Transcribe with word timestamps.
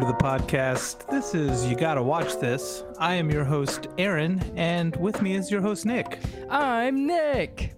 Welcome 0.00 0.18
to 0.18 0.24
the 0.24 0.46
podcast. 0.56 1.06
This 1.10 1.34
is 1.34 1.66
You 1.66 1.76
Gotta 1.76 2.02
Watch 2.02 2.38
This. 2.40 2.84
I 2.98 3.16
am 3.16 3.30
your 3.30 3.44
host, 3.44 3.88
Aaron, 3.98 4.40
and 4.56 4.96
with 4.96 5.20
me 5.20 5.34
is 5.34 5.50
your 5.50 5.60
host, 5.60 5.84
Nick. 5.84 6.20
I'm 6.48 7.06
Nick. 7.06 7.74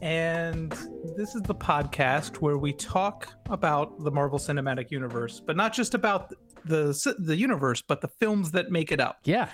And 0.00 0.70
this 1.16 1.34
is 1.34 1.42
the 1.42 1.56
podcast 1.56 2.36
where 2.36 2.56
we 2.56 2.72
talk 2.72 3.32
about 3.50 3.98
the 4.04 4.12
Marvel 4.12 4.38
Cinematic 4.38 4.92
Universe, 4.92 5.40
but 5.44 5.56
not 5.56 5.72
just 5.72 5.94
about 5.94 6.32
the 6.64 7.14
the 7.18 7.34
universe, 7.36 7.82
but 7.82 8.00
the 8.00 8.08
films 8.20 8.52
that 8.52 8.70
make 8.70 8.92
it 8.92 9.00
up. 9.00 9.18
Yeah. 9.24 9.48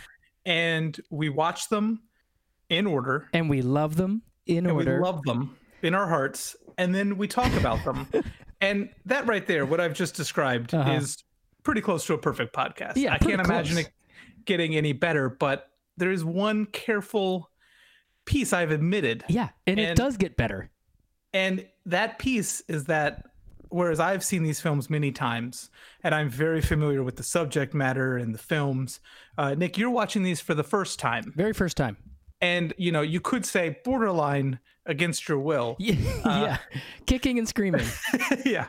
And 0.45 1.01
we 1.10 1.30
watch 1.30 1.70
them 1.70 2.02
in 2.68 2.87
order. 2.87 3.28
And 3.32 3.48
we 3.48 3.62
love 3.62 3.96
them 3.96 4.20
in 4.45 4.66
and 4.66 4.73
order. 4.73 4.96
We 4.98 5.02
love 5.02 5.23
them 5.23 5.56
in 5.80 5.95
our 5.95 6.09
hearts, 6.09 6.56
and 6.76 6.95
then 6.95 7.16
we 7.16 7.26
talk 7.26 7.54
about 7.54 7.82
them. 7.87 8.06
and 8.60 8.90
that 9.06 9.26
right 9.26 9.46
there, 9.46 9.65
what 9.65 9.80
I've 9.80 9.95
just 9.95 10.15
described, 10.15 10.74
Uh-huh. 10.74 10.92
is 10.92 11.24
pretty 11.64 11.80
close 11.80 12.06
to 12.06 12.14
a 12.14 12.18
perfect 12.18 12.54
podcast. 12.54 12.96
Yeah, 12.96 13.14
I 13.14 13.18
can't 13.18 13.41
imagine 13.41 13.78
it 13.78 13.91
getting 14.45 14.77
any 14.77 14.92
better, 14.92 15.28
but 15.28 15.70
there 15.96 16.10
is 16.10 16.24
one 16.24 16.66
careful 16.66 17.50
piece 18.27 18.52
I've 18.52 18.70
admitted. 18.70 19.24
yeah, 19.28 19.48
and, 19.66 19.80
it 19.80 19.96
does 19.96 20.16
get 20.16 20.37
better. 20.37 20.70
And 21.32 21.66
that 21.87 22.18
piece 22.18 22.62
is 22.68 22.84
that 22.84 23.24
whereas 23.68 23.98
I've 23.98 24.23
seen 24.23 24.45
these 24.45 24.60
films 24.60 24.88
many 24.88 25.10
times 25.10 25.68
and 26.04 26.14
I'm 26.14 26.30
very 26.30 26.60
familiar 26.60 27.02
with 27.02 27.16
the 27.16 27.24
subject 27.24 27.74
matter 27.74 28.16
and 28.16 28.32
the 28.32 28.38
films, 28.38 29.01
uh, 29.37 29.54
Nick, 29.54 29.76
you're 29.76 29.90
watching 29.90 30.23
these 30.23 30.40
for 30.40 30.54
the 30.54 30.62
first 30.62 31.01
time. 31.01 31.32
Very 31.35 31.52
first 31.52 31.76
time. 31.76 31.96
And, 32.40 32.73
you 32.79 32.92
know, 32.92 33.02
you 33.02 33.20
could 33.20 33.45
say 33.45 33.79
borderline 33.85 34.60
against 34.87 35.29
your 35.29 35.40
will. 35.40 35.76
Yeah, 35.80 35.96
yeah. 36.24 36.59
kicking 37.07 37.38
and 37.38 37.48
screaming. 37.48 37.87
yeah. 38.45 38.66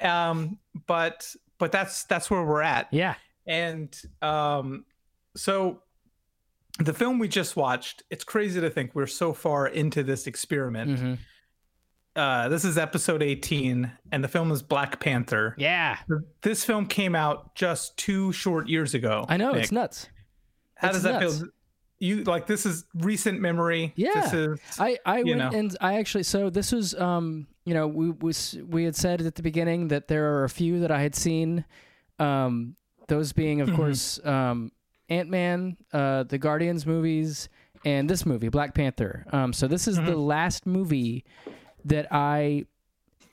Um, 0.00 0.58
but 0.86 1.34
but 1.58 1.72
that's 1.72 2.04
that's 2.04 2.30
where 2.30 2.42
we're 2.44 2.62
at. 2.62 2.88
Yeah, 2.92 3.14
And 3.46 3.94
um, 4.22 4.84
so 5.36 5.82
the 6.78 6.92
film 6.94 7.18
we 7.18 7.28
just 7.28 7.56
watched, 7.56 8.02
it's 8.10 8.24
crazy 8.24 8.60
to 8.60 8.70
think 8.70 8.94
we're 8.94 9.06
so 9.06 9.32
far 9.32 9.66
into 9.66 10.02
this 10.02 10.26
experiment. 10.26 10.98
Mhm. 10.98 11.18
Uh, 12.16 12.48
this 12.48 12.64
is 12.64 12.76
episode 12.78 13.22
18, 13.22 13.90
and 14.10 14.24
the 14.24 14.28
film 14.28 14.50
is 14.50 14.60
Black 14.62 14.98
Panther. 14.98 15.54
yeah. 15.56 15.98
This 16.42 16.64
film 16.64 16.86
came 16.86 17.14
out 17.14 17.54
just 17.54 17.96
two 17.96 18.32
short 18.32 18.68
years 18.68 18.94
ago. 18.94 19.24
I 19.28 19.36
know 19.36 19.52
Nick. 19.52 19.62
it's 19.64 19.72
nuts. 19.72 20.08
How 20.74 20.88
it's 20.88 20.96
does 20.96 21.02
that 21.04 21.20
nuts. 21.22 21.38
feel? 21.38 21.48
You 22.00 22.22
like 22.24 22.46
this 22.46 22.64
is 22.66 22.84
recent 22.94 23.40
memory. 23.40 23.92
Yeah. 23.96 24.20
This 24.20 24.32
is 24.32 24.60
I 24.78 24.98
I 25.04 25.22
went 25.24 25.38
know. 25.38 25.50
and 25.52 25.76
I 25.80 25.98
actually 25.98 26.22
so 26.24 26.48
this 26.50 26.70
was 26.70 26.94
um 26.94 27.48
you 27.68 27.74
know 27.74 27.86
we 27.86 28.10
was 28.10 28.56
we 28.74 28.84
had 28.84 28.96
said 28.96 29.20
at 29.20 29.34
the 29.34 29.42
beginning 29.42 29.88
that 29.88 30.08
there 30.08 30.26
are 30.34 30.44
a 30.44 30.48
few 30.60 30.80
that 30.80 30.90
I 30.90 31.00
had 31.06 31.14
seen, 31.14 31.64
um 32.18 32.74
those 33.08 33.32
being 33.32 33.60
of 33.60 33.68
Mhm. 33.68 33.76
course 33.76 34.04
um 34.24 34.72
Ant 35.08 35.28
Man, 35.30 35.76
uh 35.92 36.22
the 36.32 36.38
Guardians 36.38 36.84
movies, 36.86 37.48
and 37.84 38.08
this 38.10 38.24
movie 38.26 38.48
Black 38.48 38.74
Panther. 38.74 39.24
Um 39.32 39.52
so 39.52 39.66
this 39.68 39.86
is 39.88 39.96
the 39.96 40.16
Mhm. 40.16 40.26
last 40.26 40.66
movie 40.66 41.24
that 41.84 42.06
I 42.10 42.66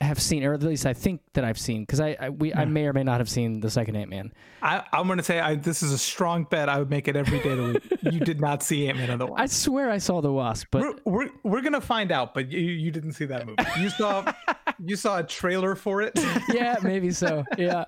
have 0.00 0.20
seen, 0.20 0.44
or 0.44 0.52
at 0.52 0.62
least 0.62 0.86
I 0.86 0.92
think 0.92 1.20
that 1.34 1.44
I've 1.44 1.58
seen, 1.58 1.82
because 1.82 2.00
I 2.00 2.16
I, 2.20 2.30
we, 2.30 2.52
I 2.54 2.64
may 2.64 2.86
or 2.86 2.92
may 2.92 3.02
not 3.02 3.20
have 3.20 3.28
seen 3.28 3.60
the 3.60 3.70
second 3.70 3.96
Ant 3.96 4.10
Man. 4.10 4.32
I, 4.62 4.84
I'm 4.92 5.06
going 5.06 5.18
to 5.18 5.24
say 5.24 5.40
I, 5.40 5.54
this 5.54 5.82
is 5.82 5.92
a 5.92 5.98
strong 5.98 6.44
bet. 6.44 6.68
I 6.68 6.78
would 6.78 6.90
make 6.90 7.08
it 7.08 7.16
every 7.16 7.40
day 7.40 7.50
of 7.50 7.58
the 7.58 7.64
week. 7.64 7.98
you 8.12 8.20
did 8.20 8.40
not 8.40 8.62
see 8.62 8.88
Ant 8.88 8.98
Man 8.98 9.10
otherwise. 9.10 9.40
I 9.40 9.46
swear 9.46 9.90
I 9.90 9.98
saw 9.98 10.20
the 10.20 10.32
Wasp, 10.32 10.68
but 10.70 10.82
we're, 10.82 10.94
we're 11.04 11.30
we're 11.42 11.60
gonna 11.60 11.80
find 11.80 12.12
out, 12.12 12.34
but 12.34 12.50
you 12.50 12.60
you 12.60 12.90
didn't 12.90 13.12
see 13.12 13.26
that 13.26 13.46
movie. 13.46 13.62
You 13.78 13.90
saw 13.90 14.32
you 14.84 14.96
saw 14.96 15.18
a 15.18 15.22
trailer 15.22 15.74
for 15.74 16.02
it. 16.02 16.12
yeah, 16.52 16.76
maybe 16.82 17.10
so. 17.10 17.44
Yeah, 17.58 17.84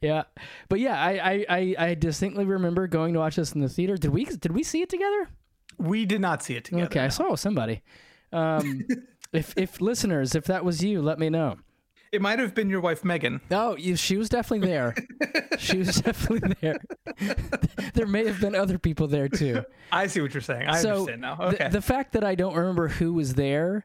yeah. 0.00 0.24
But 0.68 0.80
yeah, 0.80 1.00
I, 1.00 1.10
I, 1.10 1.46
I, 1.48 1.74
I 1.78 1.94
distinctly 1.94 2.44
remember 2.44 2.86
going 2.86 3.14
to 3.14 3.20
watch 3.20 3.36
this 3.36 3.52
in 3.52 3.60
the 3.60 3.68
theater. 3.68 3.96
Did 3.96 4.10
we 4.10 4.24
did 4.24 4.52
we 4.52 4.62
see 4.62 4.82
it 4.82 4.88
together? 4.88 5.28
we 5.80 6.04
did 6.04 6.20
not 6.20 6.42
see 6.42 6.56
it 6.56 6.64
together. 6.64 6.84
okay, 6.84 7.00
I 7.00 7.08
saw 7.08 7.24
it 7.24 7.30
with 7.32 7.40
somebody. 7.40 7.82
Um, 8.32 8.86
if 9.32 9.54
if 9.56 9.80
listeners, 9.80 10.34
if 10.34 10.44
that 10.44 10.64
was 10.64 10.82
you, 10.82 11.02
let 11.02 11.18
me 11.18 11.28
know. 11.30 11.56
It 12.12 12.20
might 12.20 12.40
have 12.40 12.54
been 12.54 12.68
your 12.68 12.80
wife 12.80 13.04
Megan. 13.04 13.40
Oh, 13.52 13.76
you, 13.76 13.94
she 13.94 14.16
was 14.16 14.28
definitely 14.28 14.66
there. 14.66 14.94
she 15.58 15.78
was 15.78 16.00
definitely 16.00 16.56
there. 16.60 16.80
there 17.94 18.06
may 18.06 18.26
have 18.26 18.40
been 18.40 18.56
other 18.56 18.78
people 18.78 19.06
there 19.06 19.28
too. 19.28 19.64
I 19.92 20.08
see 20.08 20.20
what 20.20 20.34
you're 20.34 20.40
saying. 20.40 20.66
I 20.66 20.80
so 20.80 20.90
understand 20.90 21.20
now. 21.20 21.36
the- 21.36 21.44
Okay. 21.44 21.68
the, 21.68 21.80
fact 21.80 22.12
that 22.14 22.24
I 22.24 22.34
don't 22.34 22.56
remember 22.56 22.88
who 22.88 23.12
was 23.12 23.34
there, 23.34 23.84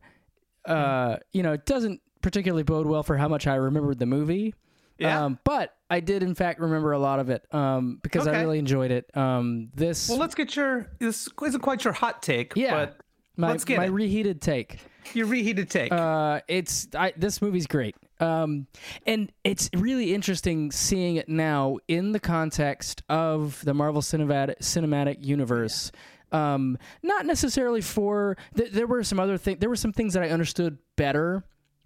uh, 0.66 1.18
you 1.34 1.44
know, 1.44 1.54
it 1.54 1.68
doesn't 1.68 2.02
particularly 2.24 2.64
bode 2.64 2.88
well 2.88 3.04
for 3.04 3.16
how 3.16 3.28
much 3.28 3.46
I 3.46 3.56
remembered 3.56 4.00
the 4.00 4.08
movie. 4.08 4.56
yeah. 4.98 5.24
Um, 5.24 5.38
but 5.44 5.76
I 5.92 6.00
did, 6.00 6.24
in 6.24 6.34
fact, 6.34 6.60
remember 6.60 6.94
a 6.94 7.00
lot 7.00 7.20
of 7.20 7.30
it 7.30 7.46
um, 7.54 8.00
because 8.02 8.26
I 8.28 8.42
really 8.42 8.58
enjoyed 8.58 8.90
it. 8.90 9.16
Um, 9.16 9.70
this, 9.76 10.10
well, 10.10 10.18
let's 10.18 10.34
get 10.34 10.56
your. 10.56 10.90
This 10.98 11.30
isn't 11.46 11.62
quite 11.62 11.84
your 11.84 11.94
hot 11.94 12.24
take. 12.24 12.54
Yeah. 12.56 12.72
But 12.72 12.98
my, 13.38 13.50
let's 13.50 13.66
get 13.66 13.78
my 13.78 13.86
it. 13.86 13.92
reheated 13.92 14.42
take. 14.42 14.80
Your 15.14 15.28
reheated 15.28 15.70
take. 15.70 15.92
Uh, 15.92 16.42
it's 16.48 16.88
I, 16.96 17.14
this 17.16 17.42
movie's 17.42 17.68
great, 17.68 17.96
um, 18.20 18.68
and 19.06 19.32
it's 19.44 19.70
really 19.76 20.14
interesting 20.14 20.72
seeing 20.72 21.16
it 21.18 21.30
now 21.30 21.78
in 21.88 22.12
the 22.12 22.20
context 22.20 23.04
of 23.10 23.64
the 23.66 23.74
Marvel 23.74 24.02
Cinematic 24.02 24.60
Cinematic 24.60 25.24
Universe. 25.24 25.92
Um, 26.32 26.78
not 27.04 27.26
necessarily 27.26 27.82
for 27.82 28.36
th- 28.58 28.72
there 28.72 28.88
were 28.88 29.04
some 29.04 29.20
other 29.20 29.38
things. 29.38 29.60
There 29.60 29.70
were 29.70 29.76
some 29.76 29.94
things 29.94 30.14
that 30.16 30.24
I 30.24 30.30
understood 30.30 30.78
better 30.96 31.44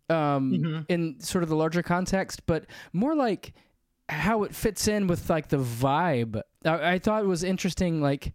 um, 0.10 0.54
Mhm. 0.54 0.86
in 0.90 1.20
sort 1.20 1.44
of 1.44 1.50
the 1.50 1.56
larger 1.56 1.84
context, 1.84 2.46
but 2.48 2.66
more 2.94 3.14
like 3.16 3.54
how 4.08 4.42
it 4.44 4.56
fits 4.56 4.88
in 4.88 5.06
with 5.06 5.30
like 5.30 5.50
the 5.50 5.58
vibe. 5.58 6.42
I, 6.66 6.94
I 6.94 7.00
thought 7.00 7.24
it 7.24 7.28
was 7.28 7.44
interesting, 7.44 8.02
like 8.02 8.34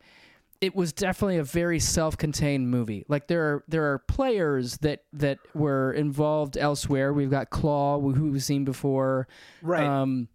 it 0.61 0.75
was 0.75 0.93
definitely 0.93 1.39
a 1.39 1.45
very 1.45 1.79
self-contained 1.79 2.71
movie. 2.71 3.05
Like 3.09 3.27
there 3.29 3.43
are 3.43 3.65
there 3.69 3.93
are 3.93 3.99
players 3.99 4.79
that 4.79 5.05
that 5.13 5.39
were 5.55 5.93
involved 5.93 6.57
elsewhere. 6.57 7.13
We've 7.13 7.31
got 7.31 7.51
Klaue, 7.51 8.15
who 8.15 8.31
we've 8.31 8.43
seen 8.43 8.65
before, 8.65 9.29
right. 9.63 9.85
um, 9.85 10.29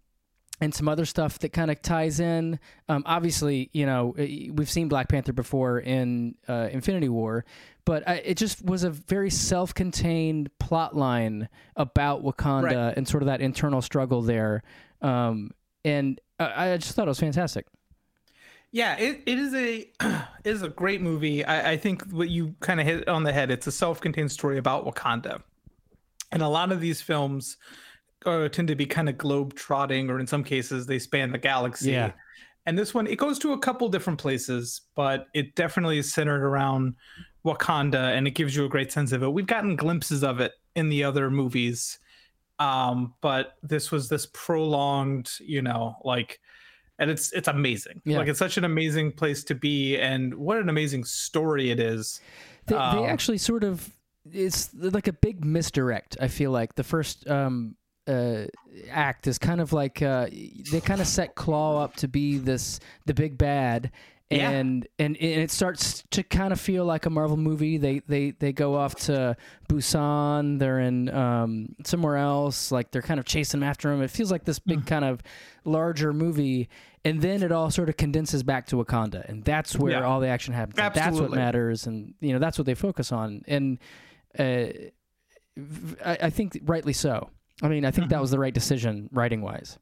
and 0.60 0.74
some 0.74 0.88
other 0.88 1.04
stuff 1.04 1.38
that 1.40 1.52
kind 1.52 1.70
of 1.70 1.80
ties 1.82 2.20
in. 2.20 2.58
Um, 2.88 3.02
obviously, 3.06 3.70
you 3.72 3.86
know 3.86 4.14
eh, 4.18 4.48
we've 4.52 4.70
seen 4.70 4.88
Black 4.88 5.08
Panther 5.08 5.32
before 5.32 5.78
in 5.80 6.34
uh, 6.48 6.68
Infinity 6.70 7.08
War, 7.08 7.44
but 7.84 8.06
I, 8.08 8.14
it 8.16 8.36
just 8.36 8.64
was 8.64 8.84
a 8.84 8.90
very 8.90 9.30
self-contained 9.30 10.50
plot 10.58 10.96
line 10.96 11.48
about 11.76 12.22
Wakanda 12.22 12.62
Right. 12.62 12.96
and 12.96 13.08
sort 13.08 13.22
of 13.22 13.26
that 13.26 13.40
internal 13.40 13.82
struggle 13.82 14.22
there. 14.22 14.62
Um, 15.02 15.50
and 15.84 16.20
I, 16.38 16.72
I 16.72 16.76
just 16.76 16.94
thought 16.94 17.06
it 17.06 17.10
was 17.10 17.20
fantastic. 17.20 17.66
Yeah, 18.72 18.96
it, 18.96 19.22
it 19.26 19.38
is 19.38 19.54
a 19.54 19.90
it 20.44 20.50
is 20.50 20.62
a 20.62 20.68
great 20.68 21.00
movie. 21.00 21.44
I, 21.44 21.72
I 21.72 21.76
think 21.76 22.04
what 22.10 22.28
you 22.28 22.54
kind 22.60 22.80
of 22.80 22.86
hit 22.86 23.08
on 23.08 23.24
the 23.24 23.32
head. 23.32 23.50
It's 23.50 23.66
a 23.66 23.72
self-contained 23.72 24.30
story 24.30 24.58
about 24.58 24.86
Wakanda, 24.86 25.42
and 26.32 26.42
a 26.42 26.48
lot 26.48 26.72
of 26.72 26.80
these 26.80 27.02
films 27.02 27.56
uh, 28.26 28.48
tend 28.48 28.68
to 28.68 28.76
be 28.76 28.86
kind 28.86 29.08
of 29.08 29.18
globe 29.18 29.54
trotting, 29.54 30.10
or 30.10 30.20
in 30.20 30.26
some 30.26 30.44
cases 30.44 30.86
they 30.86 30.98
span 30.98 31.32
the 31.32 31.38
galaxy. 31.38 31.92
Yeah. 31.92 32.12
And 32.66 32.78
this 32.78 32.92
one, 32.92 33.06
it 33.06 33.16
goes 33.16 33.38
to 33.40 33.52
a 33.52 33.58
couple 33.58 33.88
different 33.88 34.18
places, 34.18 34.82
but 34.94 35.28
it 35.34 35.54
definitely 35.54 35.98
is 35.98 36.12
centered 36.12 36.44
around 36.44 36.94
Wakanda, 37.44 38.16
and 38.16 38.26
it 38.26 38.32
gives 38.32 38.54
you 38.54 38.64
a 38.64 38.68
great 38.68 38.92
sense 38.92 39.12
of 39.12 39.22
it. 39.22 39.32
We've 39.32 39.46
gotten 39.46 39.76
glimpses 39.76 40.22
of 40.22 40.40
it 40.40 40.52
in 40.76 40.90
the 40.90 41.02
other 41.02 41.30
movies, 41.30 41.98
um, 42.58 43.14
but 43.22 43.54
this 43.62 43.90
was 43.90 44.08
this 44.08 44.26
prolonged, 44.26 45.32
you 45.40 45.62
know, 45.62 45.96
like 46.04 46.38
and 47.00 47.10
it's 47.10 47.32
it's 47.32 47.48
amazing. 47.48 48.00
Yeah. 48.04 48.18
Like 48.18 48.28
it's 48.28 48.38
such 48.38 48.56
an 48.56 48.64
amazing 48.64 49.10
place 49.12 49.42
to 49.44 49.54
be, 49.56 49.98
and 49.98 50.34
what 50.34 50.58
an 50.58 50.68
amazing 50.68 51.02
story 51.04 51.70
it 51.72 51.80
is. 51.80 52.20
They, 52.66 52.76
Um, 52.76 52.96
they 52.96 53.06
actually 53.06 53.38
sort 53.38 53.64
of 53.64 53.90
it's 54.30 54.72
like 54.74 55.08
a 55.08 55.12
big 55.14 55.44
misdirect. 55.44 56.16
I 56.20 56.28
feel 56.28 56.52
like 56.52 56.74
the 56.76 56.84
first 56.84 57.26
um, 57.28 57.74
uh, 58.06 58.44
act 58.90 59.26
is 59.26 59.38
kind 59.38 59.60
of 59.60 59.72
like 59.72 60.02
uh, 60.02 60.28
they 60.70 60.80
kind 60.80 61.00
of 61.00 61.06
set 61.08 61.34
Klaue 61.34 61.82
up 61.82 61.96
to 61.96 62.06
be 62.06 62.38
this 62.38 62.78
the 63.06 63.14
big 63.14 63.36
bad. 63.36 63.90
Yeah. 64.32 64.50
And, 64.50 64.86
and 65.00 65.16
and 65.16 65.40
it 65.42 65.50
starts 65.50 66.04
to 66.12 66.22
kind 66.22 66.52
of 66.52 66.60
feel 66.60 66.84
like 66.84 67.04
a 67.04 67.10
Marvel 67.10 67.36
movie. 67.36 67.78
They 67.78 67.98
they 68.06 68.30
they 68.30 68.52
go 68.52 68.76
off 68.76 68.94
to 69.06 69.36
Busan. 69.68 70.58
They're 70.60 70.78
in 70.78 71.08
um, 71.08 71.74
somewhere 71.84 72.16
else. 72.16 72.70
Like 72.70 72.92
they're 72.92 73.02
kind 73.02 73.18
of 73.18 73.26
chasing 73.26 73.64
after 73.64 73.90
him. 73.90 74.02
It 74.02 74.10
feels 74.10 74.30
like 74.30 74.44
this 74.44 74.60
Mm. 74.60 74.66
big 74.66 74.86
kind 74.86 75.04
of 75.04 75.20
larger 75.64 76.12
movie. 76.12 76.68
And 77.04 77.22
then 77.22 77.42
it 77.42 77.50
all 77.50 77.70
sort 77.70 77.88
of 77.88 77.96
condenses 77.96 78.42
back 78.42 78.66
to 78.66 78.76
Wakanda, 78.76 79.26
and 79.28 79.42
that's 79.42 79.74
where 79.76 79.92
Yeah. 79.92 80.02
all 80.04 80.20
the 80.20 80.28
action 80.28 80.52
happens. 80.52 80.76
That's 80.76 81.18
what 81.18 81.30
matters, 81.30 81.86
and 81.86 82.12
you 82.20 82.32
know 82.34 82.38
that's 82.38 82.58
what 82.58 82.66
they 82.66 82.74
focus 82.74 83.10
on. 83.10 83.42
And 83.48 83.78
uh, 84.38 84.66
I, 86.04 86.18
I 86.22 86.30
think 86.30 86.58
rightly 86.64 86.92
so. 86.92 87.30
I 87.62 87.68
mean, 87.68 87.84
I 87.84 87.90
think 87.90 88.04
Mm-hmm. 88.04 88.10
that 88.14 88.20
was 88.20 88.30
the 88.30 88.38
right 88.38 88.52
decision, 88.54 89.08
writing 89.12 89.42
wise. 89.42 89.78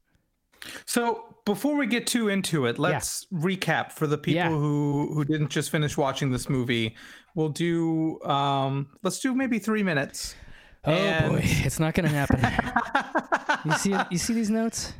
So 0.85 1.35
before 1.45 1.77
we 1.77 1.87
get 1.87 2.05
too 2.07 2.27
into 2.27 2.65
it, 2.65 2.77
let's 2.79 3.25
recap 3.33 3.91
for 3.93 4.07
the 4.07 4.17
people 4.17 4.35
Yeah. 4.41 4.49
who 4.49 5.13
who 5.13 5.23
didn't 5.25 5.49
just 5.49 5.69
finish 5.71 5.97
watching 5.97 6.31
this 6.31 6.49
movie. 6.49 6.95
We'll 7.35 7.49
do 7.49 8.21
um 8.23 8.87
let's 9.03 9.19
do 9.19 9.33
maybe 9.35 9.59
three 9.59 9.83
minutes. 9.83 10.35
Oh 10.85 10.91
And- 10.91 11.31
boy, 11.33 11.39
it's 11.43 11.79
not 11.79 11.93
going 11.93 12.09
to 12.09 12.15
happen. 12.15 12.39
you 13.65 13.77
see, 13.77 13.95
you 14.09 14.17
see 14.17 14.33
these 14.33 14.49
notes? 14.49 14.93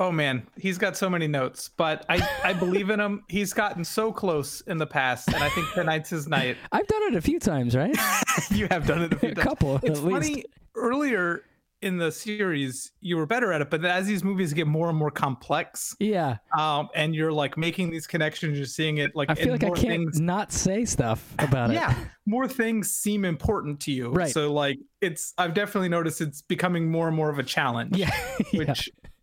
Oh 0.00 0.10
man, 0.10 0.46
he's 0.56 0.78
got 0.78 0.96
so 0.96 1.08
many 1.10 1.28
notes, 1.28 1.70
but 1.76 2.04
I 2.08 2.26
I 2.42 2.52
believe 2.54 2.88
in 2.90 2.98
him. 2.98 3.22
He's 3.28 3.52
gotten 3.52 3.84
so 3.84 4.10
close 4.10 4.62
in 4.62 4.78
the 4.78 4.86
past, 4.86 5.28
and 5.28 5.36
I 5.44 5.48
think 5.50 5.70
tonight's 5.74 6.08
his 6.10 6.26
night. 6.26 6.56
I've 6.72 6.86
done 6.88 7.02
it 7.04 7.14
a 7.16 7.20
few 7.20 7.38
times, 7.38 7.76
right? 7.76 7.94
you 8.50 8.66
have 8.70 8.86
done 8.86 9.02
it 9.02 9.12
a 9.12 9.16
few 9.16 9.28
a 9.32 9.34
times. 9.34 9.46
couple. 9.46 9.78
It's 9.82 10.00
funny. 10.00 10.34
least. 10.36 10.46
Earlier 10.74 11.42
in 11.82 11.96
the 11.98 12.10
series, 12.12 12.92
you 13.00 13.16
were 13.16 13.24
better 13.26 13.52
at 13.52 13.60
it, 13.62 13.68
but 13.70 13.82
as 13.84 14.06
these 14.06 14.22
movies 14.24 14.52
get 14.54 14.66
more 14.66 14.88
and 14.90 14.96
more 14.98 15.10
complex, 15.10 15.94
Yeah, 15.98 16.36
um, 16.56 16.88
and 16.94 17.14
you're 17.14 17.32
like 17.32 17.56
making 17.58 17.90
these 17.90 18.06
connections, 18.06 18.56
you're 18.58 18.66
seeing 18.66 18.98
it 18.98 19.14
like 19.14 19.30
I 19.30 19.34
feel 19.34 19.52
like 19.52 19.64
I 19.64 19.68
can't 19.70 19.80
things 19.80 20.20
not 20.20 20.52
say 20.52 20.84
stuff 20.84 21.34
about 21.38 21.70
it. 21.70 21.74
yeah 21.74 21.94
more 22.26 22.46
things 22.46 22.90
seem 22.92 23.24
important 23.24 23.80
to 23.80 23.92
you 23.92 24.10
Right. 24.10 24.30
so 24.30 24.52
like 24.52 24.78
it's 25.00 25.32
i've 25.38 25.52
definitely 25.54 25.88
noticed 25.88 26.20
it's 26.20 26.42
becoming 26.42 26.88
more 26.90 27.08
and 27.08 27.16
more 27.16 27.28
of 27.30 27.38
a 27.38 27.42
challenge 27.42 27.96
yeah, 27.96 28.14
yeah. 28.52 28.74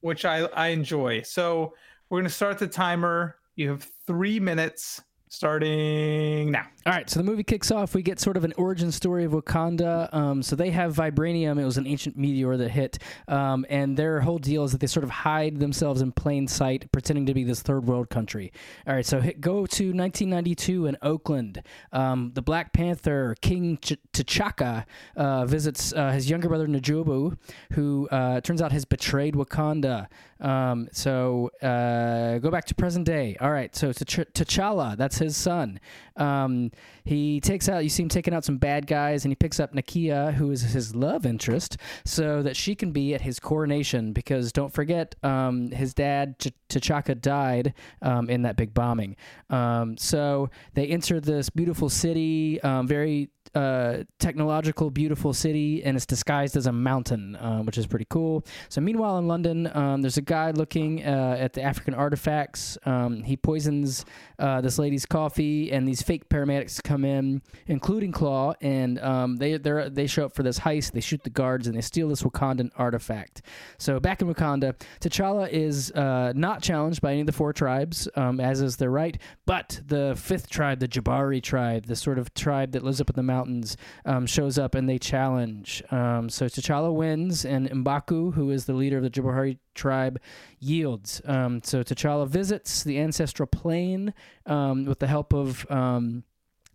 Which 0.08 0.26
i 0.26 0.46
i 0.54 0.70
enjoy. 0.70 1.22
So 1.22 1.74
we're 2.10 2.20
going 2.20 2.30
to 2.30 2.34
start 2.34 2.58
the 2.58 2.68
timer. 2.68 3.36
You 3.56 3.70
have 3.72 3.88
three 4.08 4.40
minutes 4.40 5.02
starting 5.30 6.52
now 6.52 6.68
All 6.88 6.94
right, 6.94 7.10
so 7.10 7.20
the 7.20 7.26
movie 7.26 7.44
kicks 7.44 7.70
off. 7.70 7.94
We 7.94 8.02
get 8.02 8.18
sort 8.18 8.38
of 8.38 8.46
an 8.46 8.54
origin 8.56 8.94
story 8.94 9.26
of 9.26 9.34
Wakanda. 9.34 10.08
Um, 10.14 10.42
so 10.42 10.56
they 10.56 10.70
have 10.70 10.96
vibranium. 10.96 11.60
It 11.60 11.66
was 11.66 11.76
an 11.76 11.86
ancient 11.86 12.16
meteor 12.16 12.56
that 12.56 12.70
hit, 12.70 13.00
um, 13.28 13.66
and 13.70 13.98
their 13.98 14.22
whole 14.22 14.38
deal 14.38 14.64
is 14.64 14.72
that 14.72 14.80
they 14.80 14.88
sort 14.88 15.04
of 15.04 15.10
hide 15.10 15.60
themselves 15.60 16.02
in 16.02 16.14
plain 16.14 16.48
sight, 16.48 16.90
pretending 16.94 17.26
to 17.26 17.34
be 17.34 17.44
this 17.44 17.62
third 17.62 17.86
world 17.86 18.10
country. 18.10 18.54
All 18.88 18.96
right, 18.96 19.06
so 19.06 19.20
hit, 19.20 19.42
go 19.42 19.66
to 19.66 19.88
1992 19.88 20.86
in 20.86 20.98
Oakland. 21.02 21.62
Um, 21.92 22.32
the 22.34 22.42
Black 22.42 22.72
Panther 22.72 23.36
King 23.42 23.80
Ch- 23.82 23.98
T'Chaka 24.14 24.86
uh, 25.18 25.46
visits 25.46 25.92
uh, 25.92 26.12
his 26.12 26.30
younger 26.30 26.48
brother 26.48 26.68
N'Jobu, 26.68 27.38
who 27.74 28.08
uh, 28.12 28.40
turns 28.40 28.62
out 28.62 28.72
has 28.72 28.86
betrayed 28.86 29.34
Wakanda. 29.34 30.08
Um, 30.40 30.88
so 30.94 31.50
uh, 31.62 32.38
go 32.38 32.50
back 32.50 32.64
to 32.66 32.76
present 32.76 33.06
day. 33.06 33.36
All 33.42 33.52
right, 33.52 33.76
so 33.76 33.92
T'Ch- 33.92 34.32
T'Challa, 34.34 34.96
that's 34.96 35.18
his 35.18 35.36
son. 35.36 35.82
Um, 36.16 36.72
he 37.04 37.40
takes 37.40 37.70
out, 37.70 37.84
you 37.84 37.90
see 37.90 38.04
him 38.04 38.10
taking 38.10 38.34
out 38.34 38.44
some 38.44 38.58
bad 38.58 38.88
guys, 38.88 39.26
and 39.26 39.32
he 39.32 39.36
picks 39.36 39.60
up 39.60 39.74
Nakia, 39.74 40.34
who 40.34 40.52
is 40.52 40.62
his 40.62 40.96
love 40.96 41.26
interest, 41.26 41.78
so 42.06 42.42
that 42.44 42.56
she 42.56 42.76
can 42.76 42.92
be 42.92 43.14
at 43.14 43.22
his 43.22 43.40
coronation. 43.40 44.14
Because 44.14 44.52
don't 44.52 44.74
forget, 44.74 45.16
um, 45.24 45.72
his 45.72 45.94
dad, 45.94 46.40
Ch- 46.40 46.54
T'Chaka, 46.70 47.20
died 47.20 47.74
um, 48.02 48.30
in 48.30 48.42
that 48.44 48.56
big 48.56 48.74
bombing. 48.74 49.16
Um, 49.50 49.98
so 49.98 50.50
they 50.74 50.88
enter 50.88 51.20
this 51.20 51.50
beautiful 51.50 51.90
city, 51.90 52.62
um, 52.62 52.88
very 52.88 53.30
uh, 53.56 54.04
technological, 54.20 54.90
beautiful 54.90 55.34
city, 55.34 55.84
and 55.84 55.96
it's 55.96 56.06
disguised 56.06 56.56
as 56.56 56.68
a 56.68 56.72
mountain, 56.72 57.38
um, 57.40 57.66
which 57.66 57.78
is 57.78 57.88
pretty 57.88 58.06
cool. 58.10 58.46
So, 58.70 58.82
meanwhile, 58.82 59.18
in 59.18 59.28
London, 59.28 59.70
um, 59.76 60.02
there's 60.02 60.18
a 60.18 60.22
guy 60.22 60.52
looking 60.52 61.04
uh, 61.04 61.38
at 61.40 61.54
the 61.54 61.62
African 61.62 61.94
artifacts. 61.94 62.78
Um, 62.86 63.24
he 63.24 63.38
poisons 63.38 64.06
uh, 64.40 64.62
this 64.62 64.78
lady's 64.78 65.06
coffee, 65.06 65.72
and 65.72 65.88
these 65.88 66.02
fake 66.02 66.30
paramedics 66.30 66.67
come 66.84 67.06
in, 67.06 67.42
including 67.68 68.12
Klaue, 68.12 68.56
and 68.62 69.00
um, 69.00 69.38
they 69.38 69.58
they 69.58 70.08
show 70.08 70.26
up 70.26 70.34
for 70.34 70.44
this 70.44 70.60
heist. 70.60 70.92
They 70.92 71.02
shoot 71.02 71.24
the 71.24 71.30
guards, 71.30 71.68
and 71.68 71.76
they 71.76 71.82
steal 71.82 72.10
this 72.10 72.24
Wakandan 72.24 72.72
artifact. 72.76 73.42
So, 73.78 74.00
back 74.00 74.22
in 74.22 74.34
Wakanda, 74.34 74.76
T'Challa 75.00 75.50
is 75.50 75.92
uh, 75.92 76.34
not 76.36 76.62
challenged 76.62 77.02
by 77.02 77.12
any 77.12 77.22
of 77.22 77.28
the 77.28 77.34
four 77.34 77.54
tribes, 77.54 78.08
um, 78.16 78.40
as 78.40 78.62
is 78.62 78.78
their 78.78 78.92
right, 78.92 79.18
but 79.46 79.80
the 79.86 80.16
fifth 80.18 80.50
tribe, 80.50 80.80
the 80.80 80.88
Jabari 80.88 81.42
tribe, 81.42 81.86
the 81.86 81.96
sort 81.96 82.20
of 82.20 82.34
tribe 82.34 82.72
that 82.72 82.84
lives 82.84 83.02
up 83.02 83.10
in 83.10 83.16
the 83.16 83.24
mountains, 83.24 83.78
um, 84.06 84.26
shows 84.26 84.58
up 84.58 84.76
and 84.76 84.88
they 84.88 84.98
challenge. 84.98 85.84
Um, 85.92 86.30
so 86.30 86.46
T'Challa 86.46 86.94
wins, 86.94 87.46
and 87.46 87.70
Mbaku, 87.70 88.34
who 88.34 88.52
is 88.52 88.66
the 88.66 88.74
leader 88.74 88.98
of 88.98 89.04
the 89.04 89.10
Jabari 89.10 89.58
tribe, 89.76 90.20
yields. 90.60 91.22
Um, 91.26 91.62
so 91.64 91.84
T'Challa 91.84 92.28
visits 92.28 92.84
the 92.84 93.00
ancestral 93.00 93.48
plane 93.48 94.14
um, 94.46 94.86
with 94.86 95.00
the 95.00 95.08
help 95.08 95.34
of. 95.34 95.70
Um, 95.70 96.24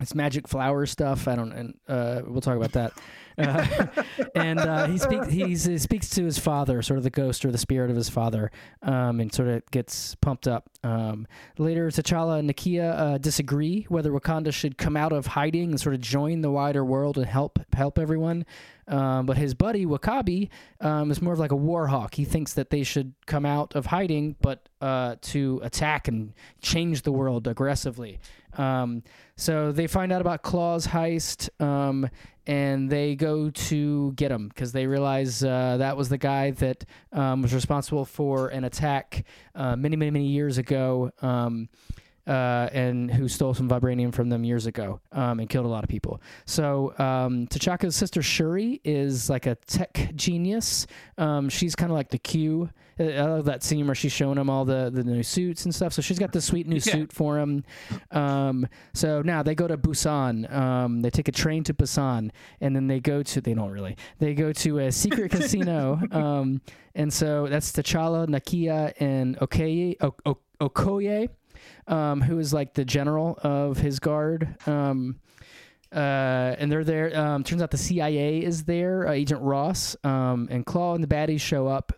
it's 0.03 0.15
magic 0.15 0.49
flower 0.49 0.87
stuff. 0.87 1.29
I 1.29 1.37
don't, 1.37 1.53
and 1.53 1.75
uh, 1.89 2.23
we'll 2.27 2.41
talk 2.41 2.57
about 2.57 2.73
that. 2.73 2.93
Uh, 3.39 3.87
and 4.35 4.59
uh, 4.59 4.87
he 4.87 4.99
speaks. 4.99 5.29
He 5.29 5.79
speaks 5.79 6.11
to 6.11 6.25
his 6.25 6.39
father, 6.39 6.83
sort 6.83 6.99
of 6.99 7.05
the 7.05 7.11
ghost 7.11 7.45
or 7.45 7.51
the 7.51 7.59
spirit 7.59 7.91
of 7.91 7.97
his 7.97 8.09
father, 8.09 8.51
um, 8.83 9.21
and 9.21 9.33
sort 9.33 9.49
of 9.49 9.71
gets 9.71 10.15
pumped 10.17 10.47
up. 10.47 10.69
Um, 10.85 11.27
later, 11.59 11.89
T'Challa 11.89 12.39
and 12.39 12.51
Nakia 12.51 12.99
uh, 12.99 13.19
disagree 13.19 13.87
whether 13.89 14.11
Wakanda 14.11 14.53
should 14.53 14.77
come 14.77 14.97
out 14.97 15.13
of 15.13 15.27
hiding 15.27 15.71
and 15.71 15.81
sort 15.81 15.95
of 15.95 16.01
join 16.01 16.43
the 16.43 16.51
wider 16.51 16.85
world 16.85 17.17
and 17.17 17.27
help 17.27 17.59
help 17.73 17.99
everyone. 17.99 18.45
Um, 18.89 19.27
but 19.27 19.37
his 19.37 19.55
buddy 19.55 19.87
W'Kabi 19.87 20.49
um, 20.81 21.11
is 21.11 21.23
more 21.23 21.33
of 21.33 21.39
like 21.39 21.53
a 21.53 21.57
war 21.57 21.87
hawk. 21.87 22.15
He 22.15 22.25
thinks 22.25 22.55
that 22.55 22.71
they 22.71 22.83
should 22.83 23.15
come 23.27 23.47
out 23.47 23.77
of 23.77 23.87
hiding, 23.87 24.37
but 24.41 24.69
uh, 24.81 25.17
to 25.23 25.61
attack 25.63 26.09
and 26.09 26.35
change 26.61 27.03
the 27.03 27.13
world 27.13 27.47
aggressively. 27.47 28.19
Um, 28.59 29.03
so 29.37 29.73
they 29.73 29.87
find 29.87 30.13
out 30.13 30.21
about 30.21 30.43
Klaue's 30.43 30.87
heist, 30.87 31.49
um, 31.61 32.09
and 32.47 32.91
they 32.91 33.15
go 33.15 33.51
to 33.51 34.13
get 34.13 34.31
him 34.31 34.49
because 34.49 34.73
they 34.73 34.87
realize 34.87 35.43
uh, 35.45 35.77
that 35.79 35.97
was 35.97 36.09
the 36.09 36.19
guy 36.19 36.51
that 36.53 36.85
um, 37.13 37.43
was 37.43 37.55
responsible 37.55 38.05
for 38.05 38.49
an 38.49 38.65
attack 38.65 39.25
uh, 39.55 39.77
many, 39.77 39.97
many, 39.97 40.11
many 40.11 40.27
years 40.27 40.59
ago. 40.59 41.11
Uh, 42.25 42.69
and 42.73 43.11
who 43.11 43.27
stole 43.27 43.53
some 43.53 43.69
vibranium 43.69 44.15
from 44.15 44.29
them 44.29 44.45
years 44.45 44.67
ago 44.67 45.01
um, 45.11 45.41
and 45.41 45.49
killed 45.49 45.67
a 45.67 45.69
lot 45.69 45.83
of 45.83 45.91
people. 45.91 46.23
So 46.47 46.91
um, 47.01 47.49
T'Chaka's 47.49 47.97
sister 47.97 48.23
Shuri 48.23 48.81
is 48.85 49.29
like 49.29 49.47
a 49.47 49.57
tech 49.67 50.13
genius. 50.15 50.87
Um, 51.19 51.49
she's 51.49 51.75
kind 51.75 51.91
of 51.91 51.97
like 51.97 52.11
the 52.11 52.19
Q. 52.19 52.71
I 53.01 53.23
love 53.23 53.47
that 53.47 53.65
scene 53.65 53.87
where 53.87 53.97
she's 53.97 54.13
showing 54.13 54.39
him 54.39 54.49
all 54.49 54.65
the, 54.65 54.89
the 54.95 55.03
new 55.03 55.25
suits 55.25 55.65
and 55.65 55.75
stuff. 55.75 55.93
So 55.95 56.01
she's 56.01 56.21
got 56.21 56.31
the 56.31 56.41
sweet 56.41 56.69
new 56.69 56.77
Yeah. 56.85 56.93
suit 56.93 57.13
for 57.13 57.41
him. 57.41 57.65
Um, 58.13 58.69
so 58.95 59.21
now 59.23 59.43
they 59.43 59.57
go 59.57 59.67
to 59.67 59.77
Busan. 59.77 60.49
Um, 60.55 61.01
they 61.01 61.11
take 61.11 61.27
a 61.27 61.33
train 61.33 61.65
to 61.65 61.75
Busan, 61.75 62.31
and 62.61 62.77
then 62.77 62.87
they 62.87 63.01
go 63.01 63.25
to 63.25 63.41
they 63.41 63.55
don't 63.55 63.73
really 63.73 63.97
they 64.21 64.35
go 64.35 64.53
to 64.53 64.79
a 64.79 64.93
secret 64.93 65.31
casino. 65.33 66.01
Um, 66.13 66.61
and 66.95 67.13
so 67.13 67.49
that's 67.49 67.73
T'Challa, 67.73 68.29
Nakia, 68.29 68.93
and 69.01 69.37
Okoye. 69.41 69.97
O- 70.01 70.15
O- 70.25 70.39
Okoye 70.61 71.29
um, 71.87 72.21
who 72.21 72.39
is 72.39 72.53
like 72.53 72.75
the 72.75 72.85
general 72.85 73.39
of 73.43 73.79
his 73.79 73.99
guard. 73.99 74.57
Um, 74.67 75.21
uh, 75.95 76.57
and 76.59 76.73
they're 76.73 76.85
there. 76.85 77.17
Um, 77.17 77.45
turns 77.45 77.61
out 77.63 77.71
the 77.71 77.77
CIA 77.77 78.43
is 78.43 78.65
there. 78.65 79.07
Uh, 79.09 79.13
Agent 79.13 79.43
Ross 79.43 79.95
um, 80.05 80.49
and 80.51 80.65
Klaue 80.65 80.95
and 80.95 81.05
the 81.05 81.09
baddies 81.09 81.41
show 81.41 81.67
up. 81.67 81.93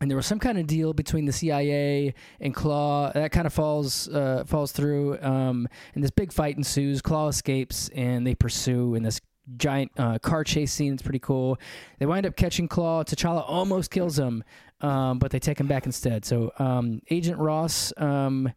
And 0.00 0.10
there 0.10 0.16
was 0.16 0.26
some 0.26 0.38
kind 0.38 0.58
of 0.58 0.66
deal 0.66 0.94
between 0.94 1.26
the 1.26 1.32
CIA 1.32 2.14
and 2.40 2.54
Klaue 2.54 3.12
that 3.12 3.32
kind 3.32 3.46
of 3.46 3.52
falls 3.52 4.08
uh, 4.08 4.44
falls 4.46 4.72
through. 4.72 5.20
Um, 5.20 5.68
and 5.94 6.02
this 6.02 6.10
big 6.10 6.32
fight 6.32 6.56
ensues. 6.56 7.02
Klaue 7.02 7.28
escapes, 7.28 7.90
and 7.90 8.26
they 8.26 8.34
pursue 8.34 8.94
in 8.94 9.02
this 9.02 9.20
giant 9.56 9.92
uh, 9.98 10.18
car 10.18 10.42
chase 10.42 10.72
scene. 10.72 10.94
It's 10.94 11.02
pretty 11.02 11.18
cool. 11.18 11.58
They 11.98 12.06
wind 12.06 12.26
up 12.26 12.34
catching 12.34 12.66
Klaue. 12.66 13.04
T'Challa 13.04 13.44
almost 13.46 13.90
kills 13.90 14.18
him, 14.18 14.42
um, 14.80 15.18
but 15.18 15.30
they 15.30 15.38
take 15.38 15.60
him 15.60 15.66
back 15.66 15.86
instead. 15.86 16.24
So 16.24 16.52
um, 16.58 17.02
Agent 17.10 17.38
Ross 17.38 17.92
um, 17.98 18.50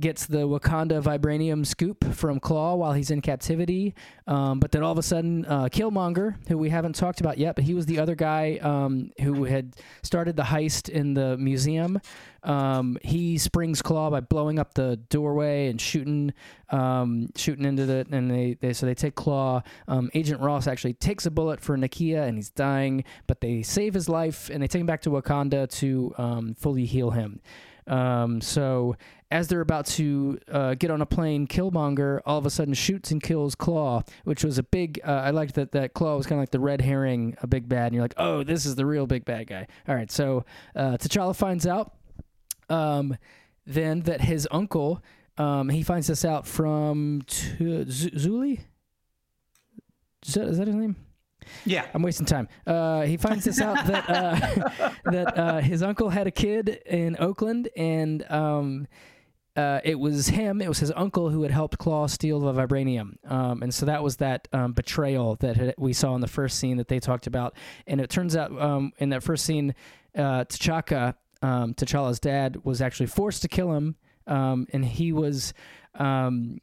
gets 0.00 0.26
the 0.26 0.48
Wakanda 0.48 1.02
vibranium 1.02 1.66
scoop 1.66 2.04
from 2.14 2.40
Klaue 2.40 2.78
while 2.78 2.92
he's 2.92 3.10
in 3.10 3.20
captivity. 3.20 3.94
Um, 4.26 4.60
but 4.60 4.72
then 4.72 4.82
all 4.82 4.92
of 4.92 4.98
a 4.98 5.02
sudden, 5.02 5.44
uh, 5.46 5.64
Killmonger, 5.64 6.36
who 6.48 6.56
we 6.58 6.70
haven't 6.70 6.94
talked 6.94 7.20
about 7.20 7.38
yet, 7.38 7.54
but 7.54 7.64
he 7.64 7.74
was 7.74 7.86
the 7.86 7.98
other 7.98 8.14
guy 8.14 8.58
um, 8.62 9.12
who 9.20 9.44
had 9.44 9.76
started 10.02 10.36
the 10.36 10.42
heist 10.42 10.88
in 10.88 11.14
the 11.14 11.36
museum. 11.36 12.00
Um, 12.42 12.96
he 13.02 13.36
springs 13.36 13.82
Klaue 13.82 14.10
by 14.10 14.20
blowing 14.20 14.58
up 14.58 14.74
the 14.74 14.96
doorway 15.10 15.68
and 15.68 15.80
shooting, 15.80 16.32
um, 16.70 17.28
shooting 17.36 17.66
into 17.66 17.84
the, 17.84 18.06
and 18.10 18.30
they, 18.30 18.56
they 18.60 18.72
so 18.72 18.86
they 18.86 18.94
take 18.94 19.14
Klaue. 19.14 19.62
Um, 19.88 20.10
Agent 20.14 20.40
Ross 20.40 20.66
actually 20.66 20.94
takes 20.94 21.26
a 21.26 21.30
bullet 21.30 21.60
for 21.60 21.76
Nakia 21.76 22.26
and 22.26 22.36
he's 22.36 22.50
dying, 22.50 23.04
but 23.26 23.40
they 23.40 23.62
save 23.62 23.94
his 23.94 24.08
life 24.08 24.48
and 24.50 24.62
they 24.62 24.66
take 24.66 24.80
him 24.80 24.86
back 24.86 25.02
to 25.02 25.10
Wakanda 25.10 25.68
to 25.78 26.14
um, 26.16 26.54
fully 26.54 26.86
heal 26.86 27.10
him. 27.10 27.40
Um, 27.86 28.40
so 28.40 28.96
as 29.30 29.48
they're 29.48 29.60
about 29.60 29.86
to 29.86 30.38
uh, 30.50 30.74
get 30.74 30.90
on 30.90 31.00
a 31.00 31.06
plane, 31.06 31.46
Killmonger 31.46 32.20
all 32.26 32.38
of 32.38 32.46
a 32.46 32.50
sudden 32.50 32.74
shoots 32.74 33.10
and 33.10 33.22
kills 33.22 33.54
Klaue, 33.54 34.06
which 34.24 34.42
was 34.44 34.58
a 34.58 34.62
big. 34.62 35.00
Uh, 35.06 35.12
I 35.12 35.30
liked 35.30 35.54
that 35.54 35.72
that 35.72 35.94
Klaue 35.94 36.16
was 36.16 36.26
kind 36.26 36.38
of 36.38 36.42
like 36.42 36.50
the 36.50 36.60
red 36.60 36.80
herring, 36.80 37.36
a 37.42 37.46
big 37.46 37.68
bad, 37.68 37.86
and 37.86 37.94
you're 37.94 38.04
like, 38.04 38.14
oh, 38.16 38.42
this 38.42 38.66
is 38.66 38.74
the 38.74 38.86
real 38.86 39.06
big 39.06 39.24
bad 39.24 39.46
guy. 39.46 39.66
All 39.88 39.94
right, 39.94 40.10
so 40.10 40.44
uh, 40.74 40.96
T'Challa 40.98 41.34
finds 41.34 41.66
out 41.66 41.94
um, 42.68 43.16
then 43.66 44.00
that 44.02 44.20
his 44.20 44.48
uncle. 44.50 45.02
Um, 45.38 45.68
he 45.68 45.82
finds 45.82 46.06
this 46.06 46.24
out 46.24 46.46
from 46.46 47.22
T- 47.26 47.84
Z- 47.88 48.10
Zuli. 48.10 48.60
Is 50.26 50.34
that, 50.34 50.48
is 50.48 50.58
that 50.58 50.66
his 50.66 50.76
name? 50.76 50.96
Yeah. 51.64 51.86
I'm 51.94 52.02
wasting 52.02 52.26
time. 52.26 52.48
Uh, 52.66 53.02
he 53.02 53.16
finds 53.16 53.44
this 53.44 53.60
out 53.60 53.86
that 53.86 54.10
uh, 54.10 54.90
that 55.10 55.38
uh, 55.38 55.60
his 55.60 55.82
uncle 55.82 56.10
had 56.10 56.26
a 56.26 56.30
kid 56.30 56.68
in 56.86 57.16
Oakland, 57.18 57.68
and 57.76 58.30
um, 58.30 58.86
uh, 59.56 59.80
it 59.84 59.98
was 59.98 60.28
him. 60.28 60.60
It 60.60 60.68
was 60.68 60.78
his 60.78 60.92
uncle 60.94 61.30
who 61.30 61.42
had 61.42 61.50
helped 61.50 61.78
Klaue 61.78 62.08
steal 62.08 62.40
the 62.40 62.52
vibranium, 62.52 63.16
um, 63.30 63.62
and 63.62 63.74
so 63.74 63.86
that 63.86 64.02
was 64.02 64.16
that 64.16 64.48
um, 64.52 64.72
betrayal 64.72 65.36
that 65.36 65.56
had, 65.56 65.74
we 65.78 65.92
saw 65.92 66.14
in 66.14 66.20
the 66.20 66.28
first 66.28 66.58
scene 66.58 66.76
that 66.76 66.88
they 66.88 67.00
talked 67.00 67.26
about. 67.26 67.54
And 67.86 68.00
it 68.00 68.10
turns 68.10 68.36
out 68.36 68.56
um, 68.60 68.92
in 68.98 69.10
that 69.10 69.22
first 69.22 69.44
scene, 69.44 69.74
uh, 70.16 70.44
T'Chaka 70.44 71.14
um, 71.42 71.74
T'Challa's 71.74 72.20
dad, 72.20 72.64
was 72.64 72.80
actually 72.80 73.06
forced 73.06 73.42
to 73.42 73.48
kill 73.48 73.72
him, 73.72 73.96
um, 74.26 74.66
and 74.72 74.84
he 74.84 75.12
was. 75.12 75.52
Um, 75.94 76.60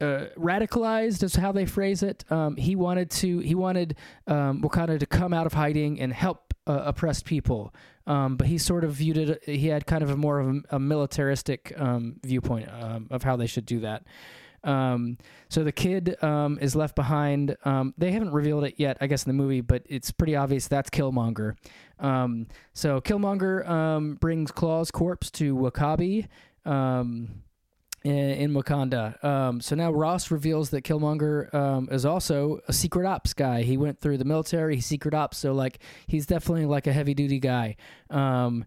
uh, 0.00 0.26
radicalized 0.36 1.22
is 1.22 1.36
how 1.36 1.52
they 1.52 1.64
phrase 1.64 2.02
it. 2.02 2.24
He 2.56 2.74
wanted 2.74 3.08
to 3.10 3.38
he 3.38 3.54
wanted 3.54 3.96
Wakanda 4.28 4.98
to 4.98 5.06
come 5.06 5.32
out 5.32 5.46
of 5.46 5.52
hiding 5.52 6.00
and 6.00 6.12
help 6.12 6.52
uh, 6.66 6.82
oppressed 6.86 7.24
people, 7.24 7.74
um, 8.06 8.36
but 8.36 8.46
he 8.46 8.58
sort 8.58 8.84
of 8.84 8.92
viewed 8.92 9.16
it. 9.16 9.44
He 9.44 9.68
had 9.68 9.86
kind 9.86 10.02
of 10.02 10.10
a 10.10 10.16
more 10.16 10.40
of 10.40 10.48
a, 10.48 10.76
a 10.76 10.78
militaristic 10.78 11.72
um, 11.76 12.16
viewpoint 12.24 12.68
um, 12.72 13.08
of 13.10 13.22
how 13.22 13.36
they 13.36 13.46
should 13.46 13.66
do 13.66 13.80
that. 13.80 14.04
Um, 14.64 15.18
so 15.48 15.64
the 15.64 15.72
kid 15.72 16.22
um, 16.22 16.58
is 16.60 16.76
left 16.76 16.94
behind. 16.94 17.56
They 17.98 18.12
haven't 18.12 18.32
revealed 18.32 18.64
it 18.64 18.74
yet, 18.76 18.96
I 19.00 19.06
guess, 19.06 19.24
in 19.24 19.30
the 19.30 19.42
movie, 19.42 19.60
but 19.60 19.82
it's 19.88 20.12
pretty 20.12 20.36
obvious 20.36 20.68
that's 20.68 20.90
Killmonger. 20.90 21.56
So 22.00 23.00
Killmonger 23.00 24.18
brings 24.20 24.52
Klaue's 24.52 24.90
corpse 24.90 25.30
to 25.32 25.56
W'Kabi. 25.56 26.28
Um, 26.64 27.42
in, 28.04 28.12
in 28.12 28.52
Wakanda. 28.52 29.22
Um, 29.24 29.60
so 29.60 29.74
now 29.76 29.92
Ross 29.92 30.30
reveals 30.30 30.70
that 30.70 30.82
Killmonger 30.82 31.52
um, 31.54 31.88
is 31.90 32.04
also 32.04 32.60
a 32.68 32.72
secret 32.72 33.06
ops 33.06 33.34
guy. 33.34 33.62
He 33.62 33.76
went 33.76 34.00
through 34.00 34.18
the 34.18 34.24
military, 34.24 34.76
he's 34.76 34.86
secret 34.86 35.14
ops, 35.14 35.38
so 35.38 35.52
like 35.52 35.78
he's 36.06 36.26
definitely 36.26 36.66
like 36.66 36.86
a 36.86 36.92
heavy 36.92 37.14
duty 37.14 37.38
guy. 37.38 37.76
Um, 38.10 38.64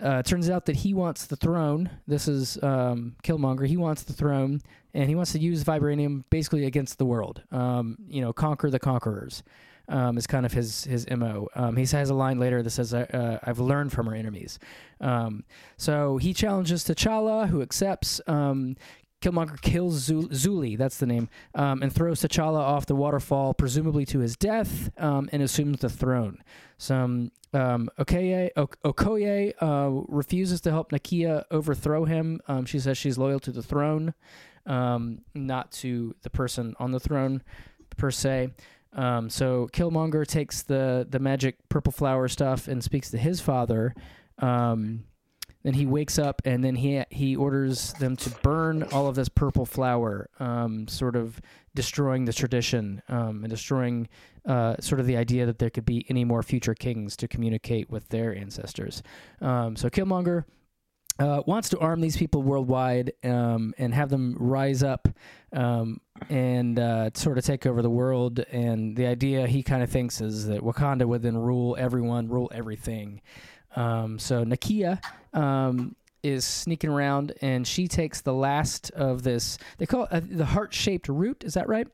uh, 0.00 0.22
turns 0.22 0.48
out 0.48 0.66
that 0.66 0.76
he 0.76 0.94
wants 0.94 1.26
the 1.26 1.36
throne. 1.36 1.90
This 2.06 2.28
is 2.28 2.62
um, 2.62 3.16
Killmonger. 3.24 3.66
He 3.66 3.76
wants 3.76 4.04
the 4.04 4.12
throne, 4.12 4.60
and 4.94 5.08
he 5.08 5.16
wants 5.16 5.32
to 5.32 5.40
use 5.40 5.64
vibranium 5.64 6.24
basically 6.30 6.66
against 6.66 6.98
the 6.98 7.04
world. 7.04 7.42
Um, 7.50 7.98
you 8.08 8.20
know, 8.20 8.32
conquer 8.32 8.70
the 8.70 8.78
conquerors. 8.78 9.42
Um, 9.90 10.18
is 10.18 10.26
kind 10.26 10.44
of 10.44 10.52
his 10.52 10.84
his 10.84 11.08
mo. 11.10 11.48
Um, 11.54 11.76
he 11.76 11.86
has 11.86 12.10
a 12.10 12.14
line 12.14 12.38
later 12.38 12.62
that 12.62 12.70
says, 12.70 12.92
uh, 12.92 13.38
"I've 13.42 13.58
learned 13.58 13.90
from 13.90 14.06
our 14.06 14.14
enemies." 14.14 14.58
Um, 15.00 15.44
so 15.78 16.18
he 16.18 16.34
challenges 16.34 16.84
T'Challa, 16.84 17.48
who 17.48 17.62
accepts. 17.62 18.20
Um, 18.26 18.76
Killmonger 19.20 19.60
kills 19.60 20.08
Zul- 20.08 20.28
Zuli, 20.30 20.78
that's 20.78 20.98
the 20.98 21.06
name, 21.06 21.28
um, 21.54 21.82
and 21.82 21.92
throws 21.92 22.20
T'Challa 22.20 22.60
off 22.60 22.86
the 22.86 22.94
waterfall, 22.94 23.52
presumably 23.52 24.06
to 24.06 24.20
his 24.20 24.36
death, 24.36 24.90
um, 24.98 25.28
and 25.32 25.42
assumes 25.42 25.80
the 25.80 25.88
throne. 25.88 26.38
Some 26.76 27.32
um, 27.52 27.88
Okoye, 27.98 28.50
ok- 28.56 28.78
Okoye 28.84 29.52
uh, 29.60 30.04
refuses 30.08 30.60
to 30.60 30.70
help 30.70 30.92
Nakia 30.92 31.44
overthrow 31.50 32.04
him. 32.04 32.40
Um, 32.46 32.64
she 32.64 32.78
says 32.78 32.96
she's 32.96 33.18
loyal 33.18 33.40
to 33.40 33.50
the 33.50 33.62
throne, 33.62 34.14
um, 34.66 35.22
not 35.34 35.72
to 35.72 36.14
the 36.22 36.30
person 36.30 36.76
on 36.78 36.92
the 36.92 37.00
throne 37.00 37.42
per 37.96 38.10
se. 38.12 38.50
Um, 38.98 39.30
so 39.30 39.68
Killmonger 39.72 40.26
takes 40.26 40.62
the 40.62 41.06
the 41.08 41.20
magic 41.20 41.56
purple 41.68 41.92
flower 41.92 42.26
stuff 42.26 42.66
and 42.66 42.82
speaks 42.82 43.10
to 43.12 43.18
his 43.18 43.40
father. 43.40 43.94
Um, 44.38 45.04
then 45.62 45.74
he 45.74 45.86
wakes 45.86 46.18
up 46.18 46.42
and 46.44 46.64
then 46.64 46.74
he 46.74 47.04
he 47.10 47.36
orders 47.36 47.92
them 47.94 48.16
to 48.16 48.30
burn 48.42 48.82
all 48.92 49.06
of 49.06 49.14
this 49.14 49.28
purple 49.28 49.66
flower, 49.66 50.28
um, 50.40 50.88
sort 50.88 51.14
of 51.14 51.40
destroying 51.76 52.24
the 52.24 52.32
tradition 52.32 53.00
um, 53.08 53.44
and 53.44 53.50
destroying 53.50 54.08
uh, 54.46 54.74
sort 54.80 55.00
of 55.00 55.06
the 55.06 55.16
idea 55.16 55.46
that 55.46 55.60
there 55.60 55.70
could 55.70 55.84
be 55.84 56.04
any 56.08 56.24
more 56.24 56.42
future 56.42 56.74
kings 56.74 57.16
to 57.16 57.28
communicate 57.28 57.88
with 57.88 58.08
their 58.08 58.34
ancestors. 58.34 59.00
Um, 59.40 59.76
so 59.76 59.88
Killmonger 59.88 60.44
uh, 61.18 61.42
wants 61.46 61.68
to 61.70 61.78
arm 61.78 62.00
these 62.00 62.16
people 62.16 62.42
worldwide 62.42 63.12
um, 63.24 63.74
and 63.78 63.92
have 63.92 64.08
them 64.08 64.36
rise 64.38 64.82
up 64.82 65.08
um, 65.52 66.00
and 66.28 66.78
uh, 66.78 67.10
sort 67.14 67.38
of 67.38 67.44
take 67.44 67.66
over 67.66 67.82
the 67.82 67.90
world. 67.90 68.40
And 68.52 68.96
the 68.96 69.06
idea 69.06 69.46
he 69.46 69.62
kind 69.62 69.82
of 69.82 69.90
thinks 69.90 70.20
is 70.20 70.46
that 70.46 70.60
Wakanda 70.60 71.06
would 71.06 71.22
then 71.22 71.36
rule 71.36 71.76
everyone, 71.78 72.28
rule 72.28 72.50
everything. 72.54 73.20
Um, 73.74 74.18
so 74.18 74.44
Nakia 74.44 75.02
um, 75.34 75.96
is 76.22 76.44
sneaking 76.44 76.90
around 76.90 77.32
and 77.40 77.66
she 77.66 77.88
takes 77.88 78.20
the 78.20 78.34
last 78.34 78.90
of 78.92 79.22
this. 79.22 79.58
They 79.78 79.86
call 79.86 80.04
it 80.04 80.08
uh, 80.12 80.20
the 80.24 80.46
heart 80.46 80.72
shaped 80.72 81.08
root. 81.08 81.42
Is 81.44 81.54
that 81.54 81.68
right? 81.68 81.88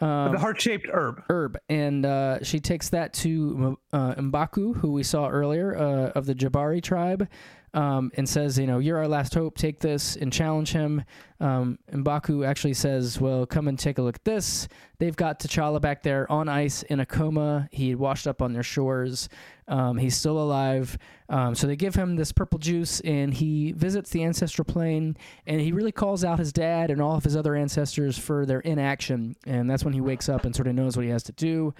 Um, 0.00 0.32
the 0.32 0.38
heart-shaped 0.38 0.88
herb. 0.90 1.22
herb, 1.28 1.58
and 1.68 2.06
uh, 2.06 2.42
she 2.42 2.58
takes 2.58 2.88
that 2.88 3.12
to 3.14 3.76
uh, 3.92 4.14
Mbaku, 4.14 4.76
who 4.76 4.92
we 4.92 5.02
saw 5.02 5.28
earlier 5.28 5.76
uh, 5.76 6.18
of 6.18 6.24
the 6.24 6.34
Jabari 6.34 6.82
tribe, 6.82 7.28
um, 7.74 8.10
and 8.14 8.28
says, 8.28 8.58
"You 8.58 8.66
know, 8.66 8.78
you're 8.78 8.98
our 8.98 9.08
last 9.08 9.34
hope. 9.34 9.56
Take 9.56 9.80
this 9.80 10.16
and 10.16 10.32
challenge 10.32 10.72
him." 10.72 11.04
Um, 11.40 11.78
Baku 11.92 12.44
actually 12.44 12.74
says, 12.74 13.20
"Well, 13.20 13.46
come 13.46 13.68
and 13.68 13.78
take 13.78 13.98
a 13.98 14.02
look 14.02 14.16
at 14.16 14.24
this." 14.24 14.68
They've 14.98 15.16
got 15.16 15.40
T'Challa 15.40 15.80
back 15.80 16.02
there 16.02 16.30
on 16.30 16.48
ice 16.48 16.82
in 16.82 17.00
a 17.00 17.06
coma. 17.06 17.68
He 17.72 17.94
washed 17.94 18.26
up 18.26 18.42
on 18.42 18.52
their 18.52 18.62
shores. 18.62 19.28
Um, 19.68 19.98
he's 19.98 20.16
still 20.16 20.38
alive. 20.38 20.98
Um, 21.28 21.54
so 21.54 21.66
they 21.66 21.76
give 21.76 21.94
him 21.94 22.16
this 22.16 22.32
purple 22.32 22.58
juice, 22.58 23.00
and 23.00 23.32
he 23.32 23.72
visits 23.72 24.10
the 24.10 24.24
ancestral 24.24 24.64
plane, 24.64 25.16
and 25.46 25.60
he 25.60 25.70
really 25.72 25.92
calls 25.92 26.24
out 26.24 26.38
his 26.38 26.52
dad 26.52 26.90
and 26.90 27.00
all 27.00 27.16
of 27.16 27.24
his 27.24 27.36
other 27.36 27.54
ancestors 27.54 28.18
for 28.18 28.44
their 28.44 28.60
inaction. 28.60 29.36
And 29.46 29.70
that's 29.70 29.84
when 29.84 29.94
he 29.94 30.00
wakes 30.00 30.28
up 30.28 30.44
and 30.44 30.54
sort 30.54 30.66
of 30.66 30.74
knows 30.74 30.96
what 30.96 31.04
he 31.04 31.10
has 31.12 31.22
to 31.24 31.32
do. 31.32 31.72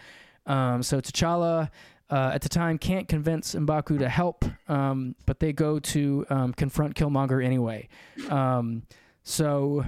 Um, 0.47 0.83
so 0.83 1.01
T'Challa, 1.01 1.71
uh, 2.11 2.33
at 2.35 2.43
the 2.43 2.49
time, 2.49 2.79
can't 2.79 3.09
convince 3.09 3.55
Mbaku 3.55 3.99
to 4.01 4.09
help, 4.09 4.45
um, 4.69 5.15
but 5.27 5.39
they 5.39 5.53
go 5.53 5.79
to 5.79 6.27
um, 6.29 6.53
confront 6.53 6.95
Killmonger 6.95 7.45
anyway. 7.45 7.89
Um, 8.29 8.83
so 9.23 9.85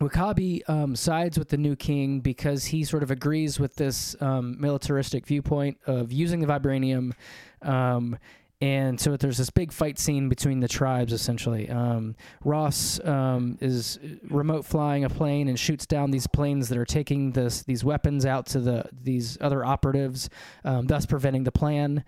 W'Kabi 0.00 0.68
um, 0.68 0.96
sides 0.96 1.38
with 1.38 1.50
the 1.50 1.58
new 1.58 1.76
king 1.76 2.20
because 2.20 2.64
he 2.64 2.84
sort 2.84 3.02
of 3.02 3.10
agrees 3.10 3.60
with 3.60 3.74
this 3.74 4.16
um, 4.20 4.58
militaristic 4.58 5.26
viewpoint 5.26 5.78
of 5.86 6.10
using 6.10 6.40
the 6.40 6.46
vibranium. 6.46 7.12
Um, 8.62 8.68
and 8.68 9.00
so 9.00 9.16
there's 9.16 9.38
this 9.38 9.50
big 9.50 9.72
fight 9.72 9.98
scene 9.98 10.28
between 10.28 10.60
the 10.60 10.68
tribes, 10.68 11.12
essentially. 11.12 11.68
Um, 11.70 12.14
Ross 12.44 13.00
um, 13.04 13.58
is 13.60 13.98
remote 14.28 14.64
flying 14.64 15.04
a 15.04 15.10
plane 15.10 15.48
and 15.48 15.58
shoots 15.58 15.86
down 15.86 16.10
these 16.10 16.26
planes 16.26 16.68
that 16.68 16.78
are 16.78 16.84
taking 16.84 17.32
this 17.32 17.62
these 17.62 17.84
weapons 17.84 18.26
out 18.26 18.46
to 18.46 18.60
the 18.60 18.84
these 19.02 19.38
other 19.40 19.64
operatives, 19.64 20.28
um, 20.64 20.86
thus 20.86 21.06
preventing 21.06 21.44
the 21.44 21.52
plan 21.52 22.04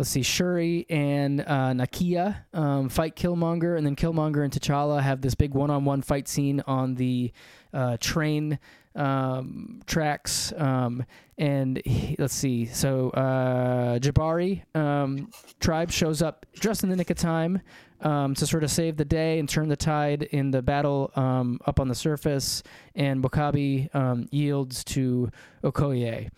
let's 0.00 0.08
see, 0.08 0.22
Shuri 0.22 0.86
and 0.88 1.42
uh, 1.42 1.72
Nakia 1.74 2.44
um, 2.54 2.88
fight 2.88 3.16
Killmonger, 3.16 3.76
and 3.76 3.84
then 3.84 3.96
Killmonger 3.96 4.42
and 4.42 4.50
T'Challa 4.50 5.02
have 5.02 5.20
this 5.20 5.34
big 5.34 5.52
one-on-one 5.52 6.00
fight 6.00 6.26
scene 6.26 6.62
on 6.66 6.94
the 6.94 7.32
uh, 7.74 7.98
train 8.00 8.58
um, 8.96 9.82
tracks. 9.86 10.54
Um, 10.56 11.04
and 11.40 11.82
he, 11.84 12.14
let's 12.18 12.34
see, 12.34 12.66
so 12.66 13.10
uh, 13.10 13.98
Jabari 13.98 14.62
um, 14.76 15.30
tribe 15.58 15.90
shows 15.90 16.22
up 16.22 16.46
just 16.54 16.84
in 16.84 16.90
the 16.90 16.96
nick 16.96 17.10
of 17.10 17.16
time. 17.16 17.62
Um, 18.02 18.34
to 18.36 18.46
sort 18.46 18.64
of 18.64 18.70
save 18.70 18.96
the 18.96 19.04
day 19.04 19.38
and 19.38 19.46
turn 19.46 19.68
the 19.68 19.76
tide 19.76 20.22
in 20.22 20.50
the 20.50 20.62
battle 20.62 21.10
um, 21.16 21.60
up 21.66 21.78
on 21.78 21.88
the 21.88 21.94
surface, 21.94 22.62
and 22.94 23.22
W'Kabi 23.22 23.94
um, 23.94 24.26
yields 24.30 24.84
to 24.84 25.30
Okoye. 25.62 26.30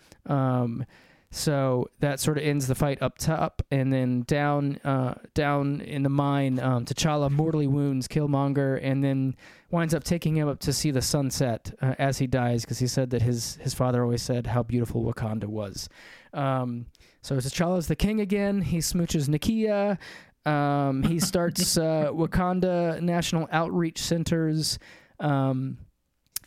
So 1.35 1.89
that 1.99 2.19
sort 2.19 2.37
of 2.37 2.43
ends 2.43 2.67
the 2.67 2.75
fight 2.75 3.01
up 3.01 3.17
top, 3.17 3.63
and 3.71 3.91
then 3.91 4.21
down, 4.27 4.77
uh, 4.83 5.15
down 5.33 5.81
in 5.81 6.03
the 6.03 6.09
mine, 6.09 6.59
um, 6.59 6.85
T'Challa 6.85 7.31
mortally 7.31 7.65
wounds 7.65 8.07
Killmonger, 8.07 8.79
and 8.83 9.03
then 9.03 9.35
winds 9.71 9.95
up 9.95 10.03
taking 10.03 10.37
him 10.37 10.47
up 10.47 10.59
to 10.59 10.71
see 10.71 10.91
the 10.91 11.01
sunset 11.01 11.73
uh, 11.81 11.95
as 11.97 12.19
he 12.19 12.27
dies, 12.27 12.61
because 12.61 12.77
he 12.77 12.85
said 12.85 13.09
that 13.09 13.23
his 13.23 13.55
his 13.55 13.73
father 13.73 14.03
always 14.03 14.21
said 14.21 14.45
how 14.45 14.61
beautiful 14.61 15.03
Wakanda 15.03 15.45
was. 15.45 15.89
Um, 16.35 16.85
so 17.23 17.35
T'Challa's 17.37 17.87
the 17.87 17.95
king 17.95 18.21
again. 18.21 18.61
He 18.61 18.77
smooches 18.77 19.27
Nakia. 19.27 19.97
Um, 20.47 21.01
he 21.01 21.19
starts 21.19 21.77
uh, 21.79 22.11
Wakanda 22.13 23.01
National 23.01 23.49
Outreach 23.51 23.99
Centers. 23.99 24.77
Um, 25.19 25.79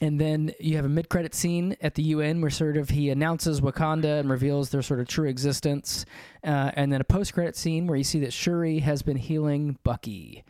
and 0.00 0.20
then 0.20 0.52
you 0.60 0.76
have 0.76 0.84
a 0.84 0.88
mid-credit 0.88 1.34
scene 1.34 1.76
at 1.80 1.94
the 1.94 2.02
UN 2.02 2.40
where 2.40 2.50
sort 2.50 2.76
of 2.76 2.90
he 2.90 3.10
announces 3.10 3.60
Wakanda 3.60 4.20
and 4.20 4.30
reveals 4.30 4.70
their 4.70 4.82
sort 4.82 5.00
of 5.00 5.08
true 5.08 5.28
existence, 5.28 6.04
uh, 6.44 6.70
and 6.74 6.92
then 6.92 7.00
a 7.00 7.04
post-credit 7.04 7.56
scene 7.56 7.86
where 7.86 7.96
you 7.96 8.04
see 8.04 8.20
that 8.20 8.32
Shuri 8.32 8.80
has 8.80 9.02
been 9.02 9.16
healing 9.16 9.78
Bucky, 9.84 10.44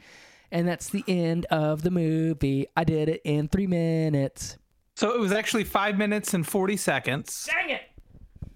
and 0.51 0.67
that's 0.67 0.89
the 0.89 1.05
end 1.07 1.47
of 1.47 1.83
the 1.83 1.91
movie. 1.91 2.67
I 2.77 2.85
did 2.85 3.09
it 3.09 3.21
in 3.25 3.49
three 3.49 3.67
minutes. 3.67 4.59
So 4.95 5.13
it 5.15 5.21
was 5.21 5.33
actually 5.33 5.65
five 5.65 5.99
minutes 5.99 6.35
and 6.35 6.47
forty 6.47 6.77
seconds. 6.77 7.49
Dang 7.53 7.71
it! 7.71 7.83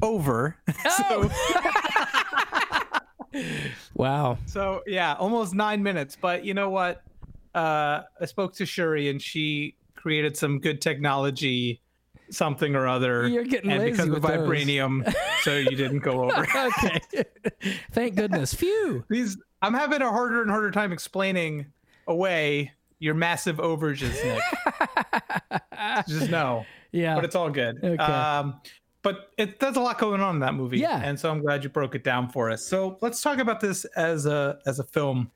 Over. 0.02 0.56
Oh. 0.86 1.30
wow. 3.94 4.38
So 4.46 4.82
yeah, 4.86 5.14
almost 5.14 5.54
nine 5.54 5.82
minutes. 5.82 6.16
But 6.20 6.44
you 6.44 6.54
know 6.54 6.70
what? 6.70 7.02
Uh, 7.54 8.02
I 8.20 8.26
spoke 8.26 8.54
to 8.54 8.66
Shuri 8.66 9.08
and 9.08 9.20
she 9.20 9.76
created 10.00 10.36
some 10.36 10.58
good 10.58 10.80
technology, 10.80 11.80
something 12.30 12.74
or 12.74 12.86
other. 12.86 13.28
You're 13.28 13.44
getting 13.44 13.70
and 13.70 13.80
lazy 13.80 13.92
because 13.92 14.06
of 14.08 14.14
with 14.14 14.22
those. 14.22 14.48
vibranium, 14.48 15.14
so 15.42 15.56
you 15.56 15.76
didn't 15.76 16.00
go 16.00 16.24
over. 16.24 16.46
okay. 16.56 17.24
Thank 17.92 18.16
goodness. 18.16 18.54
Phew. 18.54 19.04
These 19.08 19.36
I'm 19.62 19.74
having 19.74 20.02
a 20.02 20.10
harder 20.10 20.42
and 20.42 20.50
harder 20.50 20.70
time 20.70 20.92
explaining 20.92 21.66
away 22.06 22.72
your 22.98 23.14
massive 23.14 23.56
overages, 23.56 24.12
Nick. 24.24 24.42
Just 26.08 26.30
no. 26.30 26.64
Yeah. 26.92 27.14
But 27.14 27.24
it's 27.24 27.34
all 27.34 27.50
good. 27.50 27.78
Okay. 27.82 27.96
Um, 28.02 28.60
but 29.02 29.30
it 29.38 29.60
there's 29.60 29.76
a 29.76 29.80
lot 29.80 29.98
going 29.98 30.20
on 30.20 30.36
in 30.36 30.40
that 30.40 30.54
movie. 30.54 30.78
Yeah. 30.78 31.00
and 31.02 31.18
so 31.18 31.30
I'm 31.30 31.40
glad 31.40 31.64
you 31.64 31.70
broke 31.70 31.94
it 31.94 32.04
down 32.04 32.28
for 32.28 32.50
us. 32.50 32.64
So 32.64 32.98
let's 33.00 33.22
talk 33.22 33.38
about 33.38 33.60
this 33.60 33.84
as 33.96 34.26
a 34.26 34.58
as 34.66 34.78
a 34.78 34.84
film. 34.84 35.30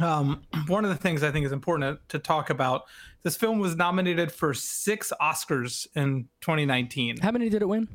Um, 0.00 0.42
one 0.68 0.84
of 0.84 0.90
the 0.90 0.96
things 0.96 1.22
I 1.22 1.30
think 1.30 1.46
is 1.46 1.52
important 1.52 2.00
to, 2.08 2.18
to 2.18 2.22
talk 2.22 2.50
about. 2.50 2.84
This 3.22 3.36
film 3.36 3.58
was 3.60 3.76
nominated 3.76 4.32
for 4.32 4.52
six 4.54 5.12
Oscars 5.20 5.86
in 5.94 6.28
2019. 6.40 7.18
How 7.20 7.30
many 7.30 7.48
did 7.48 7.62
it 7.62 7.68
win? 7.68 7.88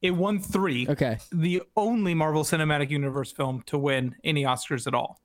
It 0.00 0.12
won 0.12 0.38
three. 0.38 0.86
Okay. 0.88 1.18
The 1.32 1.62
only 1.76 2.14
Marvel 2.14 2.44
Cinematic 2.44 2.90
Universe 2.90 3.32
film 3.32 3.62
to 3.66 3.76
win 3.78 4.14
any 4.24 4.44
Oscars 4.44 4.86
at 4.86 4.94
all. 4.94 5.20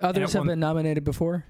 Others 0.00 0.32
have 0.32 0.40
won- 0.40 0.46
been 0.48 0.60
nominated 0.60 1.02
before. 1.04 1.44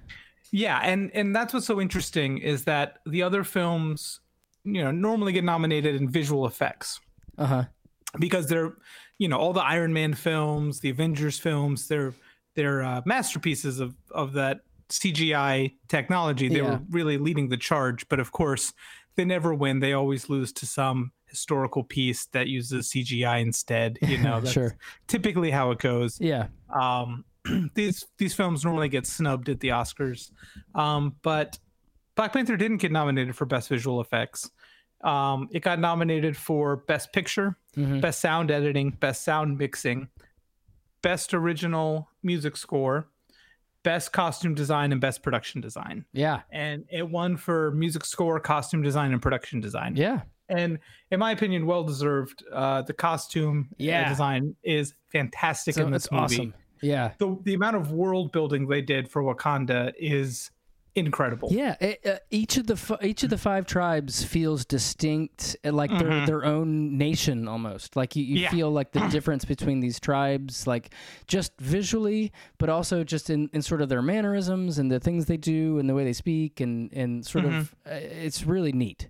Yeah, 0.51 0.79
and 0.83 1.11
and 1.13 1.37
that's 1.37 1.53
what's 1.53 1.67
so 1.67 1.79
interesting 1.79 2.39
is 2.39 2.65
that 2.65 3.01
the 3.05 3.23
other 3.23 3.45
films, 3.45 4.21
you 4.65 4.83
know, 4.83 4.91
normally 4.91 5.33
get 5.33 5.45
nominated 5.45 5.95
in 5.97 6.09
visual 6.09 6.47
effects 6.47 7.01
Uh 7.37 7.47
huh. 7.47 7.65
because 8.19 8.47
they're, 8.47 8.73
you 9.19 9.29
know, 9.29 9.37
all 9.37 9.53
the 9.53 9.63
Iron 9.63 9.93
Man 9.93 10.15
films, 10.15 10.81
the 10.81 10.89
Avengers 10.89 11.39
films, 11.39 11.89
they're 11.89 12.15
they're 12.59 12.83
uh, 12.83 13.01
masterpieces 13.07 13.79
of 13.79 13.95
of 14.11 14.33
that 14.33 14.61
CGI 14.91 15.75
technology. 15.87 16.49
They 16.49 16.57
Yeah. 16.57 16.71
were 16.73 16.81
really 16.91 17.17
leading 17.19 17.49
the 17.49 17.57
charge, 17.57 18.09
but 18.09 18.19
of 18.19 18.33
course, 18.33 18.73
they 19.15 19.25
never 19.25 19.55
win. 19.55 19.79
They 19.81 19.93
always 19.93 20.29
lose 20.29 20.53
to 20.55 20.67
some 20.67 21.13
historical 21.27 21.85
piece 21.85 22.27
that 22.33 22.49
uses 22.49 22.89
CGI 22.91 23.41
instead. 23.41 23.99
You 24.03 24.19
know, 24.27 24.41
that's 24.41 24.53
Sure. 24.53 24.77
typically 25.07 25.51
how 25.53 25.71
it 25.71 25.79
goes 25.79 26.19
Yeah. 26.21 26.49
um, 26.75 27.25
these 27.75 28.05
these 28.19 28.35
films 28.35 28.65
normally 28.65 28.89
get 28.89 29.07
snubbed 29.07 29.49
at 29.49 29.61
the 29.61 29.69
Oscars, 29.69 30.31
um, 30.75 31.15
but 31.23 31.59
Black 32.17 32.33
Panther 32.33 32.57
didn't 32.57 32.79
get 32.79 32.91
nominated 32.91 33.37
for 33.37 33.47
Best 33.47 33.69
Visual 33.69 34.01
Effects. 34.01 34.51
Um, 35.05 35.49
it 35.53 35.61
got 35.63 35.79
nominated 35.79 36.37
for 36.37 36.77
Best 36.89 37.13
Picture, 37.13 37.57
Mhm. 37.77 38.01
Best 38.01 38.21
Sound 38.21 38.51
Editing, 38.51 38.91
Best 38.91 39.23
Sound 39.23 39.57
Mixing, 39.57 40.09
Best 41.09 41.33
Original 41.33 42.07
Music 42.23 42.55
Score, 42.55 43.09
Best 43.83 44.13
Costume 44.13 44.55
Design, 44.55 44.93
and 44.93 45.01
Best 45.01 45.23
Production 45.23 45.63
Design. 45.63 46.05
Yeah. 46.13 46.43
And 46.53 46.85
it 46.93 47.09
won 47.09 47.39
for 47.39 47.71
music 47.71 48.05
score, 48.05 48.39
costume 48.41 48.83
design, 48.83 49.13
and 49.15 49.23
production 49.23 49.59
design 49.59 49.97
Yeah. 49.97 50.21
and 50.51 50.79
in 51.11 51.19
my 51.19 51.31
opinion, 51.31 51.65
well 51.65 51.83
deserved. 51.83 52.45
Uh, 52.53 52.83
the 52.83 52.93
costume 52.93 53.69
uh, 53.71 53.75
Yeah. 53.79 54.07
design 54.11 54.55
is 54.63 54.93
fantastic 55.11 55.77
So 55.77 55.87
in 55.87 55.93
this 55.93 56.13
movie. 56.13 56.23
awesome. 56.25 56.55
Yeah. 56.83 57.13
The 57.17 57.39
the 57.43 57.55
amount 57.55 57.77
of 57.77 57.91
world 57.91 58.31
building 58.31 58.69
they 58.69 58.83
did 58.83 59.11
for 59.11 59.23
Wakanda 59.23 59.93
is 59.99 60.51
incredible. 61.07 61.49
Yeah, 61.53 61.77
it, 61.81 62.01
uh, 62.07 62.17
each 62.31 62.57
of 62.57 62.67
the 62.67 62.75
f- 62.75 63.03
each 63.03 63.23
of 63.23 63.31
the 63.31 63.39
five 63.39 63.67
tribes 63.67 64.23
feels 64.25 64.65
distinct, 64.65 65.57
uh, 65.65 65.73
like 65.73 65.91
they're 65.99 66.27
their 66.27 66.45
own 66.45 66.99
nation 66.99 67.47
almost. 67.49 67.97
Like 67.97 68.17
you, 68.17 68.25
you 68.25 68.35
Mm-hmm. 68.37 68.43
Yeah. 68.45 68.51
feel 68.51 68.71
like 68.71 68.93
the 68.93 69.07
difference 69.11 69.45
between 69.45 69.81
these 69.81 69.99
tribes, 70.01 70.67
like 70.67 70.93
just 71.27 71.53
visually, 71.61 72.33
but 72.59 72.69
also 72.69 73.05
just 73.05 73.31
in, 73.31 73.49
in 73.53 73.63
sort 73.63 73.81
of 73.83 73.89
their 73.89 74.03
mannerisms 74.03 74.79
and 74.79 74.91
the 74.91 75.01
things 75.01 75.27
they 75.27 75.37
do 75.37 75.79
and 75.79 75.89
the 75.89 75.95
way 75.95 76.05
they 76.05 76.13
speak 76.13 76.61
and 76.61 76.93
and 76.93 77.25
sort 77.27 77.45
of 77.45 77.53
Mm-hmm. 77.53 77.93
uh, 77.93 78.25
it's 78.25 78.45
really 78.45 78.73
neat. 78.73 79.09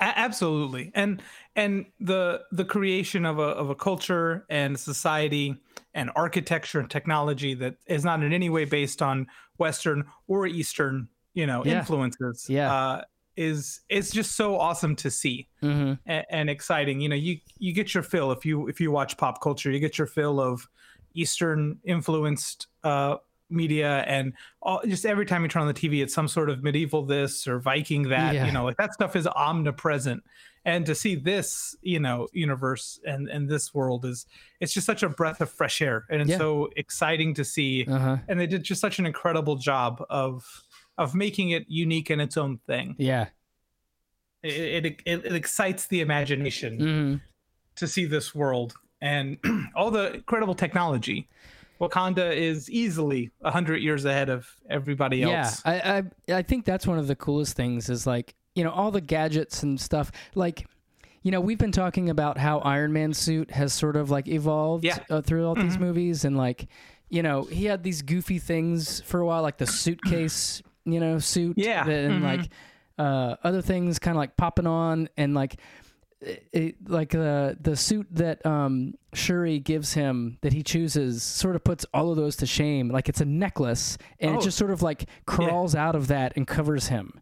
A- 0.00 0.18
absolutely. 0.18 0.90
And 0.94 1.22
and 1.54 1.86
the 2.00 2.42
the 2.50 2.64
creation 2.64 3.24
of 3.24 3.38
a 3.38 3.42
of 3.42 3.70
a 3.70 3.74
culture 3.74 4.44
and 4.50 4.78
society 4.78 5.56
and 5.94 6.10
architecture 6.16 6.80
and 6.80 6.90
technology 6.90 7.52
that 7.54 7.76
is 7.86 8.02
not 8.04 8.22
in 8.22 8.32
any 8.32 8.48
way 8.48 8.64
based 8.64 9.02
on 9.02 9.26
Western 9.58 10.04
or 10.26 10.46
Eastern, 10.46 11.08
you 11.34 11.46
know, 11.46 11.64
Yeah. 11.64 11.78
influences. 11.80 12.46
Yeah. 12.48 12.72
Uh, 12.72 13.02
is 13.34 13.80
it's 13.88 14.10
just 14.10 14.32
so 14.36 14.58
awesome 14.58 14.94
to 14.96 15.10
see. 15.10 15.48
hmm 15.60 15.94
and, 16.04 16.26
and 16.28 16.50
exciting. 16.50 17.00
You 17.00 17.08
know, 17.08 17.16
you 17.16 17.38
you 17.58 17.72
get 17.72 17.94
your 17.94 18.02
fill 18.02 18.30
if 18.32 18.44
you 18.44 18.68
if 18.68 18.78
you 18.80 18.90
watch 18.90 19.16
pop 19.16 19.40
culture, 19.40 19.70
you 19.70 19.80
get 19.80 19.96
your 19.96 20.06
fill 20.06 20.38
of 20.40 20.68
Eastern 21.14 21.78
influenced 21.84 22.66
uh, 22.84 23.16
media, 23.50 23.98
and 24.06 24.32
all, 24.62 24.80
just 24.86 25.04
every 25.06 25.26
time 25.26 25.42
you 25.42 25.48
turn 25.48 25.62
on 25.62 25.68
the 25.68 25.74
TV, 25.74 26.02
it's 26.02 26.14
some 26.14 26.28
sort 26.28 26.48
of 26.50 26.62
medieval 26.62 27.04
this 27.04 27.46
or 27.46 27.58
Viking 27.58 28.08
that. 28.08 28.34
Yeah. 28.34 28.46
You 28.46 28.52
know, 28.52 28.64
like 28.64 28.76
that 28.78 28.92
stuff 28.94 29.16
is 29.16 29.26
omnipresent. 29.26 30.22
And 30.64 30.86
to 30.86 30.94
see 30.94 31.16
this, 31.16 31.74
you 31.82 31.98
know, 31.98 32.28
universe 32.32 33.00
and 33.04 33.28
and 33.28 33.48
this 33.48 33.74
world 33.74 34.04
is 34.04 34.26
it's 34.60 34.72
just 34.72 34.86
such 34.86 35.02
a 35.02 35.08
breath 35.08 35.40
of 35.40 35.50
fresh 35.50 35.82
air, 35.82 36.04
and 36.10 36.20
it's 36.22 36.30
Yeah. 36.30 36.38
so 36.38 36.68
exciting 36.76 37.34
to 37.34 37.44
see. 37.44 37.84
Uh 37.86 37.98
huh. 37.98 38.16
And 38.28 38.38
they 38.38 38.46
did 38.46 38.62
just 38.62 38.80
such 38.80 38.98
an 38.98 39.06
incredible 39.06 39.56
job 39.56 40.04
of 40.08 40.44
of 40.98 41.14
making 41.14 41.50
it 41.50 41.64
unique 41.68 42.10
in 42.10 42.20
its 42.20 42.36
own 42.36 42.58
thing. 42.66 42.94
Yeah. 42.98 43.26
It 44.42 44.84
it, 44.84 45.00
it, 45.06 45.24
it 45.26 45.32
excites 45.34 45.86
the 45.86 46.00
imagination 46.00 46.78
hmm 46.78 47.14
to 47.74 47.86
see 47.88 48.04
this 48.04 48.34
world 48.34 48.74
and 49.00 49.38
all 49.74 49.90
the 49.90 50.12
incredible 50.14 50.54
technology. 50.54 51.26
Wakanda 51.80 52.36
is 52.36 52.70
easily 52.70 53.30
a 53.42 53.50
hundred 53.50 53.78
years 53.82 54.04
ahead 54.04 54.28
of 54.28 54.46
everybody 54.68 55.22
else. 55.22 55.62
Yeah. 55.64 56.04
I, 56.28 56.34
I 56.34 56.36
I 56.38 56.42
think 56.42 56.64
that's 56.66 56.86
one 56.86 56.98
of 56.98 57.06
the 57.06 57.16
coolest 57.16 57.56
things 57.56 57.88
is 57.88 58.06
like 58.06 58.34
you 58.54 58.62
know 58.62 58.70
all 58.70 58.90
the 58.90 59.00
gadgets 59.00 59.62
and 59.62 59.80
stuff. 59.80 60.12
Like, 60.34 60.66
you 61.22 61.30
know, 61.30 61.40
we've 61.40 61.58
been 61.58 61.72
talking 61.72 62.10
about 62.10 62.36
how 62.36 62.58
Iron 62.58 62.92
Man 62.92 63.14
suit 63.14 63.50
has 63.52 63.72
sort 63.72 63.96
of 63.96 64.10
like 64.10 64.28
evolved 64.28 64.84
Yeah. 64.84 64.98
uh, 65.08 65.22
through 65.22 65.46
all 65.46 65.54
these 65.54 65.78
movies, 65.78 66.24
and 66.26 66.36
like, 66.36 66.66
you 67.08 67.22
know, 67.22 67.44
he 67.44 67.64
had 67.64 67.82
these 67.82 68.02
goofy 68.02 68.38
things 68.38 69.00
for 69.00 69.20
a 69.20 69.26
while, 69.26 69.42
like 69.42 69.56
the 69.56 69.66
suitcase, 69.82 70.62
you 70.84 71.00
know, 71.00 71.18
suit, 71.18 71.54
Yeah. 71.58 71.86
and 71.88 72.22
Mhm. 72.22 72.22
like 72.22 72.50
uh, 72.98 73.36
other 73.42 73.62
things 73.62 73.98
kind 73.98 74.16
of 74.16 74.18
like 74.18 74.36
popping 74.36 74.66
on, 74.66 75.08
and 75.16 75.34
like. 75.34 75.56
It, 76.20 76.46
it- 76.52 76.88
like 76.88 77.08
the 77.10 77.56
the 77.60 77.74
suit 77.74 78.06
that 78.12 78.46
um, 78.46 78.94
Shuri 79.12 79.58
gives 79.58 79.94
him 79.94 80.38
that 80.42 80.52
he 80.52 80.62
chooses 80.62 81.20
sort 81.24 81.56
of 81.56 81.64
puts 81.64 81.84
all 81.92 82.10
of 82.12 82.16
those 82.16 82.36
to 82.36 82.46
shame. 82.46 82.90
Like 82.90 83.08
it's 83.08 83.20
a 83.20 83.24
necklace, 83.24 83.98
and 84.20 84.36
Oh. 84.36 84.38
it 84.38 84.42
just 84.42 84.56
sort 84.56 84.70
of 84.70 84.82
like 84.82 85.08
crawls 85.26 85.74
out 85.74 85.96
of 85.96 86.06
that 86.06 86.32
and 86.36 86.46
covers 86.46 86.86
him. 86.86 87.20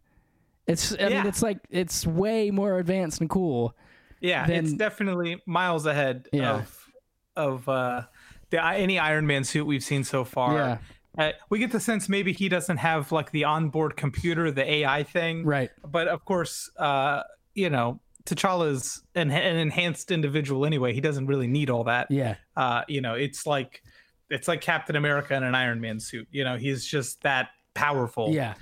It's 0.67 0.93
I 0.93 1.05
mean 1.05 1.11
Yeah. 1.13 1.27
it's 1.27 1.41
like 1.41 1.57
it's 1.71 2.05
way 2.05 2.51
more 2.51 2.77
advanced 2.77 3.21
and 3.21 3.27
cool. 3.29 3.75
yeah, 4.19 4.45
then- 4.45 4.65
it's 4.65 4.73
definitely 4.73 5.41
miles 5.47 5.87
ahead 5.87 6.27
Yeah. 6.31 6.57
of 6.57 6.87
of 7.35 7.67
uh, 7.67 8.03
the 8.51 8.63
any 8.63 8.99
Iron 8.99 9.25
Man 9.25 9.43
suit 9.45 9.65
we've 9.65 9.83
seen 9.83 10.03
so 10.03 10.23
far. 10.23 10.79
Uh, 11.17 11.31
we 11.49 11.59
get 11.59 11.71
the 11.71 11.79
sense 11.79 12.07
maybe 12.07 12.31
he 12.31 12.47
doesn't 12.47 12.77
have 12.77 13.11
like 13.11 13.31
the 13.31 13.43
onboard 13.43 13.97
computer, 13.97 14.49
the 14.51 14.69
AI 14.69 15.03
thing, 15.03 15.43
Right. 15.45 15.69
but 15.85 16.07
of 16.07 16.23
course, 16.25 16.69
uh, 16.77 17.23
you 17.53 17.69
know, 17.69 17.99
T'Challa's 18.25 19.03
an, 19.15 19.29
an 19.31 19.57
enhanced 19.57 20.11
individual 20.11 20.65
anyway. 20.65 20.93
He 20.93 21.01
doesn't 21.01 21.27
really 21.27 21.47
need 21.47 21.69
all 21.69 21.83
that. 21.85 22.09
Yeah. 22.09 22.35
uh, 22.55 22.83
you 22.87 23.01
know, 23.01 23.15
it's 23.15 23.45
like 23.45 23.81
it's 24.29 24.47
like 24.47 24.61
Captain 24.61 24.95
America 24.95 25.35
in 25.35 25.43
an 25.43 25.55
Iron 25.55 25.81
Man 25.81 25.99
suit. 25.99 26.27
You 26.31 26.45
know, 26.45 26.55
he's 26.55 26.85
just 26.85 27.21
that 27.23 27.49
powerful. 27.73 28.31
Yeah. 28.31 28.53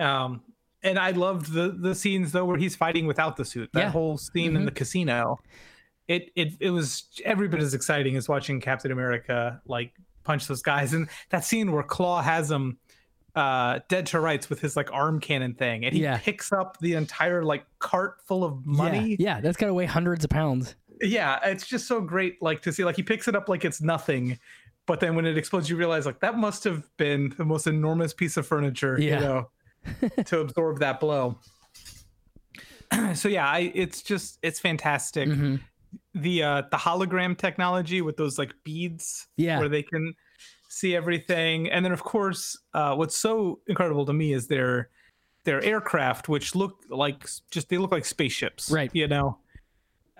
Um, 0.00 0.42
and 0.82 0.98
I 0.98 1.10
loved 1.10 1.52
the 1.52 1.76
the 1.78 1.94
scenes 1.94 2.32
though 2.32 2.44
where 2.46 2.56
he's 2.56 2.74
fighting 2.74 3.06
without 3.06 3.36
the 3.36 3.44
suit. 3.44 3.68
That 3.74 3.80
Yeah. 3.80 3.90
whole 3.90 4.16
scene 4.16 4.56
in 4.56 4.62
Mhm. 4.62 4.66
the 4.66 4.70
casino. 4.72 5.38
It 6.08 6.30
it 6.34 6.54
it 6.60 6.70
was 6.70 7.04
every 7.24 7.48
bit 7.48 7.60
as 7.60 7.74
exciting 7.74 8.16
as 8.16 8.28
watching 8.28 8.60
Captain 8.60 8.90
America 8.90 9.60
like 9.66 9.92
punch 10.24 10.46
those 10.46 10.62
guys. 10.62 10.92
And 10.92 11.08
that 11.30 11.44
scene 11.44 11.72
where 11.72 11.82
Klaue 11.82 12.22
has 12.22 12.50
him 12.50 12.78
uh 13.34 13.80
dead 13.88 14.04
to 14.04 14.20
rights 14.20 14.50
with 14.50 14.60
his 14.60 14.76
like 14.76 14.92
arm 14.92 15.18
cannon 15.18 15.54
thing 15.54 15.86
and 15.86 15.94
he 15.94 16.02
Yeah. 16.02 16.18
picks 16.18 16.52
up 16.52 16.76
the 16.80 16.92
entire 16.92 17.42
like 17.42 17.64
cart 17.78 18.16
full 18.26 18.44
of 18.44 18.66
money 18.66 19.16
Yeah. 19.18 19.36
yeah, 19.36 19.40
that's 19.40 19.56
got 19.56 19.68
to 19.68 19.74
weigh 19.74 19.86
hundreds 19.86 20.22
of 20.22 20.28
pounds. 20.28 20.74
yeah 21.00 21.38
it's 21.42 21.66
just 21.66 21.88
so 21.88 21.98
great 22.02 22.42
like 22.42 22.60
to 22.60 22.72
see 22.74 22.84
like 22.84 22.94
he 22.96 23.02
picks 23.02 23.28
it 23.28 23.34
up 23.34 23.48
like 23.48 23.64
it's 23.64 23.80
nothing 23.80 24.38
but 24.86 25.00
then 25.00 25.14
when 25.16 25.24
it 25.24 25.38
explodes 25.38 25.70
you 25.70 25.76
realize 25.76 26.04
like 26.04 26.20
that 26.20 26.36
must 26.36 26.62
have 26.64 26.86
been 26.98 27.32
the 27.38 27.44
most 27.46 27.66
enormous 27.66 28.12
piece 28.12 28.36
of 28.36 28.46
furniture 28.46 28.98
Yeah. 29.00 29.14
you 29.14 29.20
know 29.24 29.50
to 30.26 30.40
absorb 30.40 30.80
that 30.80 31.00
blow 31.00 31.38
so 33.14 33.28
yeah 33.28 33.48
I, 33.48 33.72
it's 33.74 34.02
just 34.02 34.38
it's 34.42 34.60
fantastic 34.60 35.28
Mhm. 35.28 35.60
The 36.14 36.42
uh 36.42 36.62
the 36.70 36.76
hologram 36.76 37.36
technology 37.36 38.02
with 38.02 38.16
those 38.16 38.38
like 38.38 38.52
beads 38.64 39.26
Yeah. 39.36 39.58
where 39.58 39.68
they 39.68 39.82
can 39.82 40.14
see 40.68 40.94
everything 40.96 41.70
and 41.70 41.84
then 41.84 41.92
of 41.92 42.02
course 42.02 42.58
uh 42.74 42.94
what's 42.94 43.16
so 43.16 43.60
incredible 43.66 44.04
to 44.06 44.12
me 44.12 44.32
is 44.32 44.46
their 44.46 44.88
their 45.44 45.62
aircraft 45.62 46.28
which 46.28 46.54
look 46.54 46.78
like 46.88 47.26
just 47.50 47.68
they 47.68 47.78
look 47.78 47.92
like 47.92 48.04
spaceships 48.04 48.70
Right. 48.70 48.90
you 48.94 49.08
know 49.08 49.38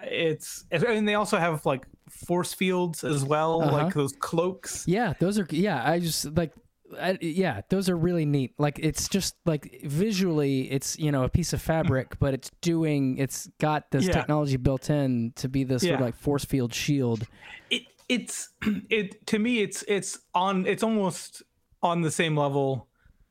it's 0.03 0.65
and 0.73 1.07
they 1.07 1.15
also 1.15 1.39
have 1.39 1.65
like 1.65 1.87
force 2.11 2.53
fields 2.53 3.05
as 3.05 3.25
well 3.25 3.63
Uh-huh. 3.63 3.73
like 3.85 3.95
those 3.95 4.13
cloaks 4.15 4.85
Yeah, 4.89 5.13
those 5.21 5.39
are 5.39 5.47
yeah. 5.51 5.89
I 5.89 6.01
just 6.01 6.25
like. 6.37 6.53
I, 7.01 7.19
yeah, 7.21 7.63
those 7.69 7.89
are 7.89 7.97
really 7.97 8.25
neat. 8.25 8.55
Like 8.59 8.79
it's 8.79 9.09
just 9.09 9.37
like 9.45 9.81
visually, 9.85 10.71
it's 10.71 10.99
you 10.99 11.11
know 11.13 11.25
a 11.25 11.29
piece 11.29 11.53
of 11.53 11.63
fabric, 11.63 12.19
but 12.21 12.35
it's 12.35 12.51
doing. 12.61 13.19
It's 13.19 13.49
got 13.61 13.91
this 13.91 14.07
Yeah. 14.07 14.13
technology 14.13 14.57
built 14.57 14.91
in 14.91 15.33
to 15.37 15.49
be 15.49 15.65
this 15.65 15.83
sort 15.83 15.95
of 15.95 16.01
like 16.01 16.17
force 16.17 16.45
field 16.45 16.75
shield. 16.75 17.27
it 17.71 17.83
it's 18.09 18.51
it 18.91 19.27
to 19.29 19.39
me 19.39 19.61
it's 19.63 19.85
it's 19.89 20.19
on 20.35 20.67
it's 20.67 20.83
almost 20.83 21.43
on 21.83 22.03
the 22.03 22.11
same 22.11 22.37
level 22.37 22.89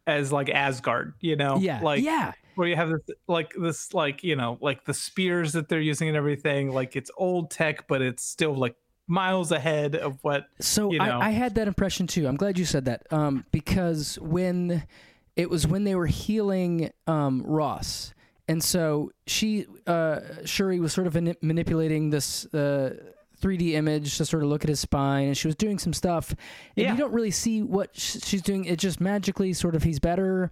as 0.07 0.31
like 0.31 0.49
asgard 0.49 1.13
you 1.21 1.35
know 1.35 1.57
Yeah, 1.59 1.79
like 1.83 2.03
yeah, 2.03 2.31
where 2.55 2.67
you 2.67 2.75
have 2.75 2.89
this 2.89 3.01
like 3.27 3.53
this 3.59 3.93
like 3.93 4.23
you 4.23 4.35
know 4.35 4.57
like 4.61 4.83
the 4.85 4.93
spears 4.93 5.53
that 5.53 5.69
they're 5.69 5.79
using 5.79 6.07
and 6.07 6.17
everything 6.17 6.71
like 6.71 6.95
it's 6.95 7.11
old 7.17 7.51
tech 7.51 7.87
but 7.87 8.01
it's 8.01 8.23
still 8.23 8.55
like 8.55 8.75
miles 9.07 9.51
ahead 9.51 9.95
of 9.95 10.17
what 10.23 10.47
So 10.59 10.91
you 10.91 10.99
know. 10.99 11.19
I, 11.19 11.27
I 11.27 11.29
had 11.31 11.55
that 11.55 11.67
impression 11.67 12.07
too. 12.07 12.27
I'm 12.27 12.37
glad 12.37 12.57
you 12.57 12.65
said 12.65 12.85
that. 12.85 13.05
Um, 13.11 13.45
because 13.51 14.17
when 14.19 14.83
it 15.35 15.49
was 15.49 15.65
when 15.67 15.83
they 15.83 15.95
were 15.95 16.07
healing 16.07 16.91
um, 17.07 17.43
Ross, 17.45 18.13
and 18.47 18.63
so 18.63 19.11
she 19.27 19.65
uh, 19.87 20.19
Shuri 20.45 20.79
was 20.79 20.93
sort 20.93 21.07
of 21.07 21.15
mani- 21.15 21.37
manipulating 21.41 22.09
this. 22.09 22.45
Uh, 22.53 22.95
3D 23.41 23.71
image 23.71 24.17
to 24.17 24.23
sort 24.25 24.43
of 24.43 24.49
look 24.49 24.63
at 24.63 24.69
his 24.69 24.79
spine, 24.79 25.25
and 25.25 25.35
she 25.35 25.47
was 25.47 25.55
doing 25.55 25.79
some 25.79 25.93
stuff, 25.93 26.29
and 26.29 26.85
Yeah. 26.85 26.91
you 26.91 26.97
don't 26.99 27.11
really 27.11 27.31
see 27.31 27.63
what 27.63 27.89
sh- 27.97 28.17
she's 28.23 28.43
doing. 28.43 28.65
It 28.65 28.77
just 28.77 29.01
magically 29.01 29.53
sort 29.53 29.73
of 29.73 29.81
he's 29.81 29.97
better, 29.97 30.51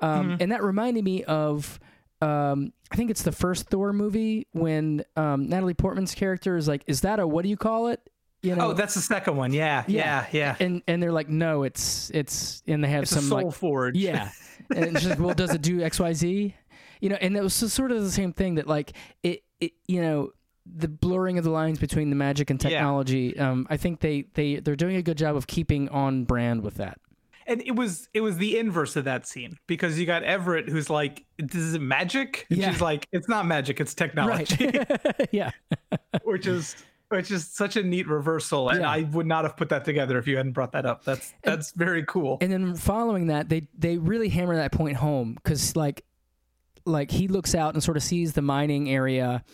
um, 0.00 0.36
and 0.38 0.52
that 0.52 0.62
reminded 0.62 1.02
me 1.02 1.24
of 1.24 1.80
um, 2.20 2.72
I 2.90 2.96
think 2.96 3.10
it's 3.10 3.22
the 3.22 3.32
first 3.32 3.68
Thor 3.68 3.92
movie 3.92 4.46
when 4.52 5.04
um, 5.16 5.48
Natalie 5.48 5.74
Portman's 5.74 6.14
character 6.14 6.56
is 6.56 6.66
like, 6.68 6.82
"Is 6.86 7.02
that 7.02 7.20
a 7.20 7.26
what 7.26 7.42
do 7.42 7.48
you 7.48 7.56
call 7.56 7.88
it?" 7.88 8.00
You 8.42 8.54
know, 8.54 8.68
oh 8.68 8.72
that's 8.72 8.94
the 8.94 9.00
second 9.00 9.36
one 9.36 9.52
yeah 9.52 9.82
yeah 9.88 10.26
yeah, 10.32 10.54
and 10.60 10.82
and 10.86 11.02
they're 11.02 11.12
like, 11.12 11.28
no, 11.28 11.64
it's 11.64 12.10
it's 12.14 12.62
and 12.68 12.84
they 12.84 12.88
have 12.88 13.02
it's 13.02 13.10
some 13.12 13.24
soul 13.24 13.42
like 13.46 13.52
forge 13.54 13.96
yeah, 13.96 14.30
and 14.74 14.96
she's 14.98 15.08
like, 15.08 15.18
well, 15.18 15.34
does 15.34 15.52
it 15.52 15.60
do 15.62 15.82
X 15.82 15.98
Y 15.98 16.12
Z? 16.12 16.54
You 17.00 17.08
know, 17.08 17.16
and 17.20 17.36
it 17.36 17.42
was 17.42 17.54
sort 17.54 17.90
of 17.92 18.02
the 18.02 18.10
same 18.12 18.32
thing 18.32 18.54
that 18.56 18.66
like 18.68 18.92
it 19.24 19.42
it 19.60 19.72
you 19.88 20.00
know 20.02 20.30
the 20.66 20.86
blurring 20.86 21.38
of 21.38 21.44
the 21.44 21.50
lines 21.50 21.78
between 21.80 22.10
the 22.10 22.16
magic 22.16 22.50
and 22.50 22.62
Yeah. 22.62 22.70
technology. 22.70 23.36
Um, 23.38 23.66
I 23.70 23.76
think 23.76 24.00
they 24.00 24.26
they 24.34 24.56
they're 24.56 24.76
doing 24.76 24.96
a 24.96 25.02
good 25.02 25.18
job 25.18 25.34
of 25.34 25.46
keeping 25.48 25.88
on 25.88 26.24
brand 26.24 26.62
with 26.62 26.74
that. 26.74 27.00
And 27.48 27.62
it 27.62 27.74
was 27.74 28.08
it 28.14 28.20
was 28.20 28.36
the 28.36 28.58
inverse 28.58 28.94
of 28.96 29.04
that 29.04 29.26
scene 29.26 29.58
because 29.66 29.98
you 29.98 30.06
got 30.06 30.22
Everett 30.22 30.68
who's 30.68 30.88
like 30.90 31.24
this 31.38 31.56
is 31.62 31.78
magic 31.78 32.46
and 32.50 32.58
Yeah. 32.58 32.70
she's 32.70 32.80
like 32.80 33.08
it's 33.12 33.28
not 33.28 33.46
magic 33.46 33.80
it's 33.80 33.94
technology 33.94 34.66
Right? 34.68 35.28
yeah. 35.32 35.50
which 36.24 36.46
is 36.46 36.76
which 37.08 37.30
is 37.30 37.46
such 37.48 37.76
a 37.76 37.82
neat 37.82 38.06
reversal 38.06 38.68
and 38.68 38.80
Yeah. 38.82 38.90
I 38.90 39.02
would 39.02 39.26
not 39.26 39.44
have 39.44 39.56
put 39.56 39.70
that 39.70 39.84
together 39.84 40.18
if 40.18 40.26
you 40.28 40.36
hadn't 40.36 40.52
brought 40.52 40.72
that 40.72 40.84
up 40.86 41.04
that's 41.04 41.32
that's 41.42 41.72
very 41.72 42.04
cool 42.04 42.38
And 42.40 42.52
then 42.52 42.74
following 42.76 43.28
that, 43.28 43.48
they 43.48 43.66
they 43.76 43.96
really 43.98 44.28
hammer 44.28 44.54
that 44.56 44.72
point 44.72 44.96
home 44.98 45.34
because 45.34 45.74
like 45.74 46.04
like 46.84 47.10
he 47.10 47.28
looks 47.28 47.54
out 47.54 47.74
and 47.74 47.82
sort 47.82 47.96
of 47.96 48.02
sees 48.02 48.32
the 48.32 48.40
mining 48.42 48.88
area, 48.88 49.44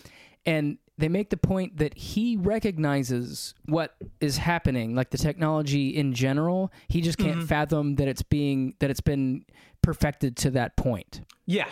and 0.47 0.79
they 0.97 1.09
make 1.09 1.31
the 1.31 1.37
point 1.37 1.79
that 1.79 1.97
he 1.97 2.37
recognizes 2.37 3.55
what 3.67 3.97
is 4.21 4.37
happening, 4.37 4.95
like 4.95 5.11
the 5.11 5.19
technology 5.19 5.89
in 5.89 6.13
general. 6.15 6.73
He 6.89 7.01
just 7.01 7.19
can't 7.19 7.39
Mm-hmm. 7.39 7.47
fathom 7.47 7.95
that 7.97 8.07
it's 8.09 8.23
being 8.23 8.75
that 8.79 8.91
it's 8.91 9.01
been 9.01 9.45
perfected 9.83 10.37
to 10.39 10.51
that 10.51 10.77
point. 10.77 11.23
Yeah. 11.47 11.69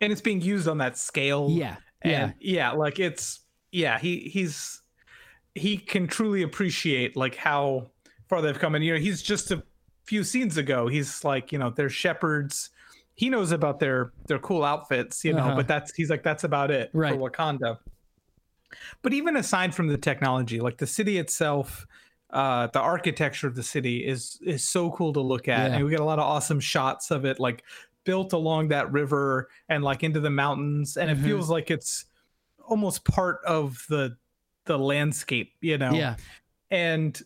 And 0.00 0.10
it's 0.12 0.20
being 0.20 0.40
used 0.40 0.66
on 0.66 0.78
that 0.78 0.98
scale. 0.98 1.48
Yeah, 1.50 1.76
yeah. 2.04 2.32
Yeah, 2.40 2.72
like 2.72 2.98
it's 2.98 3.40
yeah, 3.70 3.98
he 4.00 4.20
he's 4.32 4.82
he 5.54 5.76
can 5.76 6.08
truly 6.08 6.42
appreciate 6.42 7.16
like 7.16 7.36
how 7.36 7.86
far 8.28 8.42
they've 8.42 8.58
come. 8.58 8.74
And 8.74 8.84
you 8.84 8.94
know, 8.94 8.98
he's 8.98 9.22
just 9.22 9.52
a 9.52 9.62
few 10.04 10.24
scenes 10.24 10.56
ago, 10.56 10.88
he's 10.88 11.22
like, 11.22 11.52
you 11.52 11.58
know, 11.58 11.70
they're 11.70 11.88
shepherds. 11.88 12.70
He 13.14 13.30
knows 13.30 13.52
about 13.52 13.78
their 13.78 14.12
their 14.26 14.40
cool 14.40 14.64
outfits, 14.64 15.24
you 15.24 15.32
know, 15.32 15.42
Uh-huh. 15.44 15.54
but 15.56 15.68
that's 15.68 15.94
he's 15.94 16.10
like, 16.10 16.24
that's 16.24 16.42
about 16.42 16.72
it 16.72 16.90
Right. 16.92 17.14
for 17.14 17.30
Wakanda. 17.30 17.78
But 19.02 19.12
even 19.12 19.36
aside 19.36 19.74
from 19.74 19.88
the 19.88 19.98
technology, 19.98 20.60
like 20.60 20.78
the 20.78 20.86
city 20.86 21.18
itself, 21.18 21.86
uh, 22.30 22.66
the 22.68 22.80
architecture 22.80 23.46
of 23.46 23.54
the 23.54 23.62
city 23.62 24.06
is 24.06 24.38
is 24.42 24.66
so 24.66 24.90
cool 24.92 25.12
to 25.12 25.20
look 25.20 25.48
at, 25.48 25.70
Yeah. 25.70 25.76
and 25.76 25.84
we 25.84 25.90
get 25.90 26.00
a 26.00 26.04
lot 26.04 26.18
of 26.18 26.24
awesome 26.24 26.60
shots 26.60 27.10
of 27.10 27.24
it, 27.24 27.38
like 27.40 27.62
built 28.04 28.32
along 28.32 28.68
that 28.68 28.90
river 28.90 29.48
and 29.68 29.84
like 29.84 30.02
into 30.02 30.18
the 30.20 30.30
mountains, 30.30 30.96
and 30.96 31.10
Mhm. 31.10 31.20
it 31.20 31.24
feels 31.24 31.48
like 31.50 31.70
it's 31.70 32.06
almost 32.66 33.04
part 33.04 33.40
of 33.46 33.84
the 33.88 34.16
the 34.64 34.78
landscape, 34.78 35.52
you 35.60 35.76
know. 35.76 35.92
Yeah, 35.92 36.16
And 36.70 37.20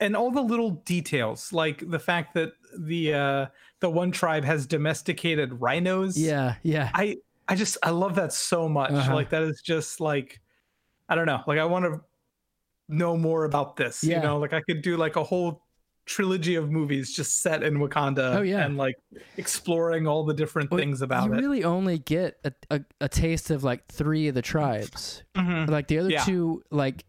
and 0.00 0.14
all 0.16 0.30
the 0.30 0.40
little 0.42 0.70
details, 0.86 1.52
like 1.52 1.88
the 1.90 1.98
fact 1.98 2.34
that 2.34 2.52
the 2.78 3.14
uh 3.14 3.46
the 3.80 3.90
one 3.90 4.10
tribe 4.12 4.44
has 4.44 4.66
domesticated 4.66 5.60
rhinos. 5.60 6.16
yeah, 6.18 6.54
yeah. 6.62 6.90
I 6.94 7.16
I 7.48 7.54
just 7.56 7.76
I 7.82 7.90
love 7.90 8.14
that 8.14 8.32
so 8.32 8.68
much. 8.68 8.92
Uh-huh. 8.92 9.14
Like 9.14 9.30
that 9.30 9.42
is 9.42 9.60
just 9.60 10.00
like 10.00 10.40
I 11.08 11.14
don't 11.14 11.26
know. 11.26 11.42
Like 11.46 11.58
I 11.58 11.64
want 11.64 11.84
to 11.86 12.00
know 12.88 13.16
more 13.16 13.44
about 13.44 13.76
this. 13.76 14.02
Yeah. 14.04 14.16
You 14.18 14.22
know, 14.22 14.38
like 14.38 14.52
I 14.52 14.60
could 14.62 14.82
do 14.82 14.96
like 14.96 15.16
a 15.16 15.24
whole 15.24 15.62
trilogy 16.06 16.54
of 16.54 16.70
movies 16.70 17.14
just 17.14 17.42
set 17.42 17.62
in 17.62 17.74
Wakanda. 17.78 18.36
Oh, 18.36 18.40
yeah. 18.42 18.64
and 18.64 18.76
like 18.78 18.94
exploring 19.36 20.06
all 20.06 20.24
the 20.24 20.32
different 20.34 20.70
Well, 20.70 20.78
things 20.80 21.02
about 21.02 21.26
you 21.26 21.32
it. 21.34 21.36
You 21.36 21.42
really 21.42 21.64
only 21.64 21.98
get 21.98 22.38
a, 22.44 22.52
a, 22.70 22.80
a 23.02 23.08
taste 23.08 23.50
of 23.50 23.62
like 23.64 23.86
three 23.88 24.28
of 24.28 24.34
the 24.34 24.42
tribes. 24.42 25.22
Mhm. 25.36 25.68
like 25.68 25.86
the 25.88 25.98
other 25.98 26.10
Yeah. 26.10 26.24
two 26.24 26.62
like 26.70 27.04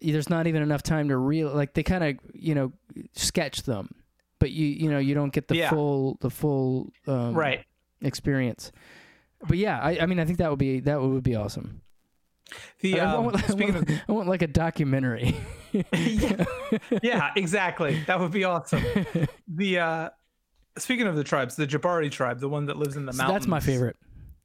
there's 0.00 0.30
not 0.30 0.46
even 0.46 0.62
enough 0.62 0.82
time 0.82 1.08
to 1.08 1.16
real 1.16 1.50
like 1.54 1.74
they 1.74 1.82
kind 1.82 2.02
of 2.04 2.16
you 2.32 2.54
know 2.54 2.72
sketch 3.12 3.64
them 3.64 3.90
but 4.38 4.50
you 4.50 4.66
you 4.66 4.90
know 4.90 4.98
you 4.98 5.14
don't 5.14 5.32
get 5.32 5.46
the 5.48 5.56
Yeah. 5.56 5.68
full 5.70 6.16
the 6.22 6.30
full 6.30 6.90
um, 7.06 7.34
Right. 7.34 7.64
experience 8.00 8.72
but 9.46 9.58
yeah 9.58 9.78
I, 9.78 9.98
I 10.00 10.06
mean 10.06 10.18
i 10.18 10.24
think 10.24 10.38
that 10.38 10.48
would 10.48 10.58
be 10.58 10.80
that 10.80 11.02
would 11.02 11.22
be 11.22 11.34
awesome 11.36 11.82
The 12.82 13.00
I, 13.00 13.04
um, 13.14 13.24
want, 13.24 13.36
I, 13.50 13.54
want, 13.54 13.76
of 13.76 14.00
I 14.08 14.12
want 14.12 14.28
like 14.28 14.42
a 14.42 14.46
documentary 14.46 15.36
yeah, 15.72 16.44
yeah, 17.02 17.30
exactly. 17.36 18.02
That 18.06 18.18
would 18.18 18.32
be 18.32 18.44
awesome. 18.44 18.82
The 19.46 19.78
uh 19.78 20.10
speaking 20.78 21.06
of 21.06 21.14
the 21.16 21.24
tribes, 21.24 21.56
the 21.56 21.66
Jabari 21.66 22.10
tribe, 22.10 22.40
the 22.40 22.48
one 22.48 22.66
that 22.66 22.76
lives 22.76 22.96
in 22.96 23.06
the 23.06 23.12
So 23.12 23.18
mountains. 23.18 23.34
that's 23.34 23.48
my 23.48 23.60
favorite 23.60 23.96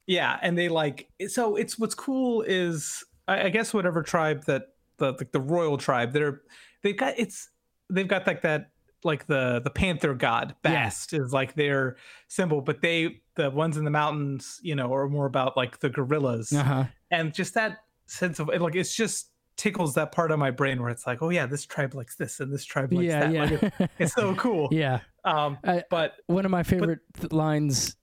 Yeah, 0.06 0.38
and 0.42 0.58
they 0.58 0.70
like 0.70 1.08
so 1.28 1.56
it's 1.56 1.80
what's 1.80 1.96
cool 1.96 2.42
is 2.44 3.04
I, 3.28 3.44
I 3.46 3.50
guess 3.50 3.74
whatever 3.74 4.04
tribe 4.04 4.46
that 4.46 4.64
the 4.98 5.14
like 5.14 5.32
the 5.32 5.40
royal 5.42 5.78
tribe 5.78 6.14
they're 6.14 6.42
they've 6.84 6.96
got 6.98 7.16
it's 7.18 7.50
they've 7.90 8.08
got 8.08 8.26
like 8.28 8.42
that 8.44 8.70
like 9.04 9.26
the 9.28 9.62
the 9.64 9.70
panther 9.70 10.14
god 10.14 10.56
Yeah. 10.64 10.72
bast 10.72 11.12
is 11.14 11.34
like 11.34 11.54
their 11.56 11.98
symbol 12.28 12.62
but 12.62 12.82
they 12.82 13.22
the 13.36 13.50
ones 13.50 13.78
in 13.78 13.84
the 13.84 13.92
mountains 13.92 14.60
you 14.64 14.74
know 14.76 14.94
are 14.94 15.10
more 15.10 15.26
about 15.26 15.58
like 15.58 15.80
the 15.80 15.90
gorillas 15.90 16.54
uh-huh 16.54 16.86
and 17.12 17.34
just 17.34 17.54
that 17.56 17.80
sense 18.08 18.40
of 18.40 18.48
like 18.48 18.76
it's 18.76 18.96
just 18.96 19.32
tickles 19.58 19.94
that 19.96 20.12
part 20.12 20.32
of 20.32 20.38
my 20.40 20.52
brain 20.52 20.82
where 20.82 20.90
it's 20.90 21.08
like 21.08 21.22
oh 21.22 21.30
yeah 21.30 21.46
this 21.46 21.66
tribe 21.66 21.94
likes 21.96 22.16
this 22.18 22.40
and 22.42 22.52
this 22.54 22.66
tribe 22.66 22.92
likes 22.92 23.06
yeah 23.08 23.20
that 23.22 23.32
yeah 23.34 23.42
Like, 23.44 23.64
it- 23.80 23.90
it's 24.00 24.14
so 24.14 24.36
cool 24.44 24.68
yeah 24.72 25.00
um 25.24 25.58
I- 25.64 25.84
but 25.90 26.14
one 26.28 26.44
of 26.46 26.52
my 26.52 26.64
favorite 26.64 27.00
th- 27.20 27.32
lines 27.32 27.96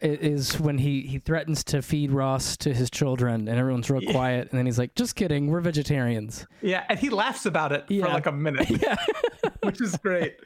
is 0.00 0.58
when 0.58 0.78
he 0.78 1.02
he 1.02 1.18
threatens 1.18 1.62
to 1.64 1.82
feed 1.82 2.10
Ross 2.10 2.56
to 2.58 2.72
his 2.72 2.88
children 2.90 3.48
and 3.48 3.58
everyone's 3.58 3.90
real 3.90 4.02
Yeah. 4.02 4.12
quiet 4.12 4.48
and 4.50 4.58
then 4.58 4.64
he's 4.64 4.78
like 4.78 4.94
just 4.94 5.14
kidding 5.14 5.48
we're 5.50 5.60
vegetarians 5.60 6.46
yeah 6.62 6.84
and 6.88 6.98
he 6.98 7.10
laughs 7.10 7.44
about 7.44 7.70
it 7.72 7.84
Yeah. 7.88 8.06
for 8.06 8.12
like 8.12 8.24
a 8.26 8.32
minute 8.32 8.70
yeah 8.82 8.96
which 9.62 9.82
is 9.82 9.96
great. 9.98 10.36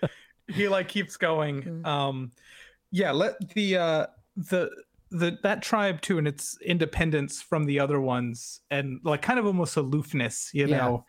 he 0.48 0.66
like 0.68 0.88
keeps 0.88 1.16
going. 1.16 1.82
Um, 1.84 2.32
yeah, 2.90 3.10
let 3.12 3.34
the 3.54 3.76
uh, 3.76 4.06
the 4.36 4.70
the 5.10 5.38
that 5.42 5.62
tribe 5.62 6.00
too, 6.00 6.18
and 6.18 6.28
its 6.28 6.58
independence 6.64 7.40
from 7.42 7.64
the 7.66 7.80
other 7.80 8.00
ones, 8.00 8.60
and 8.70 9.00
like 9.04 9.22
kind 9.22 9.38
of 9.38 9.46
almost 9.46 9.76
aloofness, 9.76 10.50
you 10.52 10.66
Yeah. 10.66 10.76
know, 10.78 11.06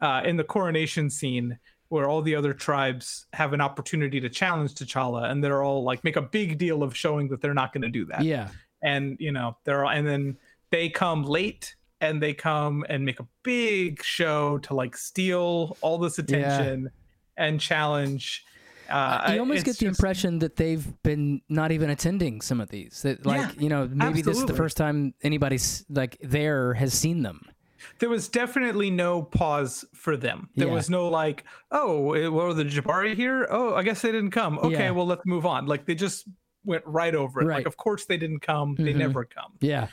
uh, 0.00 0.22
in 0.24 0.36
the 0.36 0.44
coronation 0.44 1.10
scene 1.10 1.58
where 1.88 2.08
all 2.08 2.22
the 2.22 2.36
other 2.36 2.54
tribes 2.54 3.26
have 3.32 3.52
an 3.52 3.60
opportunity 3.60 4.20
to 4.20 4.28
challenge 4.28 4.74
T'Challa, 4.74 5.28
and 5.30 5.42
they're 5.42 5.62
all 5.64 5.82
like 5.82 6.04
make 6.04 6.16
a 6.16 6.22
big 6.22 6.56
deal 6.56 6.82
of 6.84 6.96
showing 6.96 7.28
that 7.28 7.40
they're 7.40 7.54
not 7.54 7.72
going 7.72 7.82
to 7.82 7.88
do 7.88 8.04
that. 8.06 8.22
Yeah. 8.22 8.48
And 8.82 9.16
you 9.18 9.32
know 9.32 9.56
they're 9.64 9.84
all, 9.84 9.90
and 9.90 10.06
then 10.06 10.36
they 10.70 10.88
come 10.88 11.24
late 11.24 11.74
and 12.00 12.22
they 12.22 12.32
come 12.32 12.84
and 12.88 13.04
make 13.04 13.20
a 13.20 13.26
big 13.42 14.02
show 14.02 14.56
to 14.58 14.72
like 14.74 14.96
steal 14.96 15.76
all 15.80 15.98
this 15.98 16.18
attention 16.18 16.90
and 17.36 17.60
challenge 17.60 18.44
uh 18.90 19.30
you 19.32 19.38
almost 19.40 19.64
get 19.64 19.76
the 19.78 19.86
just- 19.86 19.98
impression 19.98 20.38
that 20.40 20.56
they've 20.56 21.02
been 21.02 21.40
not 21.48 21.72
even 21.72 21.90
attending 21.90 22.40
some 22.40 22.60
of 22.60 22.68
these 22.70 23.02
that 23.02 23.24
like 23.24 23.40
Yeah, 23.40 23.52
you 23.62 23.68
know 23.68 23.88
maybe 23.88 24.22
this 24.22 24.38
is 24.38 24.44
the 24.46 24.54
first 24.54 24.76
time 24.76 25.14
anybody's 25.22 25.84
like 25.88 26.16
there 26.22 26.74
has 26.74 26.92
seen 26.92 27.22
them 27.22 27.40
there 27.98 28.08
was 28.10 28.28
definitely 28.28 28.90
no 28.90 29.22
pause 29.22 29.84
for 29.94 30.16
them 30.16 30.48
there 30.56 30.68
Yeah. 30.68 30.74
was 30.74 30.90
no 30.90 31.08
like 31.08 31.44
oh 31.70 32.12
eh, 32.14 32.28
were 32.28 32.52
the 32.52 32.64
jabari 32.64 33.14
here 33.14 33.46
oh 33.50 33.74
i 33.74 33.82
guess 33.82 34.02
they 34.02 34.12
didn't 34.12 34.32
come 34.32 34.58
okay 34.58 34.84
Yeah. 34.84 34.90
well 34.90 35.06
let's 35.06 35.24
move 35.24 35.46
on 35.46 35.66
like 35.66 35.86
they 35.86 35.94
just 35.94 36.26
went 36.64 36.84
right 36.86 37.14
over 37.14 37.40
it 37.40 37.46
Right. 37.46 37.54
like 37.58 37.66
of 37.66 37.76
course 37.78 38.04
they 38.04 38.16
didn't 38.18 38.40
come 38.40 38.74
they 38.76 38.92
Mhm. 38.92 38.96
never 38.96 39.24
come 39.24 39.52
yeah 39.60 39.88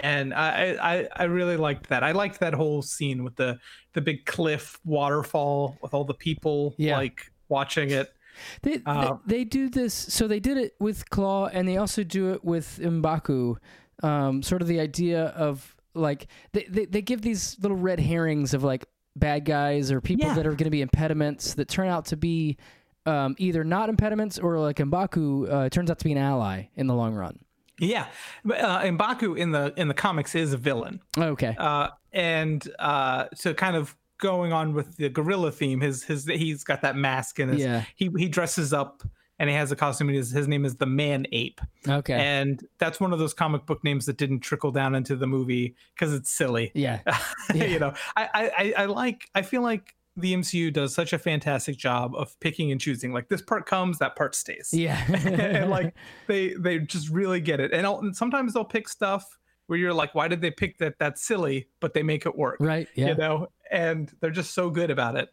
and 0.00 0.32
I, 0.34 0.76
I 0.80 1.08
I 1.14 1.24
really 1.24 1.56
liked 1.56 1.90
that. 1.90 2.02
I 2.02 2.12
liked 2.12 2.40
that 2.40 2.54
whole 2.54 2.80
scene 2.82 3.22
with 3.22 3.36
the 3.36 3.58
the 3.92 4.00
big 4.00 4.24
cliff 4.24 4.80
waterfall 4.84 5.76
with 5.82 5.92
all 5.94 6.04
the 6.04 6.14
people 6.14 6.74
Yeah. 6.78 6.96
like 6.96 7.30
watching 7.48 7.90
it. 7.90 8.12
They, 8.62 8.80
Uh, 8.86 9.16
they 9.26 9.38
they 9.38 9.44
do 9.44 9.68
this. 9.68 9.94
So 9.94 10.26
they 10.28 10.40
did 10.40 10.56
it 10.58 10.74
with 10.80 11.08
Klaue, 11.10 11.50
and 11.52 11.66
they 11.68 11.76
also 11.76 12.02
do 12.04 12.30
it 12.32 12.44
with 12.44 12.78
Mbaku. 12.82 13.56
Um, 14.02 14.42
sort 14.42 14.62
of 14.62 14.68
the 14.68 14.80
idea 14.80 15.26
of 15.26 15.76
like 15.94 16.26
they, 16.52 16.66
they 16.68 16.86
they 16.86 17.02
give 17.02 17.22
these 17.22 17.56
little 17.60 17.76
red 17.76 18.00
herrings 18.00 18.54
of 18.54 18.64
like 18.64 18.84
bad 19.14 19.44
guys 19.44 19.92
or 19.92 20.00
people 20.00 20.26
Yeah. 20.26 20.34
that 20.34 20.46
are 20.46 20.50
going 20.52 20.64
to 20.64 20.70
be 20.70 20.80
impediments 20.80 21.54
that 21.54 21.68
turn 21.68 21.88
out 21.88 22.06
to 22.06 22.16
be 22.16 22.56
um, 23.04 23.34
either 23.38 23.62
not 23.64 23.88
impediments 23.88 24.38
or 24.38 24.58
like 24.58 24.76
Mbaku 24.76 25.50
uh, 25.52 25.68
turns 25.68 25.90
out 25.90 25.98
to 25.98 26.04
be 26.04 26.12
an 26.12 26.18
ally 26.18 26.64
in 26.76 26.86
the 26.86 26.94
long 26.94 27.14
run. 27.14 27.38
Yeah, 27.78 28.06
But, 28.44 28.60
uh, 28.60 28.80
and 28.82 28.96
Baku 28.96 29.34
in 29.34 29.50
the 29.50 29.72
in 29.76 29.88
the 29.88 29.94
comics 29.94 30.34
is 30.34 30.52
a 30.52 30.56
villain, 30.56 31.00
Okay. 31.18 31.54
uh, 31.58 31.88
and 32.12 32.66
uh, 32.78 33.26
so 33.34 33.54
kind 33.54 33.76
of 33.76 33.96
going 34.22 34.52
on 34.54 34.72
with 34.72 34.96
the 34.96 35.08
gorilla 35.10 35.52
theme. 35.52 35.80
His 35.82 36.04
his 36.04 36.24
he's 36.24 36.64
got 36.64 36.80
that 36.82 36.96
mask 36.96 37.38
and 37.38 37.52
his, 37.52 37.60
Yeah. 37.62 37.84
he 37.96 38.10
he 38.16 38.28
dresses 38.28 38.72
up 38.72 39.02
and 39.38 39.50
he 39.50 39.56
has 39.56 39.72
a 39.72 39.76
costume. 39.76 40.08
His, 40.08 40.30
his 40.30 40.46
name 40.46 40.64
is 40.64 40.76
the 40.76 40.86
Man 40.86 41.26
Ape, 41.32 41.60
Okay. 41.88 42.14
and 42.14 42.64
that's 42.78 43.00
one 43.00 43.12
of 43.12 43.18
those 43.18 43.34
comic 43.34 43.66
book 43.66 43.82
names 43.82 44.06
that 44.06 44.16
didn't 44.16 44.40
trickle 44.40 44.70
down 44.70 44.94
into 44.94 45.16
the 45.16 45.26
movie 45.26 45.74
because 45.94 46.14
it's 46.14 46.30
silly. 46.30 46.70
yeah. 46.74 47.00
Yeah. 47.54 47.64
you 47.64 47.78
know, 47.80 47.92
I, 48.16 48.50
I 48.56 48.82
I- 48.82 48.86
like 48.86 49.28
I 49.34 49.42
feel 49.42 49.62
like 49.62 49.94
the 50.16 50.34
MCU 50.34 50.70
does 50.72 50.94
such 50.94 51.12
a 51.14 51.18
fantastic 51.18 51.76
job 51.78 52.14
of 52.14 52.38
picking 52.38 52.70
and 52.70 52.78
choosing. 52.80 53.12
Like 53.14 53.28
this 53.30 53.40
part 53.42 53.64
comes, 53.66 53.98
that 53.98 54.14
part 54.14 54.34
stays. 54.34 54.68
Yeah. 54.72 55.02
and 55.26 55.70
like 55.70 55.94
they 56.28 56.52
they 56.54 56.78
just 56.78 57.08
really 57.08 57.40
get 57.40 57.60
it. 57.60 57.72
And, 57.72 57.86
and 57.86 58.14
sometimes 58.16 58.52
they'll 58.52 58.64
pick 58.64 58.88
stuff 58.88 59.38
where 59.66 59.78
you're 59.78 59.94
like, 59.94 60.14
why 60.14 60.28
did 60.28 60.40
they 60.40 60.50
pick 60.50 60.78
that? 60.78 60.98
That's 60.98 61.22
silly, 61.26 61.68
but 61.80 61.94
they 61.94 62.02
make 62.02 62.26
it 62.26 62.36
work. 62.36 62.56
right. 62.60 62.88
Yeah. 62.94 63.08
You 63.08 63.14
know, 63.16 63.46
and 63.70 64.10
they're 64.20 64.30
just 64.30 64.52
so 64.54 64.70
good 64.70 64.90
about 64.90 65.16
it. 65.16 65.30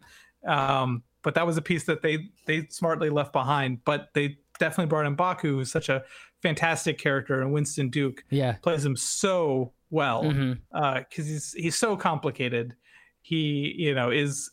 Um, 0.47 1.03
but 1.21 1.33
that 1.35 1.45
was 1.45 1.57
a 1.57 1.61
piece 1.61 1.83
that 1.85 2.01
they 2.01 2.29
they 2.45 2.65
smartly 2.69 3.09
left 3.09 3.33
behind. 3.33 3.83
But 3.83 4.09
they 4.13 4.37
definitely 4.59 4.85
brought 4.87 5.05
in 5.05 5.15
Baku, 5.15 5.57
who's 5.57 5.71
such 5.71 5.89
a 5.89 6.03
fantastic 6.41 6.97
character, 6.97 7.41
and 7.41 7.51
Winston 7.51 7.89
Duke 7.89 8.23
Yeah. 8.29 8.53
plays 8.61 8.85
him 8.85 8.95
so 8.95 9.73
well 9.89 10.21
because 10.23 11.27
he's 11.27 11.53
he's 11.53 11.75
so 11.75 11.97
complicated. 11.97 12.75
He 13.21 13.73
you 13.77 13.93
know 13.93 14.11
is 14.11 14.51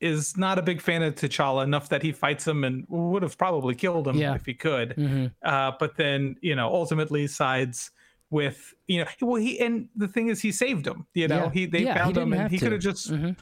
is 0.00 0.36
not 0.36 0.58
a 0.58 0.62
big 0.62 0.80
fan 0.80 1.02
of 1.02 1.14
T'Challa 1.14 1.62
enough 1.64 1.88
that 1.88 2.02
he 2.02 2.10
fights 2.12 2.46
him 2.46 2.64
and 2.64 2.84
would 2.88 3.22
have 3.22 3.38
probably 3.38 3.74
killed 3.74 4.06
him 4.08 4.16
Yeah. 4.16 4.34
if 4.34 4.44
he 4.46 4.54
could. 4.54 4.90
Mhm. 4.96 5.32
Uh, 5.44 5.72
but 5.78 5.96
then 5.96 6.36
you 6.42 6.54
know 6.54 6.68
ultimately 6.72 7.26
sides 7.26 7.90
with 8.32 8.74
you 8.88 8.98
know 9.00 9.06
well 9.20 9.36
he 9.36 9.60
and 9.60 9.88
the 9.94 10.08
thing 10.08 10.28
is 10.28 10.40
he 10.40 10.50
saved 10.50 10.86
him. 10.86 11.06
You 11.14 11.28
know 11.28 11.44
Yeah. 11.44 11.50
he 11.52 11.66
they 11.66 11.82
Yeah, 11.84 11.92
he 11.92 11.98
found 12.00 12.16
him 12.16 12.32
and 12.32 12.50
he 12.50 12.58
could 12.58 12.72
have 12.72 12.80
just 12.80 13.12
Mhm. 13.12 13.36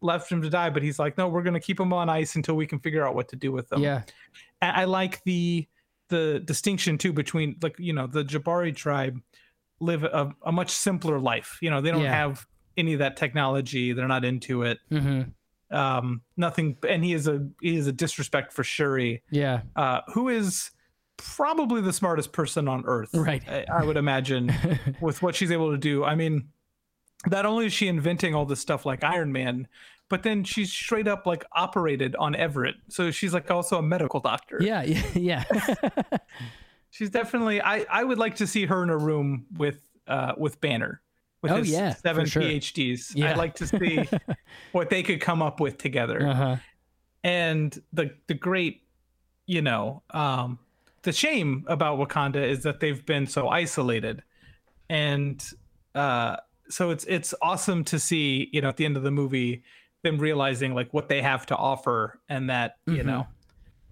left 0.00 0.30
him 0.30 0.42
to 0.42 0.50
die. 0.50 0.70
But 0.70 0.82
he's 0.82 0.98
like 0.98 1.18
no 1.18 1.28
we're 1.28 1.42
gonna 1.42 1.58
keep 1.60 1.80
him 1.80 1.92
on 1.92 2.08
ice 2.08 2.36
until 2.36 2.54
we 2.54 2.66
can 2.66 2.78
figure 2.78 3.04
out 3.06 3.14
what 3.16 3.28
to 3.30 3.36
do 3.36 3.50
with 3.50 3.68
them. 3.70 3.82
Yeah. 3.82 4.02
I 4.62 4.82
I 4.82 4.84
like 4.84 5.24
the 5.24 5.66
the 6.08 6.40
distinction 6.44 6.98
too 6.98 7.12
between 7.12 7.56
like 7.62 7.76
you 7.78 7.92
know 7.94 8.06
the 8.06 8.22
Jabari 8.24 8.76
tribe 8.76 9.20
live 9.80 10.04
a, 10.04 10.32
a 10.44 10.52
much 10.52 10.70
simpler 10.70 11.18
life. 11.18 11.58
You 11.62 11.70
know 11.70 11.80
they 11.80 11.90
don't 11.90 12.02
Yeah. 12.02 12.14
have 12.14 12.46
any 12.76 12.92
of 12.92 12.98
that 12.98 13.16
technology. 13.16 13.92
They're 13.92 14.06
not 14.08 14.24
into 14.24 14.62
it. 14.62 14.78
hmm 14.90 15.22
Um, 15.70 16.20
nothing. 16.36 16.76
And 16.88 17.02
he 17.04 17.14
is 17.14 17.26
a 17.26 17.48
he 17.62 17.76
is 17.76 17.86
a 17.86 17.92
disrespect 17.92 18.52
for 18.52 18.62
Shuri, 18.62 19.22
Yeah. 19.30 19.62
uh, 19.74 20.02
who 20.12 20.28
is 20.28 20.70
probably 21.16 21.80
the 21.80 21.92
smartest 21.92 22.32
person 22.32 22.68
on 22.68 22.84
Earth. 22.86 23.10
Right. 23.14 23.42
I, 23.48 23.64
I 23.72 23.84
would 23.84 23.96
imagine 23.96 24.52
with 25.00 25.22
what 25.22 25.34
she's 25.34 25.50
able 25.52 25.70
to 25.72 25.78
do. 25.78 26.04
I 26.04 26.14
mean, 26.14 26.48
not 27.26 27.46
only 27.46 27.66
is 27.66 27.72
she 27.72 27.88
inventing 27.88 28.34
all 28.34 28.44
this 28.46 28.60
stuff 28.60 28.84
like 28.84 29.02
Iron 29.04 29.32
Man, 29.32 29.66
but 30.10 30.22
then 30.22 30.44
she's 30.44 30.70
straight 30.72 31.08
up 31.08 31.26
like 31.26 31.44
operated 31.52 32.14
on 32.16 32.34
Everett. 32.34 32.76
So 32.88 33.10
she's 33.10 33.32
like 33.32 33.50
also 33.50 33.78
a 33.78 33.82
medical 33.82 34.20
doctor. 34.20 34.58
yeah. 34.60 34.82
Yeah. 35.14 35.44
Yeah. 35.52 36.00
She's 36.90 37.10
definitely. 37.10 37.60
I 37.60 37.84
I 37.90 38.04
would 38.04 38.18
like 38.18 38.36
to 38.36 38.46
see 38.46 38.66
her 38.66 38.82
in 38.84 38.88
a 38.90 38.96
room 38.96 39.46
with 39.56 39.80
uh 40.06 40.34
with 40.38 40.60
Banner. 40.60 41.00
With 41.42 41.50
Oh, 41.50 41.56
his 41.56 41.70
yeah, 41.70 41.92
seven 41.94 42.24
sure. 42.24 42.40
PhDs. 42.42 43.12
Yeah. 43.16 43.32
I'd 43.32 43.36
like 43.36 43.56
to 43.56 43.66
see 43.66 44.08
what 44.72 44.90
they 44.90 45.02
could 45.02 45.20
come 45.20 45.42
up 45.42 45.58
with 45.58 45.76
together. 45.76 46.24
uh-huh. 46.24 46.56
And 47.24 47.76
the 47.92 48.14
the 48.28 48.34
great, 48.34 48.82
you 49.46 49.60
know, 49.60 50.02
um, 50.10 50.58
the 51.04 51.12
shame 51.12 51.64
about 51.68 51.98
Wakanda 51.98 52.42
is 52.46 52.62
that 52.64 52.80
they've 52.80 53.04
been 53.06 53.26
so 53.26 53.48
isolated, 53.48 54.22
and 54.90 55.42
uh, 55.94 56.36
so 56.68 56.90
it's 56.90 57.04
it's 57.04 57.34
awesome 57.40 57.84
to 57.84 57.98
see, 57.98 58.48
you 58.52 58.60
know, 58.60 58.68
at 58.68 58.76
the 58.76 58.84
end 58.84 58.96
of 58.96 59.02
the 59.02 59.10
movie, 59.10 59.62
them 60.02 60.18
realizing 60.18 60.74
like 60.74 60.92
what 60.92 61.08
they 61.08 61.22
have 61.22 61.46
to 61.46 61.56
offer, 61.56 62.20
and 62.28 62.50
that 62.50 62.76
you 62.86 63.02
Mhm. 63.02 63.06
know, 63.06 63.26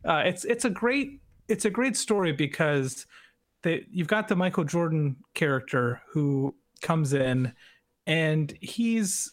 uh, 0.04 0.22
it's 0.26 0.44
it's 0.44 0.64
a 0.64 0.70
great 0.70 1.20
it's 1.48 1.64
a 1.64 1.70
great 1.70 1.96
story 1.96 2.32
because 2.32 3.06
they 3.62 3.86
you've 3.90 4.08
got 4.08 4.28
the 4.28 4.36
Michael 4.36 4.64
Jordan 4.64 5.16
character 5.34 6.02
who 6.12 6.54
comes 6.80 7.12
in, 7.12 7.52
and 8.06 8.52
he's 8.60 9.30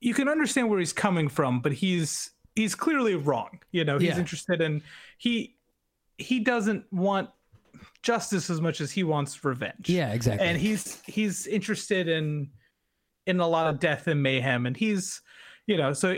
you 0.00 0.14
can 0.14 0.28
understand 0.28 0.68
where 0.68 0.78
he's 0.78 0.92
coming 0.92 1.28
from, 1.28 1.60
but 1.60 1.72
he's 1.72 2.30
he's 2.54 2.74
clearly 2.74 3.14
wrong. 3.14 3.60
You 3.70 3.84
know, 3.84 3.98
he's 3.98 4.14
Yeah. 4.14 4.18
interested 4.18 4.60
in 4.60 4.82
he 5.18 5.56
he 6.18 6.40
doesn't 6.40 6.84
want 6.92 7.30
justice 8.02 8.50
as 8.50 8.60
much 8.60 8.80
as 8.80 8.90
he 8.90 9.04
wants 9.04 9.44
revenge. 9.44 9.88
Yeah. 9.88 10.12
Exactly. 10.12 10.46
And 10.46 10.58
he's 10.58 11.00
he's 11.06 11.46
interested 11.46 12.08
in 12.08 12.50
in 13.26 13.40
a 13.40 13.46
lot 13.46 13.68
of 13.68 13.78
death 13.78 14.06
and 14.08 14.22
mayhem 14.22 14.66
and 14.66 14.76
he's 14.76 15.20
you 15.66 15.76
know, 15.76 15.92
so 15.92 16.16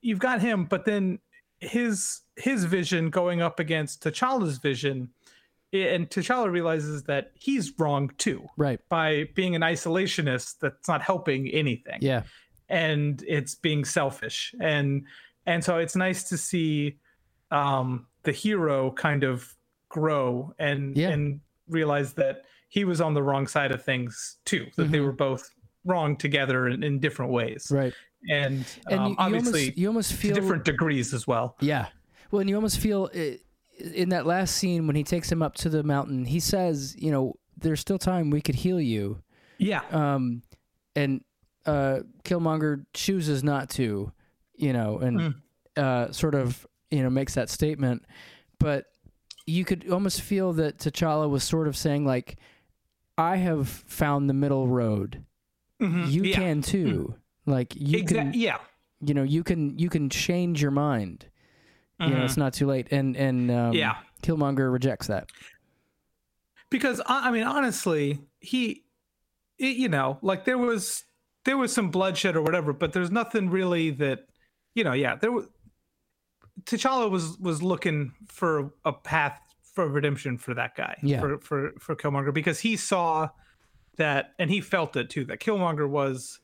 you've 0.00 0.18
got 0.18 0.40
him 0.40 0.64
but 0.64 0.84
then 0.84 1.18
his 1.60 2.20
his 2.36 2.64
vision 2.64 3.10
going 3.10 3.42
up 3.42 3.60
against 3.60 4.02
T'Challa's 4.02 4.58
vision 4.58 5.10
and 5.72 6.08
T'Challa 6.10 6.50
realizes 6.50 7.04
that 7.04 7.32
he's 7.34 7.72
wrong 7.78 8.10
too 8.18 8.46
right. 8.56 8.80
by 8.88 9.28
being 9.34 9.54
an 9.54 9.62
isolationist 9.62 10.54
that's 10.60 10.88
not 10.88 11.02
helping 11.02 11.48
anything 11.48 11.98
Yeah. 12.00 12.22
and 12.68 13.22
it's 13.28 13.54
being 13.54 13.84
selfish 13.84 14.54
and 14.60 15.06
and 15.46 15.62
so 15.62 15.76
it's 15.78 15.94
nice 15.96 16.24
to 16.30 16.38
see 16.38 16.98
um 17.50 18.06
the 18.24 18.32
hero 18.32 18.90
kind 18.92 19.24
of 19.24 19.54
grow 19.88 20.54
and 20.58 20.96
Yeah. 20.96 21.10
and 21.10 21.40
realize 21.68 22.14
that 22.14 22.44
he 22.68 22.84
was 22.84 23.00
on 23.00 23.14
the 23.14 23.22
wrong 23.22 23.46
side 23.46 23.70
of 23.72 23.84
things 23.84 24.38
too 24.44 24.66
that 24.76 24.90
they 24.90 24.98
Mhm. 24.98 25.04
were 25.04 25.12
both 25.12 25.50
wrong 25.84 26.16
together 26.16 26.68
in, 26.68 26.82
in 26.82 26.98
different 27.00 27.32
ways 27.32 27.68
Right. 27.70 27.92
and, 28.30 28.64
And 28.88 29.00
um, 29.00 29.04
you, 29.06 29.10
you 29.10 29.16
obviously 29.18 29.60
almost 29.64 29.78
you 29.78 29.88
almost 29.88 30.12
feel 30.14 30.34
different 30.34 30.64
degrees 30.64 31.12
as 31.14 31.26
well 31.26 31.56
Yeah. 31.60 31.88
Well, 32.30 32.40
and 32.40 32.48
you 32.48 32.56
almost 32.56 32.78
feel 32.78 33.06
in 33.78 34.08
that 34.10 34.24
last 34.26 34.56
scene 34.56 34.86
when 34.86 34.96
he 34.96 35.04
takes 35.04 35.30
him 35.30 35.42
up 35.42 35.54
to 35.56 35.68
the 35.68 35.82
mountain, 35.82 36.24
he 36.24 36.40
says, 36.40 36.94
you 36.98 37.10
know, 37.10 37.34
there's 37.58 37.80
still 37.80 37.98
time 37.98 38.30
we 38.30 38.40
could 38.40 38.54
heal 38.54 38.80
you. 38.80 39.22
yeah 39.58 39.82
Um, 39.90 40.42
and 40.96 41.22
uh, 41.66 42.00
Killmonger 42.24 42.86
chooses 42.94 43.44
not 43.44 43.68
to, 43.70 44.12
you 44.54 44.72
know, 44.72 44.98
and 44.98 45.18
Mm. 45.20 45.34
uh, 45.76 46.12
sort 46.12 46.34
of, 46.34 46.66
you 46.92 47.02
know, 47.02 47.10
makes 47.10 47.34
that 47.34 47.50
statement. 47.50 48.04
But 48.58 48.86
you 49.46 49.64
could 49.64 49.90
almost 49.90 50.20
feel 50.20 50.52
that 50.52 50.78
T'Challa 50.78 51.28
was 51.28 51.42
sort 51.42 51.66
of 51.66 51.76
saying, 51.76 52.04
like, 52.06 52.36
I 53.18 53.36
have 53.38 53.68
found 53.68 54.28
the 54.30 54.34
middle 54.34 54.68
road. 54.68 55.24
Mhm. 55.80 56.10
You 56.10 56.22
yeah. 56.24 56.36
can 56.36 56.62
too. 56.62 57.16
Like 57.44 57.74
you 57.74 58.04
Exa- 58.04 58.08
can, 58.14 58.32
yeah 58.34 58.58
you 59.04 59.14
know, 59.14 59.24
you 59.24 59.42
can 59.42 59.76
you 59.78 59.88
can 59.90 60.08
change 60.08 60.62
your 60.62 60.70
mind. 60.70 61.26
You 61.98 62.10
know, 62.10 62.24
it's 62.24 62.36
not 62.36 62.52
too 62.52 62.66
late. 62.66 62.88
And 62.92 63.16
and 63.16 63.50
um, 63.50 63.72
yeah 63.72 63.96
Killmonger 64.22 64.72
rejects 64.72 65.06
that. 65.08 65.28
because 66.70 67.00
I 67.06 67.28
I 67.28 67.30
mean 67.30 67.44
honestly 67.44 68.20
he 68.40 68.84
it, 69.58 69.76
you 69.76 69.88
know 69.88 70.18
like 70.22 70.44
there 70.44 70.58
was 70.58 71.04
there 71.44 71.56
was 71.56 71.72
some 71.72 71.90
bloodshed 71.90 72.34
or 72.36 72.42
whatever 72.42 72.72
but 72.72 72.92
there's 72.92 73.10
nothing 73.10 73.50
really 73.50 73.90
that 73.90 74.20
you 74.74 74.82
know 74.84 74.92
yeah 74.92 75.14
there 75.16 75.30
was 75.30 75.46
T'Challa 76.64 77.10
was 77.10 77.38
was 77.38 77.62
looking 77.62 78.12
for 78.28 78.72
a 78.84 78.92
path 78.92 79.40
for 79.62 79.88
redemption 79.88 80.38
for 80.38 80.54
that 80.54 80.74
guy 80.76 80.96
Yeah. 81.02 81.20
for 81.20 81.38
for 81.38 81.72
for 81.78 81.96
Killmonger 81.96 82.32
because 82.34 82.60
he 82.60 82.76
saw 82.76 83.28
that 83.96 84.32
and 84.38 84.50
he 84.50 84.60
felt 84.60 84.96
it 84.96 85.10
too 85.10 85.24
that 85.26 85.40
Killmonger 85.40 85.88
was 85.88 86.40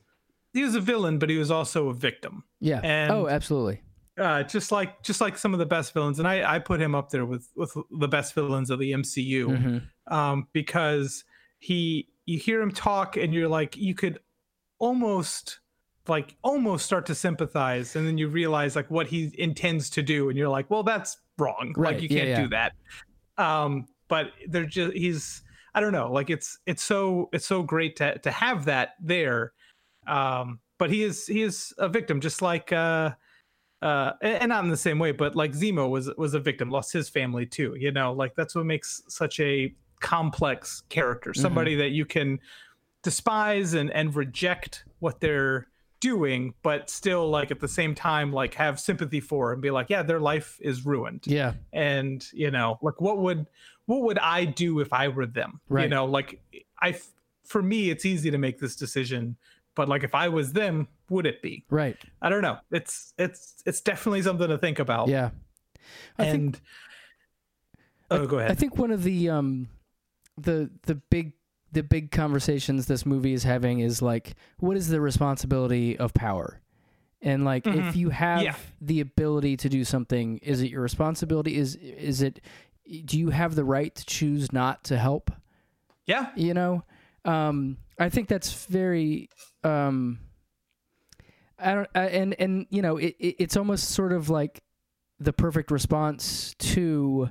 he 0.53 0.63
was 0.63 0.75
a 0.75 0.81
villain 0.81 1.19
but 1.19 1.29
he 1.29 1.37
was 1.37 1.51
also 1.51 1.89
a 1.89 1.93
victim 1.93 2.43
Yeah. 2.59 2.79
And- 2.83 3.11
oh, 3.11 3.27
absolutely. 3.27 3.81
uh, 4.19 4.43
just 4.43 4.71
like 4.71 5.01
just 5.03 5.21
like 5.21 5.37
some 5.37 5.53
of 5.53 5.59
the 5.59 5.65
best 5.65 5.93
villains, 5.93 6.19
and 6.19 6.27
I, 6.27 6.55
I 6.55 6.59
put 6.59 6.81
him 6.81 6.93
up 6.95 7.09
there 7.11 7.25
with 7.25 7.47
with 7.55 7.73
the 7.99 8.07
best 8.07 8.33
villains 8.33 8.69
of 8.69 8.77
the 8.79 8.91
MCU 8.91 9.47
Mhm. 9.47 10.13
um, 10.13 10.47
because 10.53 11.23
he 11.59 12.09
you 12.25 12.37
hear 12.37 12.61
him 12.61 12.71
talk 12.71 13.15
and 13.15 13.33
you're 13.33 13.47
like 13.47 13.77
you 13.77 13.95
could 13.95 14.19
almost 14.79 15.59
like 16.09 16.35
almost 16.43 16.85
start 16.85 17.05
to 17.07 17.15
sympathize, 17.15 17.95
and 17.95 18.07
then 18.07 18.17
you 18.17 18.27
realize 18.27 18.75
like 18.75 18.89
what 18.89 19.07
he 19.07 19.33
intends 19.37 19.89
to 19.91 20.01
do, 20.01 20.29
and 20.29 20.37
you're 20.37 20.49
like, 20.49 20.69
well, 20.69 20.83
that's 20.83 21.17
wrong. 21.37 21.73
Right, 21.77 21.93
Like 21.93 22.01
you 22.01 22.09
can't 22.09 22.29
yeah. 22.29 22.41
do 22.41 22.47
that. 22.49 22.73
Um, 23.37 23.87
but 24.07 24.31
they're 24.47 24.65
just 24.65 24.95
he's 24.95 25.43
I 25.73 25.81
don't 25.81 25.93
know, 25.93 26.11
like 26.11 26.29
it's 26.29 26.59
it's 26.65 26.83
so 26.83 27.29
it's 27.31 27.45
so 27.45 27.63
great 27.63 27.95
to 27.97 28.17
to 28.19 28.31
have 28.31 28.65
that 28.65 28.95
there. 28.99 29.53
Um, 30.07 30.59
but 30.77 30.89
he 30.89 31.03
is 31.03 31.27
he 31.27 31.41
is 31.41 31.73
a 31.77 31.87
victim, 31.87 32.19
just 32.19 32.41
like 32.41 32.73
uh 32.73 33.11
uh 33.81 34.13
and 34.21 34.41
and 34.41 34.49
not 34.49 34.63
in 34.63 34.69
the 34.69 34.77
same 34.77 34.99
way 34.99 35.11
but 35.11 35.35
like 35.35 35.53
zemo 35.53 35.89
was 35.89 36.09
was 36.17 36.33
a 36.33 36.39
victim 36.39 36.69
lost 36.69 36.91
his 36.91 37.07
family 37.07 37.45
too 37.45 37.75
you 37.79 37.91
know 37.91 38.11
like 38.11 38.35
that's 38.35 38.53
what 38.53 38.65
makes 38.65 39.01
such 39.07 39.39
a 39.39 39.73
complex 40.01 40.83
character 40.89 41.33
somebody 41.33 41.75
that 41.75 41.91
you 41.91 42.05
can 42.05 42.39
despise 43.03 43.73
and 43.73 43.91
and 43.91 44.15
reject 44.15 44.83
what 44.99 45.19
they're 45.21 45.67
doing 45.99 46.53
but 46.63 46.89
still 46.89 47.29
like 47.29 47.51
at 47.51 47.59
the 47.59 47.67
same 47.67 47.93
time 47.93 48.31
like 48.31 48.53
have 48.53 48.79
sympathy 48.79 49.19
for 49.19 49.51
and 49.51 49.61
be 49.61 49.69
like 49.71 49.89
yeah 49.89 50.01
their 50.01 50.19
life 50.19 50.57
is 50.61 50.85
ruined 50.85 51.23
Yeah. 51.27 51.53
and 51.73 52.25
you 52.33 52.51
know 52.51 52.79
like 52.81 53.01
what 53.01 53.17
would 53.17 53.45
what 53.85 54.01
would 54.03 54.17
i 54.19 54.45
do 54.45 54.79
if 54.79 54.93
i 54.93 55.07
were 55.09 55.25
them 55.25 55.59
Right. 55.67 55.83
you 55.83 55.89
know 55.89 56.05
like 56.05 56.41
i 56.81 56.95
for 57.45 57.61
me 57.61 57.89
it's 57.89 58.05
easy 58.05 58.31
to 58.31 58.37
make 58.37 58.59
this 58.59 58.75
decision 58.77 59.35
but 59.75 59.89
like 59.89 60.03
if 60.03 60.15
i 60.15 60.29
was 60.29 60.53
them 60.53 60.87
would 61.09 61.25
it 61.25 61.41
be 61.41 61.65
Right. 61.69 61.97
i 62.21 62.29
don't 62.29 62.41
know 62.43 62.57
it's 62.71 63.13
it's 63.17 63.61
it's 63.65 63.81
definitely 63.81 64.21
something 64.21 64.47
to 64.47 64.57
think 64.57 64.79
about 64.79 65.09
Yeah. 65.09 65.31
I 66.17 66.23
think 66.25 66.33
and 66.35 66.61
oh 68.11 68.27
go 68.27 68.39
ahead. 68.39 68.51
I 68.51 68.55
think 68.55 68.77
one 68.77 68.91
of 68.91 69.03
the 69.03 69.29
um 69.29 69.67
the 70.37 70.69
the 70.83 70.95
big 70.95 71.33
the 71.71 71.83
big 71.83 72.11
conversations 72.11 72.87
this 72.87 73.05
movie 73.05 73.33
is 73.33 73.43
having 73.43 73.79
is 73.79 74.01
like 74.01 74.35
what 74.59 74.75
is 74.77 74.87
the 74.87 74.99
responsibility 75.01 75.97
of 75.97 76.13
power? 76.13 76.61
And 77.21 77.43
like 77.45 77.67
if 77.67 77.73
Mhm. 77.93 77.95
you 77.95 78.09
have 78.09 78.43
Yeah. 78.43 78.55
the 78.81 79.01
ability 79.01 79.57
to 79.57 79.69
do 79.69 79.83
something, 79.83 80.37
is 80.39 80.61
it 80.61 80.69
your 80.71 80.81
responsibility? 80.81 81.57
Is 81.57 81.75
is 81.75 82.21
it 82.21 82.39
do 83.05 83.19
you 83.19 83.29
have 83.29 83.55
the 83.55 83.63
right 83.65 83.93
to 83.93 84.05
choose 84.05 84.51
not 84.51 84.83
to 84.85 84.97
help? 84.97 85.31
yeah 86.07 86.31
you 86.35 86.55
know 86.55 86.83
um 87.25 87.77
i 87.99 88.09
think 88.09 88.27
that's 88.27 88.65
very 88.65 89.29
um 89.63 90.17
i 91.59 91.75
don't 91.75 91.89
I, 91.93 92.05
and 92.07 92.33
and 92.39 92.65
you 92.71 92.81
know 92.81 92.97
it, 92.97 93.15
it 93.19 93.35
it's 93.37 93.55
almost 93.57 93.89
sort 93.89 94.11
of 94.11 94.27
like 94.29 94.63
the 95.19 95.33
perfect 95.33 95.69
response 95.69 96.55
to 96.59 97.29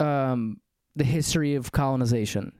um 0.00 0.60
the 0.96 1.04
history 1.04 1.54
of 1.54 1.70
colonization 1.70 2.52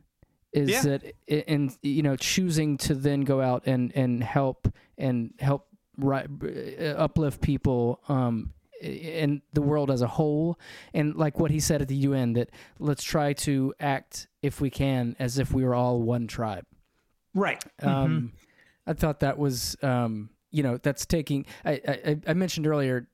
is 0.55 0.71
Yeah. 0.71 0.83
that 0.83 1.05
i- 1.31 1.45
and 1.49 1.77
you 1.83 2.03
know 2.03 2.17
choosing 2.17 2.77
to 2.79 2.95
then 2.95 3.23
go 3.23 3.41
out 3.43 3.65
and 3.67 3.93
and 3.95 4.23
help 4.25 4.69
and 4.97 5.35
help 5.41 5.67
right 5.99 6.27
uplift 6.97 7.41
people 7.41 8.01
um 8.09 8.53
in 8.81 9.41
the 9.53 9.63
world 9.63 9.91
as 9.91 10.03
a 10.03 10.07
whole 10.07 10.59
and 10.93 11.17
like 11.17 11.39
what 11.39 11.51
he 11.51 11.59
said 11.61 11.81
at 11.81 11.89
the 11.89 11.95
UN 11.97 12.35
that 12.35 12.51
let's 12.79 13.03
try 13.03 13.33
to 13.33 13.73
act 13.81 14.27
if 14.43 14.61
we 14.61 14.69
can 14.71 15.17
as 15.19 15.39
if 15.39 15.53
we 15.53 15.65
were 15.65 15.75
all 15.75 16.03
one 16.03 16.27
tribe. 16.27 16.67
right 17.35 17.63
Um, 17.83 18.33
I 18.87 18.93
thought 18.93 19.21
that 19.21 19.39
was 19.39 19.77
um, 19.83 20.31
you 20.51 20.63
know 20.63 20.77
that's 20.77 21.07
taking. 21.07 21.47
I 21.65 21.73
I, 21.89 22.19
I 22.29 22.35
mentioned 22.35 22.67
earlier, 22.67 23.09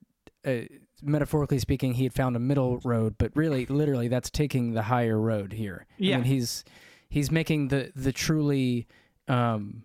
uh, 0.45 0.63
metaphorically 1.03 1.59
speaking, 1.61 1.95
he 1.95 2.03
had 2.05 2.13
found 2.13 2.35
a 2.37 2.41
middle 2.41 2.81
road, 2.85 3.15
but 3.19 3.31
really, 3.37 3.65
literally, 3.67 4.09
that's 4.09 4.29
taking 4.31 4.73
the 4.75 4.83
higher 4.83 5.19
road 5.19 5.53
here. 5.53 5.87
I 5.89 5.95
Yeah. 5.99 6.17
mean, 6.17 6.25
he's 6.27 6.65
he's 7.11 7.31
making 7.31 7.69
the 7.69 7.93
the 7.95 8.13
truly 8.13 8.87
um, 9.29 9.83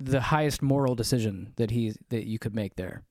the 0.00 0.20
highest 0.20 0.62
moral 0.62 0.94
decision 0.94 1.52
that 1.56 1.70
he 1.70 1.92
that 2.08 2.26
you 2.26 2.38
could 2.38 2.54
make 2.54 2.76
there. 2.76 3.04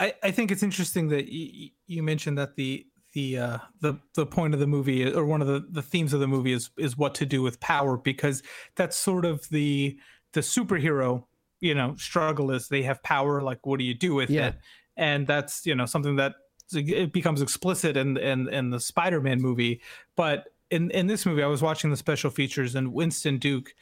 I, 0.00 0.14
I 0.24 0.30
think 0.32 0.50
it's 0.50 0.64
interesting 0.64 1.08
that 1.10 1.28
you, 1.28 1.70
you 1.86 2.02
mentioned 2.02 2.36
that 2.38 2.56
the 2.56 2.84
the 3.12 3.38
uh, 3.38 3.58
the 3.80 3.94
the 4.14 4.26
point 4.26 4.54
of 4.54 4.60
the 4.60 4.66
movie 4.66 5.06
or 5.12 5.24
one 5.24 5.40
of 5.40 5.46
the, 5.46 5.64
the 5.70 5.82
themes 5.82 6.12
of 6.12 6.18
the 6.18 6.26
movie 6.26 6.52
is 6.52 6.70
is 6.76 6.98
what 6.98 7.14
to 7.16 7.26
do 7.26 7.42
with 7.42 7.60
power 7.60 7.96
because 7.96 8.42
that's 8.74 8.96
sort 8.96 9.24
of 9.24 9.48
the 9.50 9.96
the 10.32 10.40
superhero 10.40 11.24
you 11.60 11.74
know 11.74 11.94
struggle 11.96 12.50
is 12.50 12.66
they 12.68 12.82
have 12.82 13.00
power 13.04 13.40
like 13.40 13.64
what 13.64 13.78
do 13.78 13.84
you 13.84 13.94
do 13.94 14.14
with 14.14 14.30
Yeah. 14.30 14.48
it 14.48 14.54
and 14.96 15.28
that's 15.28 15.64
you 15.64 15.76
know 15.76 15.86
something 15.86 16.16
that 16.16 16.34
it 16.72 17.12
becomes 17.12 17.40
explicit 17.40 17.96
in 17.96 18.16
in 18.16 18.48
in 18.48 18.70
the 18.70 18.80
Spider-Man 18.80 19.40
movie 19.40 19.80
but 20.16 20.48
in 20.70 20.90
in 20.90 21.06
this 21.06 21.26
movie 21.26 21.42
I 21.42 21.46
was 21.46 21.62
watching 21.62 21.90
the 21.90 21.96
special 21.96 22.30
features 22.30 22.74
and 22.74 22.92
Winston 22.92 23.38
Duke 23.38 23.74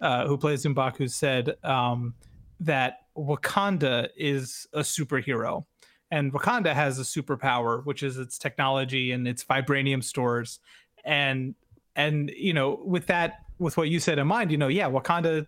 uh, 0.00 0.26
who 0.26 0.38
plays 0.38 0.64
M'Baku 0.64 1.10
said 1.10 1.56
um, 1.62 2.14
that 2.60 3.00
Wakanda 3.16 4.08
is 4.16 4.66
a 4.72 4.80
superhero 4.80 5.64
and 6.10 6.32
Wakanda 6.32 6.72
has 6.74 6.98
a 6.98 7.02
superpower, 7.02 7.84
which 7.84 8.02
is 8.02 8.16
its 8.16 8.38
technology 8.38 9.12
and 9.12 9.28
its 9.28 9.44
vibranium 9.44 10.02
stores. 10.02 10.58
And 11.04 11.54
and 11.94 12.30
you 12.36 12.52
know, 12.52 12.80
with 12.84 13.06
that, 13.06 13.40
with 13.58 13.76
what 13.76 13.88
you 13.88 14.00
said 14.00 14.18
in 14.18 14.26
mind, 14.26 14.50
you 14.50 14.56
know, 14.56 14.68
yeah, 14.68 14.88
Wakanda 14.88 15.46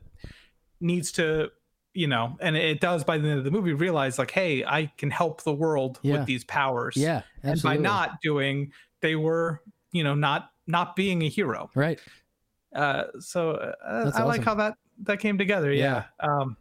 needs 0.80 1.12
to, 1.12 1.50
you 1.94 2.06
know, 2.06 2.36
and 2.40 2.56
it 2.56 2.80
does 2.80 3.04
by 3.04 3.18
the 3.18 3.28
end 3.28 3.38
of 3.38 3.44
the 3.44 3.50
movie 3.50 3.72
realize 3.72 4.18
like, 4.18 4.30
hey, 4.30 4.64
I 4.64 4.92
can 4.98 5.10
help 5.10 5.42
the 5.44 5.52
world 5.52 5.98
Yeah. 6.02 6.18
with 6.18 6.26
these 6.26 6.44
powers. 6.44 6.96
Yeah, 6.96 7.22
And 7.42 7.60
by 7.62 7.76
not 7.76 8.20
doing, 8.22 8.72
they 9.00 9.16
were, 9.16 9.62
you 9.92 10.04
know, 10.04 10.14
not 10.14 10.50
not 10.66 10.96
being 10.96 11.22
a 11.22 11.28
hero. 11.28 11.70
right. 11.74 12.00
Uh, 12.74 13.04
so 13.20 13.50
uh, 13.52 14.10
I 14.14 14.22
like 14.22 14.42
how 14.42 14.54
that 14.54 14.74
that 15.02 15.18
came 15.20 15.36
together. 15.36 15.70
Yeah. 15.72 16.04
Um, 16.20 16.56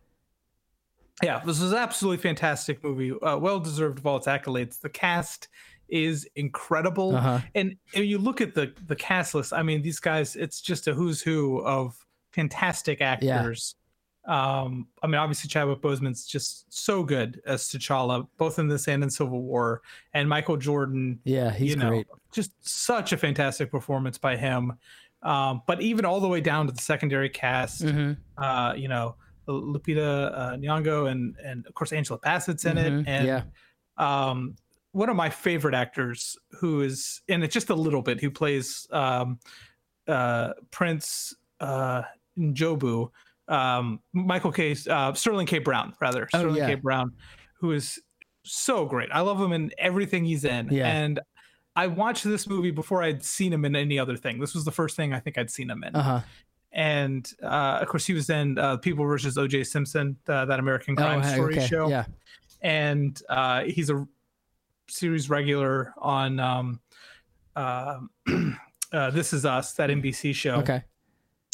yeah, 1.24 1.40
this 1.46 1.62
was 1.62 1.74
absolutely 1.74 2.18
fantastic 2.22 2.84
movie. 2.84 3.12
Uh, 3.22 3.38
well 3.38 3.60
deserved 3.60 4.00
of 4.00 4.06
all 4.08 4.18
its 4.18 4.28
accolades. 4.28 4.80
The 4.82 4.90
cast 4.90 5.48
is 5.88 6.28
incredible, 6.36 7.16
Uh 7.16 7.20
huh. 7.22 7.40
and, 7.56 7.76
and 7.96 8.06
you 8.06 8.18
look 8.18 8.42
at 8.42 8.56
the 8.56 8.74
the 8.88 8.96
cast 8.96 9.36
list. 9.36 9.54
I 9.54 9.62
mean, 9.64 9.82
these 9.82 10.00
guys. 10.00 10.36
It's 10.36 10.60
just 10.62 10.88
a 10.88 10.94
who's 10.94 11.22
who 11.22 11.62
of 11.62 11.96
fantastic 12.32 13.02
actors. 13.02 13.76
Um, 14.25 14.88
I 15.01 15.07
mean, 15.07 15.15
obviously 15.15 15.47
Chadwick 15.49 15.81
Boseman's 15.81 16.25
just 16.27 16.71
so 16.71 17.03
good 17.03 17.41
as 17.45 17.63
T'Challa, 17.63 18.27
both 18.38 18.60
in 18.60 18.67
this 18.67 18.88
and 18.88 19.03
in 19.03 19.10
Civil 19.10 19.41
War, 19.41 19.81
and 20.13 20.29
Michael 20.29 20.57
Jordan 20.57 21.19
Yeah, 21.23 21.51
he's 21.51 21.71
you 21.71 21.75
know, 21.75 21.89
great. 21.89 22.07
Just 22.31 22.51
such 22.67 23.13
a 23.13 23.17
fantastic 23.17 23.71
performance 23.71 24.17
by 24.17 24.38
him. 24.38 24.73
Um, 25.23 25.62
but 25.67 25.81
even 25.81 26.05
all 26.05 26.19
the 26.19 26.27
way 26.27 26.41
down 26.41 26.67
to 26.67 26.71
the 26.71 26.81
secondary 26.81 27.29
cast, 27.29 27.81
hmm 27.84 28.13
uh, 28.38 28.73
you 28.75 28.88
know, 28.88 29.15
Lupita 29.47 30.31
uh, 30.34 30.55
Nyong'o 30.55 31.12
and 31.12 31.36
and 31.43 31.65
of 31.67 31.73
course 31.73 31.91
Angela 31.91 32.19
Bassett's 32.19 32.65
in 32.65 32.77
Mhm, 32.77 33.01
it, 33.01 33.07
and 33.07 33.27
yeah. 33.27 33.43
um, 33.97 34.55
one 34.93 35.10
of 35.10 35.15
my 35.15 35.29
favorite 35.29 35.73
actors 35.75 36.38
who 36.60 36.81
is 36.81 37.21
in 37.27 37.43
it 37.43 37.51
just 37.51 37.69
a 37.69 37.75
little 37.75 38.01
bit, 38.01 38.19
who 38.19 38.29
plays 38.31 38.88
um, 38.91 39.39
uh, 40.07 40.53
Prince 40.71 41.34
uh, 41.60 42.03
N'Jobu, 42.38 43.10
um, 43.52 44.00
Michael 44.14 44.52
K. 44.52 44.76
Uh, 44.90 45.14
Sterling 45.14 45.46
K. 45.48 45.60
Brown, 45.60 45.94
rather 46.02 46.28
Oh, 46.34 46.38
Sterling 46.40 46.56
yeah. 46.58 46.68
K. 46.70 46.76
Brown, 46.76 47.12
who 47.60 47.72
is 47.74 48.00
so 48.44 48.86
great. 48.86 49.10
I 49.12 49.20
love 49.22 49.40
him 49.40 49.52
in 49.52 49.72
everything 49.78 50.26
he's 50.26 50.46
in, 50.46 50.70
Yeah. 50.72 50.88
and 50.88 51.20
I 51.76 51.88
watched 51.88 52.24
this 52.24 52.48
movie 52.48 52.72
before 52.72 53.04
I'd 53.04 53.24
seen 53.24 53.54
him 53.54 53.64
in 53.66 53.76
any 53.76 54.00
other 54.00 54.18
thing. 54.18 54.40
This 54.40 54.54
was 54.56 54.66
the 54.66 54.72
first 54.72 54.96
thing 54.96 55.14
I 55.14 55.20
think 55.20 55.38
I'd 55.38 55.52
seen 55.52 55.70
him 55.70 55.84
in 55.84 55.96
Uh 55.96 56.02
huh. 56.04 56.20
and 56.72 57.32
uh, 57.44 57.80
of 57.82 57.88
course 57.88 58.06
he 58.06 58.14
was 58.14 58.30
in 58.30 58.58
uh, 58.58 58.78
People 58.78 59.06
versus 59.06 59.38
O.J. 59.38 59.64
Simpson, 59.66 60.18
uh, 60.28 60.46
that 60.46 60.60
American 60.60 60.96
Oh, 60.98 61.02
crime 61.04 61.22
hey, 61.22 61.34
story 61.34 61.58
okay. 61.58 61.68
show, 61.68 61.88
Yeah. 61.90 62.06
and 62.62 63.22
uh, 63.30 63.64
he's 63.66 63.90
a 63.90 64.08
series 64.90 65.30
regular 65.30 65.94
on 65.98 66.40
um, 66.40 66.80
uh, 67.56 68.00
uh, 68.92 69.12
This 69.12 69.34
Is 69.34 69.46
Us, 69.46 69.74
that 69.74 69.90
NBC 69.90 70.34
show, 70.36 70.56
Okay. 70.56 70.84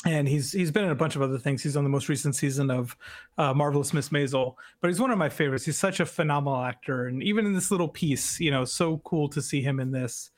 And 0.06 0.28
he's 0.28 0.52
he's 0.52 0.72
been 0.72 0.86
in 0.86 0.92
a 0.92 0.96
bunch 0.96 1.16
of 1.16 1.22
other 1.22 1.38
things. 1.38 1.64
He's 1.64 1.76
on 1.76 1.84
the 1.84 1.90
most 1.90 2.08
recent 2.10 2.36
season 2.36 2.70
of 2.70 2.96
uh, 3.38 3.54
Marvelous 3.54 3.94
Miss 3.94 4.10
Maisel, 4.10 4.56
but 4.82 4.88
he's 4.90 5.00
one 5.00 5.12
of 5.12 5.18
my 5.18 5.30
favorites. 5.30 5.66
He's 5.66 5.78
such 5.78 6.00
a 6.00 6.06
phenomenal 6.06 6.62
actor, 6.62 7.08
and 7.08 7.24
even 7.24 7.46
in 7.46 7.54
this 7.54 7.72
little 7.72 7.88
piece, 7.90 8.40
you 8.40 8.52
know, 8.52 8.64
so 8.66 8.98
cool 9.00 9.28
to 9.30 9.42
see 9.42 9.62
him 9.62 9.80
in 9.80 9.92
this 9.92 10.30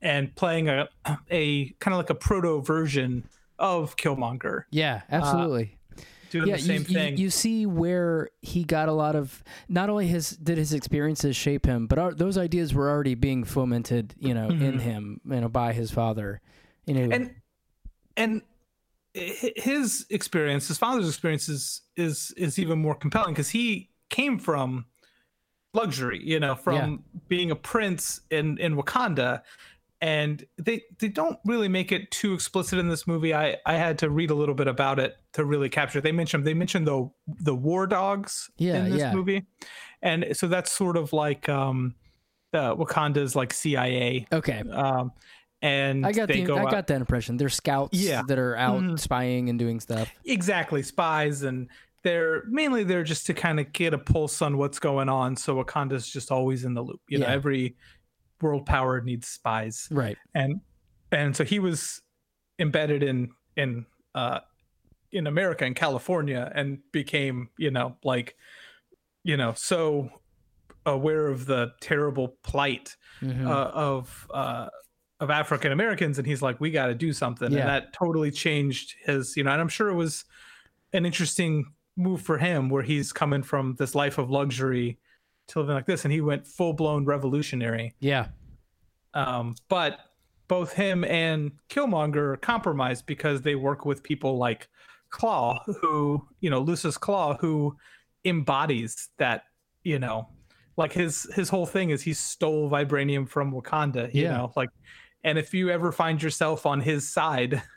and 0.00 0.34
playing 0.36 0.68
a 0.68 0.88
a 1.30 1.70
kind 1.80 1.92
of 1.94 1.98
like 1.98 2.10
a 2.10 2.14
proto 2.14 2.60
version 2.62 3.24
of 3.58 3.96
Killmonger 3.96 4.62
Yeah, 4.70 5.02
absolutely. 5.10 5.76
doing 6.30 6.46
yeah, 6.46 6.54
the 6.56 6.62
same 6.62 6.82
you, 6.82 6.94
thing. 6.94 7.16
You, 7.16 7.24
you 7.24 7.30
see 7.30 7.66
where 7.66 8.28
he 8.40 8.62
got 8.62 8.88
a 8.88 8.92
lot 8.92 9.16
of 9.16 9.42
not 9.68 9.90
only 9.90 10.06
his 10.06 10.30
did 10.30 10.58
his 10.58 10.72
experiences 10.72 11.34
shape 11.34 11.66
him, 11.66 11.88
but 11.88 11.98
our, 11.98 12.14
those 12.14 12.38
ideas 12.38 12.72
were 12.72 12.88
already 12.88 13.16
being 13.16 13.42
fomented, 13.42 14.14
you 14.20 14.32
know, 14.32 14.48
in 14.48 14.74
Mhm. 14.74 14.80
him, 14.80 15.20
you 15.28 15.40
know, 15.40 15.48
by 15.48 15.72
his 15.72 15.90
father. 15.90 16.40
You 16.86 16.94
know, 16.94 17.08
and 17.12 17.34
and 18.16 18.42
his 19.56 20.06
experience, 20.10 20.68
his 20.68 20.78
father's 20.78 21.08
experience 21.08 21.48
is 21.48 21.82
is, 21.96 22.32
is 22.36 22.58
even 22.58 22.78
more 22.78 22.94
compelling 22.94 23.34
because 23.34 23.50
he 23.50 23.90
came 24.10 24.38
from 24.38 24.86
luxury, 25.74 26.20
you 26.22 26.40
know, 26.40 26.54
from 26.54 27.02
being 27.28 27.50
a 27.50 27.56
prince 27.56 28.20
in 28.30 28.58
in 28.58 28.76
Wakanda. 28.76 29.42
And 30.00 30.46
they 30.58 30.82
they 31.00 31.08
don't 31.08 31.38
really 31.44 31.66
make 31.68 31.90
it 31.90 32.08
too 32.12 32.32
explicit 32.32 32.78
in 32.78 32.88
this 32.88 33.06
movie. 33.08 33.34
I 33.34 33.56
I 33.66 33.74
had 33.74 33.98
to 33.98 34.10
read 34.10 34.30
a 34.30 34.34
little 34.34 34.54
bit 34.54 34.68
about 34.68 35.00
it 35.00 35.16
to 35.32 35.44
really 35.44 35.68
capture. 35.68 35.98
it. 35.98 36.02
They 36.02 36.12
mentioned 36.12 36.46
they 36.46 36.54
mentioned 36.54 36.86
the 36.86 37.10
the 37.26 37.54
war 37.54 37.86
dogs 37.88 38.48
Yeah, 38.58 38.84
in 38.84 38.90
this 38.92 39.00
yeah. 39.00 39.12
movie, 39.12 39.44
and 40.00 40.24
so 40.34 40.46
that's 40.46 40.70
sort 40.70 40.96
of 40.96 41.12
like 41.12 41.48
um, 41.48 41.96
uh, 42.54 42.76
Wakanda's 42.76 43.34
like 43.34 43.52
CIA. 43.52 44.28
okay, 44.32 44.62
Um, 44.72 45.10
and 45.62 46.06
I 46.06 46.12
got 46.12 46.28
the 46.28 46.42
go 46.42 46.56
I 46.56 46.62
out- 46.62 46.70
got 46.70 46.86
that 46.88 47.00
impression. 47.00 47.36
They're 47.36 47.48
scouts 47.48 47.98
Yeah. 47.98 48.22
that 48.28 48.38
are 48.38 48.56
out 48.56 48.80
Mhm. 48.82 48.98
spying 48.98 49.48
and 49.48 49.58
doing 49.58 49.80
stuff. 49.80 50.12
exactly 50.24 50.82
spies 50.82 51.42
and 51.42 51.68
they're 52.04 52.44
mainly 52.46 52.84
there 52.84 53.02
just 53.02 53.26
to 53.26 53.34
kind 53.34 53.58
of 53.58 53.72
get 53.72 53.92
a 53.92 53.98
pulse 53.98 54.40
on 54.40 54.56
what's 54.56 54.78
going 54.78 55.08
on 55.08 55.34
so 55.36 55.56
wakanda's 55.62 56.08
just 56.08 56.30
always 56.30 56.64
in 56.64 56.72
the 56.74 56.82
loop 56.82 57.00
you 57.08 57.18
know 57.18 57.26
every 57.26 57.76
world 58.40 58.64
power 58.66 59.00
needs 59.00 59.26
spies 59.26 59.88
Right. 59.90 60.16
and 60.34 60.60
and 61.10 61.34
so 61.34 61.42
he 61.44 61.58
was 61.58 62.00
embedded 62.60 63.02
in 63.02 63.30
in 63.56 63.84
uh 64.14 64.40
in 65.10 65.26
America 65.26 65.64
in 65.64 65.72
California 65.74 66.52
and 66.54 66.80
became, 66.92 67.48
you 67.56 67.70
know, 67.70 67.96
like, 68.04 68.36
you 69.24 69.38
know, 69.38 69.54
so 69.54 70.10
aware 70.84 71.28
of 71.28 71.46
the 71.46 71.72
terrible 71.80 72.36
plight 72.42 72.94
Mhm. 73.22 73.46
uh, 73.46 73.70
of 73.72 74.26
uh, 74.34 74.68
of 75.20 75.30
African 75.30 75.72
Americans, 75.72 76.18
and 76.18 76.26
he's 76.26 76.42
like, 76.42 76.60
we 76.60 76.70
got 76.70 76.86
to 76.86 76.94
do 76.94 77.12
something, 77.12 77.50
Yeah. 77.52 77.60
and 77.60 77.68
that 77.68 77.92
totally 77.92 78.30
changed 78.30 78.94
his, 79.04 79.36
you 79.36 79.42
know, 79.44 79.50
and 79.50 79.60
I'm 79.60 79.68
sure 79.68 79.88
it 79.88 79.94
was 79.94 80.24
an 80.92 81.04
interesting 81.04 81.72
move 81.96 82.22
for 82.22 82.38
him 82.38 82.68
where 82.68 82.82
he's 82.84 83.12
coming 83.12 83.42
from 83.42 83.74
this 83.78 83.94
life 83.94 84.18
of 84.18 84.30
luxury 84.30 84.98
to 85.48 85.58
living 85.60 85.74
like 85.74 85.86
this, 85.86 86.04
and 86.04 86.12
he 86.12 86.20
went 86.20 86.46
full 86.46 86.72
blown 86.72 87.04
revolutionary. 87.04 87.94
yeah. 88.00 88.28
Um, 89.14 89.54
but 89.68 89.98
both 90.48 90.72
him 90.74 91.02
and 91.04 91.52
Killmonger 91.70 92.34
are 92.34 92.36
compromised 92.36 93.06
because 93.06 93.42
they 93.42 93.54
work 93.54 93.84
with 93.84 94.02
people 94.02 94.36
like 94.38 94.68
Klaue, 95.10 95.58
who 95.80 96.26
you 96.40 96.50
know, 96.50 96.60
Lucius 96.60 96.98
Klaue, 96.98 97.38
who 97.40 97.76
embodies 98.24 99.08
that, 99.18 99.44
you 99.82 99.98
know, 99.98 100.28
like 100.76 100.92
his 100.92 101.24
his 101.34 101.48
whole 101.48 101.66
thing 101.66 101.90
is 101.90 102.02
he 102.02 102.12
stole 102.12 102.70
vibranium 102.70 103.28
from 103.28 103.50
Wakanda, 103.52 104.12
you 104.14 104.24
Yeah. 104.24 104.36
know, 104.36 104.52
like, 104.56 104.68
and 105.24 105.38
if 105.38 105.52
you 105.54 105.70
ever 105.70 105.92
find 105.92 106.22
yourself 106.22 106.66
on 106.66 106.80
his 106.80 107.08
side. 107.08 107.62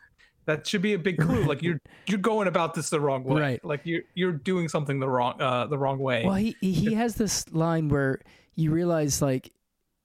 That 0.45 0.65
should 0.65 0.81
be 0.81 0.93
a 0.93 0.99
big 0.99 1.19
clue. 1.19 1.43
Like 1.43 1.61
you're 1.61 1.79
you're 2.07 2.17
going 2.17 2.47
about 2.47 2.73
this 2.73 2.89
the 2.89 2.99
wrong 2.99 3.23
way. 3.23 3.39
Right. 3.39 3.63
Like 3.63 3.81
you're 3.83 4.01
you're 4.15 4.31
doing 4.31 4.69
something 4.69 4.99
the 4.99 5.07
wrong 5.07 5.39
uh 5.39 5.67
the 5.67 5.77
wrong 5.77 5.99
way. 5.99 6.25
Well, 6.25 6.33
he 6.33 6.55
he 6.61 6.73
he 6.73 6.93
has 6.95 7.13
this 7.13 7.47
line 7.53 7.89
where 7.89 8.19
you 8.55 8.71
realize 8.71 9.21
like 9.21 9.53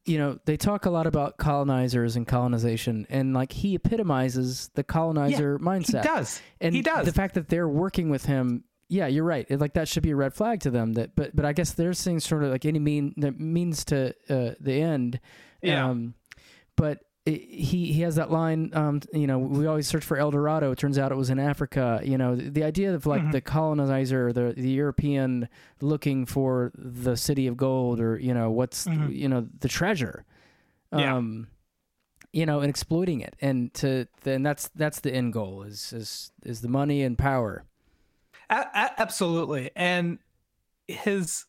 you 0.04 0.18
know 0.18 0.38
they 0.44 0.58
talk 0.58 0.84
a 0.84 0.90
lot 0.90 1.06
about 1.06 1.38
colonizers 1.38 2.16
and 2.16 2.26
colonization 2.28 3.06
and 3.08 3.32
like 3.32 3.50
he 3.50 3.76
epitomizes 3.76 4.68
the 4.74 4.84
colonizer 4.84 5.56
he 5.56 5.64
mindset 5.64 6.02
does. 6.02 6.42
and 6.60 6.74
he 6.74 6.82
does. 6.82 7.06
the 7.06 7.12
fact 7.14 7.34
that 7.34 7.48
they're 7.48 7.66
working 7.66 8.10
with 8.10 8.26
him 8.26 8.62
yeah 8.90 9.06
you're 9.06 9.24
right 9.24 9.46
It- 9.48 9.58
like 9.58 9.72
that 9.72 9.88
should 9.88 10.02
be 10.02 10.10
a 10.10 10.16
red 10.16 10.34
flag 10.34 10.60
to 10.60 10.70
them 10.70 10.92
that 10.92 11.16
but 11.16 11.34
but 11.34 11.46
i 11.46 11.54
guess 11.54 11.72
they're 11.72 11.94
saying 11.94 12.20
sort 12.20 12.44
of 12.44 12.50
like 12.50 12.66
any 12.66 12.78
mean 12.78 13.14
that 13.16 13.40
means 13.40 13.86
to 13.86 14.14
uh, 14.28 14.54
the 14.60 14.82
end 14.82 15.18
Yeah. 15.62 15.88
um 15.88 16.12
but 16.76 17.00
he 17.26 17.92
he 17.92 18.00
has 18.02 18.14
that 18.14 18.30
line 18.30 18.70
um 18.72 19.00
you 19.12 19.26
know 19.26 19.38
we 19.38 19.66
always 19.66 19.86
search 19.88 20.04
for 20.04 20.16
el 20.16 20.30
dorado 20.30 20.70
it 20.70 20.78
turns 20.78 20.96
out 20.96 21.10
it 21.10 21.16
was 21.16 21.28
in 21.28 21.38
africa 21.40 22.00
you 22.04 22.16
know 22.16 22.36
the, 22.36 22.48
the 22.50 22.62
idea 22.62 22.94
of 22.94 23.04
like 23.04 23.20
Mhm. 23.22 23.32
the 23.32 23.40
colonizer 23.40 24.32
the 24.32 24.54
the 24.56 24.68
european 24.70 25.48
looking 25.80 26.24
for 26.24 26.70
the 26.76 27.16
city 27.16 27.46
of 27.48 27.56
gold 27.56 27.98
or 28.00 28.16
you 28.18 28.32
know 28.32 28.50
what's 28.50 28.86
Mhm. 28.86 29.12
you 29.14 29.28
know 29.28 29.46
the 29.58 29.68
treasure 29.68 30.24
Yeah. 30.92 31.16
um 31.16 31.48
you 32.32 32.46
know 32.46 32.60
and 32.60 32.70
exploiting 32.70 33.20
it 33.20 33.34
and 33.40 33.74
to 33.74 34.06
then 34.22 34.42
that's 34.44 34.68
that's 34.76 35.00
the 35.00 35.12
end 35.12 35.32
goal 35.32 35.62
is 35.64 35.92
is 35.92 36.30
is 36.44 36.60
the 36.60 36.68
money 36.68 37.02
and 37.02 37.18
power 37.18 37.64
A- 38.50 38.68
a- 38.72 39.00
absolutely 39.00 39.72
and 39.74 40.20
his 40.86 41.46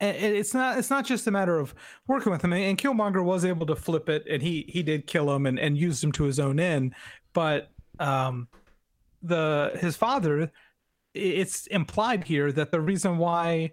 it's 0.00 0.54
not 0.54 0.78
it's 0.78 0.90
not 0.90 1.04
just 1.04 1.26
a 1.26 1.30
matter 1.30 1.58
of 1.58 1.74
working 2.06 2.30
with 2.30 2.42
him. 2.42 2.52
And 2.52 2.78
killmonger 2.78 3.24
was 3.24 3.44
able 3.44 3.66
to 3.66 3.76
flip 3.76 4.08
it 4.08 4.26
and 4.30 4.42
he 4.42 4.64
he 4.68 4.82
did 4.82 5.06
kill 5.06 5.34
him 5.34 5.46
and, 5.46 5.58
and 5.58 5.76
used 5.76 6.02
him 6.02 6.12
to 6.12 6.24
his 6.24 6.38
own 6.38 6.60
end. 6.60 6.94
But 7.32 7.70
um 7.98 8.48
the 9.22 9.76
his 9.80 9.96
father 9.96 10.52
it's 11.14 11.66
implied 11.68 12.24
here 12.24 12.52
that 12.52 12.70
the 12.70 12.80
reason 12.80 13.18
why 13.18 13.72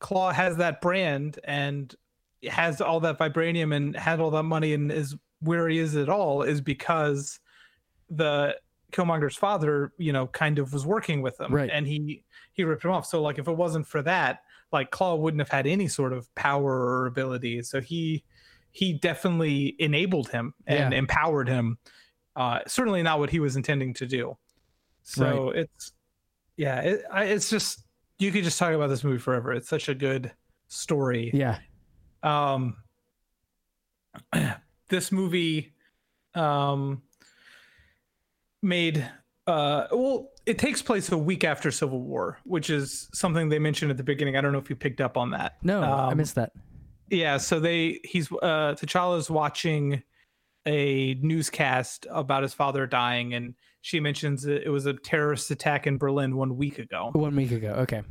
Klaue 0.00 0.32
has 0.32 0.56
that 0.56 0.80
brand 0.80 1.38
and 1.44 1.94
has 2.48 2.80
all 2.80 3.00
that 3.00 3.18
vibranium 3.18 3.74
and 3.74 3.96
had 3.96 4.20
all 4.20 4.30
that 4.30 4.44
money 4.44 4.72
and 4.72 4.90
is 4.90 5.14
where 5.40 5.68
he 5.68 5.78
is 5.78 5.96
at 5.96 6.08
all 6.08 6.42
is 6.42 6.60
because 6.60 7.40
the 8.10 8.56
Killmonger's 8.92 9.36
father, 9.36 9.92
you 9.98 10.12
know, 10.12 10.26
kind 10.28 10.58
of 10.58 10.72
was 10.72 10.86
working 10.86 11.20
with 11.22 11.38
him, 11.40 11.52
Right. 11.54 11.70
and 11.72 11.86
he 11.86 12.24
he 12.52 12.64
ripped 12.64 12.84
him 12.84 12.90
off. 12.90 13.06
So 13.06 13.20
like, 13.22 13.38
if 13.38 13.46
it 13.48 13.56
wasn't 13.56 13.86
for 13.86 14.02
that, 14.02 14.42
like 14.72 14.90
Klaue 14.90 15.18
wouldn't 15.18 15.40
have 15.40 15.48
had 15.50 15.66
any 15.66 15.88
sort 15.88 16.12
of 16.12 16.32
power 16.34 16.72
or 16.72 17.06
ability. 17.06 17.62
So 17.62 17.80
he 17.80 18.24
he 18.72 18.92
definitely 18.92 19.74
enabled 19.78 20.28
him 20.30 20.54
and 20.66 20.92
Yeah. 20.92 20.98
empowered 20.98 21.48
him. 21.48 21.78
Uh, 22.36 22.60
certainly 22.66 23.02
not 23.02 23.18
what 23.18 23.30
he 23.30 23.40
was 23.40 23.56
intending 23.56 23.92
to 23.94 24.06
do. 24.06 24.36
So 25.02 25.50
it's 25.50 25.92
yeah, 26.56 26.80
it, 26.80 27.02
I, 27.10 27.24
it's 27.24 27.50
just 27.50 27.84
you 28.18 28.30
could 28.32 28.44
just 28.44 28.58
talk 28.58 28.72
about 28.72 28.88
this 28.88 29.04
movie 29.04 29.18
forever. 29.18 29.52
It's 29.52 29.68
such 29.68 29.88
a 29.88 29.94
good 29.94 30.32
story 30.70 31.30
yeah 31.32 31.58
um 32.22 32.76
this 34.88 35.10
movie 35.12 35.72
um 36.34 37.00
made 38.62 39.08
uh 39.46 39.86
well 39.92 40.28
it 40.46 40.58
takes 40.58 40.82
place 40.82 41.10
a 41.12 41.16
week 41.18 41.44
after 41.44 41.70
civil 41.70 42.02
war 42.02 42.38
which 42.44 42.68
is 42.70 43.08
something 43.14 43.48
they 43.48 43.58
mentioned 43.58 43.90
at 43.90 43.96
the 43.96 44.02
beginning 44.02 44.36
i 44.36 44.40
don't 44.40 44.52
know 44.52 44.58
if 44.58 44.68
you 44.68 44.76
picked 44.76 45.00
up 45.00 45.16
on 45.16 45.30
that 45.30 45.56
no 45.62 45.80
i 45.82 46.10
Um, 46.10 46.16
missed 46.18 46.34
that 46.34 46.52
yeah 47.10 47.36
so 47.38 47.58
they 47.60 48.00
he's 48.04 48.30
uh 48.42 48.74
t'challa's 48.78 49.30
watching 49.30 50.02
a 50.66 51.14
newscast 51.22 52.06
about 52.10 52.42
his 52.42 52.52
father 52.52 52.86
dying 52.86 53.32
and 53.34 53.54
she 53.80 54.00
mentions 54.00 54.44
it 54.44 54.68
was 54.70 54.84
a 54.86 54.92
terrorist 54.92 55.50
attack 55.50 55.86
in 55.86 55.96
berlin 55.96 56.36
one 56.36 56.56
week 56.56 56.78
ago 56.78 57.10
one 57.14 57.34
week 57.36 57.52
ago 57.52 57.70
okay 57.78 58.02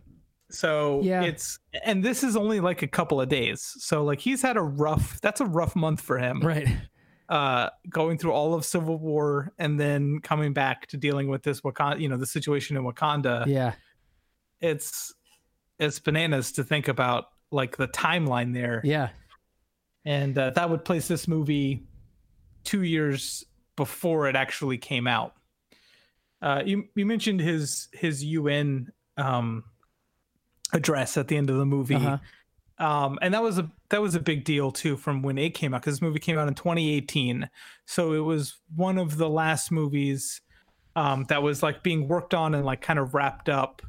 so 0.50 1.02
Yeah. 1.04 1.24
it's 1.24 1.60
and 1.84 2.04
this 2.04 2.24
is 2.24 2.38
only 2.38 2.62
like 2.62 2.82
a 2.82 2.88
couple 2.88 3.20
of 3.20 3.28
days. 3.28 3.62
So 3.80 4.06
like 4.06 4.22
he's 4.22 4.42
had 4.42 4.56
a 4.56 4.62
rough 4.62 5.20
that's 5.20 5.42
a 5.42 5.46
rough 5.46 5.76
month 5.76 6.00
for 6.00 6.18
him. 6.18 6.40
right 6.40 6.70
Uh 7.30 7.70
going 7.90 8.18
through 8.18 8.32
all 8.32 8.54
of 8.54 8.64
Civil 8.66 8.98
War 8.98 9.52
and 9.58 9.80
then 9.80 10.20
coming 10.22 10.54
back 10.54 10.88
to 10.88 10.98
dealing 10.98 11.28
with 11.28 11.44
this 11.44 11.62
Wakanda, 11.62 12.00
you 12.00 12.08
know, 12.10 12.18
the 12.18 12.26
situation 12.26 12.78
in 12.78 12.84
Wakanda. 12.84 13.46
yeah 13.48 13.74
It's 14.62 15.14
it's 15.80 16.00
bananas 16.00 16.54
to 16.54 16.64
think 16.64 16.88
about 16.88 17.26
like 17.52 17.78
the 17.78 17.88
timeline 17.88 18.54
there. 18.54 18.82
yeah 18.84 19.10
And 20.06 20.38
uh, 20.38 20.52
that 20.52 20.70
would 20.70 20.86
place 20.86 21.08
this 21.08 21.28
movie 21.28 21.84
2 22.64 22.82
years 22.84 23.44
before 23.76 24.28
it 24.28 24.36
actually 24.36 24.78
came 24.78 25.06
out. 25.08 25.34
Uh 26.42 26.64
you 26.66 26.86
you 26.96 27.06
mentioned 27.06 27.40
his 27.42 27.90
his 27.94 28.24
UN 28.24 28.92
um 29.18 29.64
address 30.74 31.18
at 31.18 31.28
the 31.28 31.36
end 31.38 31.50
of 31.50 31.58
the 31.58 31.66
movie. 31.66 31.96
uh-huh. 31.96 32.18
Um 32.80 33.18
and 33.22 33.34
that 33.34 33.42
was 33.42 33.58
a 33.58 33.70
that 33.90 34.02
was 34.02 34.16
a 34.16 34.20
big 34.20 34.44
deal 34.44 34.72
too 34.72 34.96
from 34.98 35.22
when 35.22 35.38
it 35.38 35.52
came 35.54 35.74
out 35.74 35.82
because 35.82 35.96
this 35.96 36.02
movie 36.02 36.20
came 36.20 36.38
out 36.38 36.48
in 36.48 36.54
2018 36.54 37.50
so 37.86 38.14
it 38.14 38.20
was 38.20 38.58
one 38.76 38.98
of 38.98 39.18
the 39.18 39.28
last 39.30 39.72
movies 39.72 40.42
um 40.96 41.24
that 41.30 41.42
was 41.42 41.64
like 41.64 41.82
being 41.84 42.08
worked 42.08 42.34
on 42.34 42.54
and 42.56 42.66
like 42.66 42.82
kind 42.82 43.00
of 43.00 43.14
wrapped 43.14 43.50
up 43.50 43.82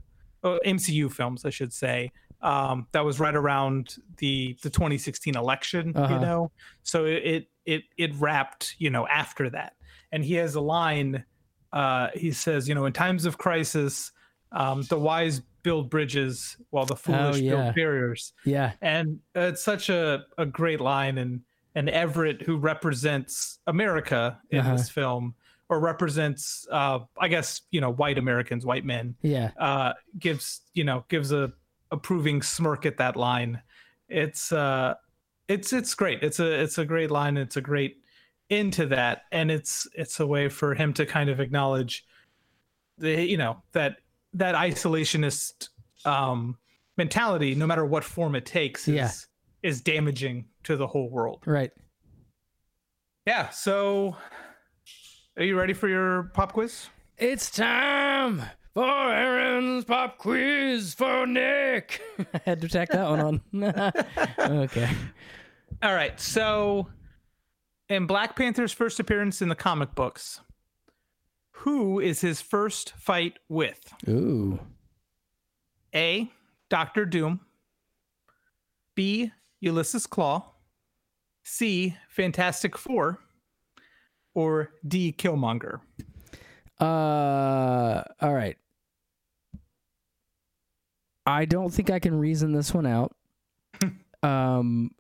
uh, 0.44 0.58
mcu 0.64 1.10
films 1.12 1.44
i 1.44 1.50
should 1.50 1.72
say 1.72 2.10
um 2.40 2.86
that 2.92 3.04
was 3.04 3.18
right 3.20 3.34
around 3.34 3.96
the 4.18 4.56
the 4.62 4.70
2016 4.70 5.36
election 5.36 5.92
Uh-huh. 5.96 6.14
you 6.14 6.20
know? 6.20 6.50
So 6.84 7.04
it 7.04 7.48
it 7.66 7.82
it, 7.96 8.14
wrapped 8.14 8.76
you 8.78 8.88
know 8.90 9.06
after 9.08 9.50
that. 9.50 9.72
And 10.12 10.24
he 10.24 10.34
has 10.34 10.54
a 10.54 10.60
line 10.60 11.24
uh 11.72 12.08
he 12.14 12.30
says 12.30 12.68
you 12.68 12.74
know 12.76 12.86
in 12.86 12.92
times 12.92 13.26
of 13.26 13.36
crisis 13.36 14.12
um 14.52 14.82
the 14.82 14.98
wise 14.98 15.42
build 15.68 15.90
bridges 15.90 16.56
while 16.70 16.86
the 16.86 16.96
foolish 16.96 17.36
Oh, 17.36 17.38
yeah. 17.38 17.50
build 17.50 17.74
barriers. 17.74 18.32
Yeah. 18.44 18.72
And 18.80 19.18
it's 19.34 19.62
such 19.62 19.90
a, 19.90 20.24
a 20.38 20.46
great 20.46 20.80
line 20.80 21.18
and 21.18 21.32
and 21.74 21.88
everett 21.90 22.38
who 22.46 22.56
represents 22.56 23.58
america 23.66 24.22
in 24.50 24.60
Uh-huh. 24.60 24.72
this 24.76 24.88
film 24.88 25.34
or 25.68 25.76
represents 25.92 26.66
uh 26.80 26.98
i 27.20 27.28
guess 27.28 27.48
you 27.74 27.80
know 27.82 27.92
white 28.02 28.18
americans 28.24 28.64
white 28.64 28.86
men 28.94 29.14
yeah. 29.34 29.50
uh 29.68 29.92
gives 30.18 30.62
you 30.78 30.84
know 30.88 31.04
gives 31.08 31.30
a 31.32 31.52
approving 31.90 32.42
smirk 32.42 32.84
at 32.86 32.96
that 32.98 33.14
line. 33.16 33.52
It's 34.08 34.44
uh 34.52 34.94
it's 35.54 35.72
it's 35.72 35.94
great. 35.94 36.18
It's 36.22 36.40
a 36.40 36.50
it's 36.64 36.78
a 36.78 36.84
great 36.84 37.10
line. 37.10 37.36
It's 37.44 37.56
a 37.56 37.62
great 37.72 37.92
into 38.50 38.86
that. 38.96 39.16
And 39.32 39.50
it's 39.50 39.86
it's 39.94 40.20
a 40.20 40.26
way 40.26 40.48
for 40.48 40.74
him 40.74 40.92
to 40.94 41.04
kind 41.06 41.28
of 41.30 41.38
acknowledge 41.40 42.04
the 42.98 43.12
you 43.32 43.36
know 43.42 43.54
that 43.72 43.92
that 44.38 44.54
isolationist 44.54 45.68
um 46.04 46.56
mentality 46.96 47.54
no 47.54 47.66
matter 47.66 47.84
what 47.84 48.02
form 48.04 48.34
it 48.34 48.44
takes 48.46 48.88
is 48.88 48.94
Yeah. 48.94 49.10
is 49.62 49.80
damaging 49.80 50.46
to 50.64 50.76
the 50.76 50.86
whole 50.86 51.10
world 51.10 51.42
right 51.46 51.70
yeah 53.26 53.48
so 53.50 54.16
are 55.36 55.44
you 55.44 55.58
ready 55.58 55.72
for 55.74 55.88
your 55.88 56.24
pop 56.34 56.52
quiz 56.52 56.88
It's 57.16 57.50
time 57.50 58.42
for 58.74 58.84
Aaron's 59.12 59.84
pop 59.84 60.18
quiz 60.18 60.94
for 60.94 61.26
Nick. 61.26 62.00
I 62.32 62.40
had 62.44 62.60
to 62.60 62.68
tack 62.68 62.90
that 62.90 63.08
one 63.10 63.20
on. 63.20 63.42
okay. 64.64 64.88
All 65.82 65.94
right. 65.94 66.18
So, 66.20 66.86
in 67.88 68.06
Black 68.06 68.36
Panther's 68.36 68.72
first 68.72 69.00
appearance 69.00 69.42
in 69.42 69.48
the 69.48 69.56
comic 69.56 69.96
books, 69.96 70.40
who 71.58 71.98
is 71.98 72.20
his 72.20 72.40
first 72.40 72.92
fight 72.96 73.38
with? 73.48 73.80
Ooh. 74.08 74.60
A. 75.94 76.30
Doctor 76.68 77.04
Doom. 77.04 77.40
B. 78.94 79.32
Ulysses 79.60 80.06
Klaue. 80.06 80.44
C. 81.44 81.96
Fantastic 82.10 82.78
Four. 82.78 83.18
Or 84.34 84.70
D. 84.86 85.12
Killmonger. 85.16 85.80
Uh, 86.80 88.04
all 88.20 88.34
right. 88.34 88.56
I 91.26 91.44
don't 91.44 91.70
think 91.70 91.90
I 91.90 91.98
can 91.98 92.18
reason 92.18 92.52
this 92.52 92.72
one 92.72 92.86
out. 92.86 93.16
um, 94.22 94.92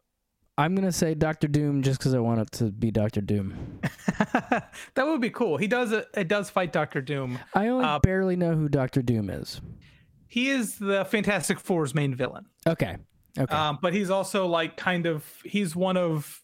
I'm 0.58 0.74
gonna 0.74 0.92
say 0.92 1.14
Doctor 1.14 1.46
Doom 1.48 1.82
just 1.82 1.98
because 2.00 2.12
I 2.14 2.18
want 2.18 2.40
it 2.40 2.50
to 2.58 2.64
be 2.72 2.90
Doctor 2.90 3.20
Doom. 3.20 3.80
that 4.12 4.70
would 5.06 5.20
be 5.20 5.30
cool. 5.30 5.56
He 5.56 5.68
does 5.68 5.92
it. 5.92 6.08
It 6.14 6.28
does 6.28 6.50
fight 6.50 6.72
Doctor 6.72 7.00
Doom. 7.00 7.38
I 7.54 7.68
only 7.68 7.84
Uh, 7.84 7.98
barely 8.00 8.36
know 8.36 8.54
who 8.54 8.68
Doctor 8.68 9.00
Doom 9.00 9.30
is. 9.30 9.60
He 10.26 10.50
is 10.50 10.76
the 10.78 11.04
Fantastic 11.06 11.58
Four's 11.60 11.94
main 11.94 12.14
villain. 12.14 12.46
Okay. 12.66 12.96
Okay. 13.38 13.54
Um, 13.54 13.78
but 13.80 13.94
he's 13.94 14.10
also 14.10 14.46
like 14.46 14.76
kind 14.76 15.06
of 15.06 15.24
he's 15.44 15.76
one 15.76 15.96
of 15.96 16.42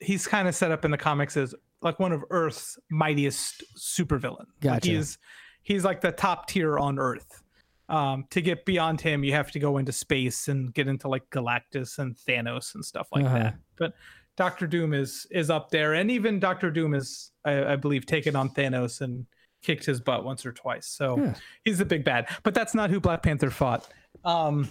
he's 0.00 0.26
kind 0.26 0.48
of 0.48 0.54
set 0.54 0.72
up 0.72 0.84
in 0.84 0.90
the 0.90 0.98
comics 0.98 1.36
as 1.36 1.54
like 1.82 2.00
one 2.00 2.12
of 2.12 2.24
Earth's 2.30 2.78
mightiest 2.90 3.62
supervillains. 3.78 4.38
Like 4.38 4.60
Gotcha. 4.60 4.88
he's 4.90 5.18
he's 5.62 5.84
like 5.84 6.00
the 6.00 6.10
top 6.12 6.48
tier 6.48 6.78
on 6.78 6.98
Earth. 6.98 7.41
Um, 7.88 8.24
to 8.30 8.40
get 8.40 8.64
beyond 8.64 9.00
him, 9.00 9.22
you 9.24 9.32
have 9.32 9.50
to 9.52 9.58
go 9.58 9.76
into 9.78 9.92
space 9.92 10.48
and 10.48 10.72
get 10.72 10.88
into 10.88 11.08
like 11.08 11.28
Galactus 11.30 11.98
and 11.98 12.16
Thanos 12.16 12.74
and 12.74 12.84
stuff 12.84 13.08
like 13.12 13.24
Uh-huh. 13.26 13.38
that. 13.38 13.54
But 13.78 13.94
Doctor 14.36 14.66
Doom 14.66 14.94
is 14.94 15.26
is 15.30 15.50
up 15.50 15.70
there, 15.70 15.92
and 15.94 16.10
even 16.10 16.40
Doctor 16.40 16.70
Doom 16.70 16.94
is, 16.94 17.32
I, 17.44 17.72
I 17.72 17.76
believe, 17.76 18.06
taken 18.06 18.34
on 18.36 18.48
Thanos 18.50 19.00
and 19.02 19.26
kicked 19.62 19.84
his 19.84 20.00
butt 20.00 20.24
once 20.24 20.46
or 20.46 20.52
twice. 20.52 20.86
So 20.86 21.18
Yeah. 21.18 21.34
he's 21.64 21.78
the 21.78 21.84
big 21.84 22.04
bad. 22.04 22.28
But 22.42 22.54
that's 22.54 22.74
not 22.74 22.88
who 22.90 22.98
Black 22.98 23.22
Panther 23.22 23.50
fought. 23.50 23.86
Um, 24.24 24.70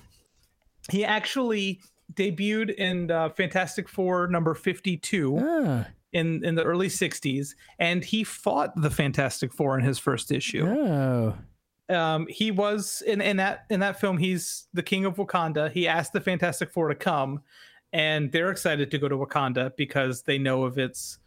he 0.90 1.06
actually 1.06 1.80
debuted 2.14 2.74
in 2.76 3.12
uh, 3.12 3.30
Fantastic 3.30 3.88
Four 3.88 4.28
number 4.28 4.56
fifty-two 4.56 5.38
ah, 5.40 5.86
in 6.14 6.44
in 6.44 6.56
the 6.56 6.64
early 6.64 6.88
'60s, 6.88 7.56
and 7.78 8.04
he 8.04 8.24
fought 8.24 8.76
the 8.82 8.90
Fantastic 8.90 9.54
Four 9.54 9.78
in 9.78 9.86
his 9.86 10.00
first 10.00 10.32
issue. 10.32 10.66
oh. 10.68 11.38
Um, 11.90 12.28
he 12.30 12.52
was 12.52 13.04
in 13.06 13.22
in 13.22 13.38
that 13.38 13.66
in 13.70 13.80
that 13.82 14.00
film. 14.00 14.18
He's 14.18 14.68
the 14.74 14.84
king 14.84 15.06
of 15.06 15.16
Wakanda. 15.16 15.72
He 15.72 15.88
asked 15.88 16.14
the 16.14 16.22
Fantastic 16.22 16.72
Four 16.72 16.88
to 16.90 16.96
come, 16.96 17.42
and 17.92 18.32
they're 18.32 18.52
excited 18.52 18.92
to 18.92 18.98
go 18.98 19.10
to 19.10 19.18
Wakanda 19.18 19.76
because 19.76 20.24
they 20.24 20.38
know 20.38 20.64
of 20.64 20.78
its 20.78 21.20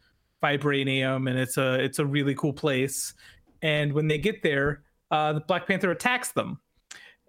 vibranium 0.43 1.29
and 1.29 1.39
it's 1.39 1.57
a 1.57 1.83
it's 1.83 1.99
a 1.99 2.07
really 2.07 2.35
cool 2.35 2.53
place. 2.53 3.15
And 3.63 3.93
when 3.95 4.09
they 4.09 4.19
get 4.19 4.43
there, 4.43 4.83
uh, 5.11 5.35
the 5.35 5.41
Black 5.41 5.67
Panther 5.67 5.91
attacks 5.91 6.33
them, 6.33 6.61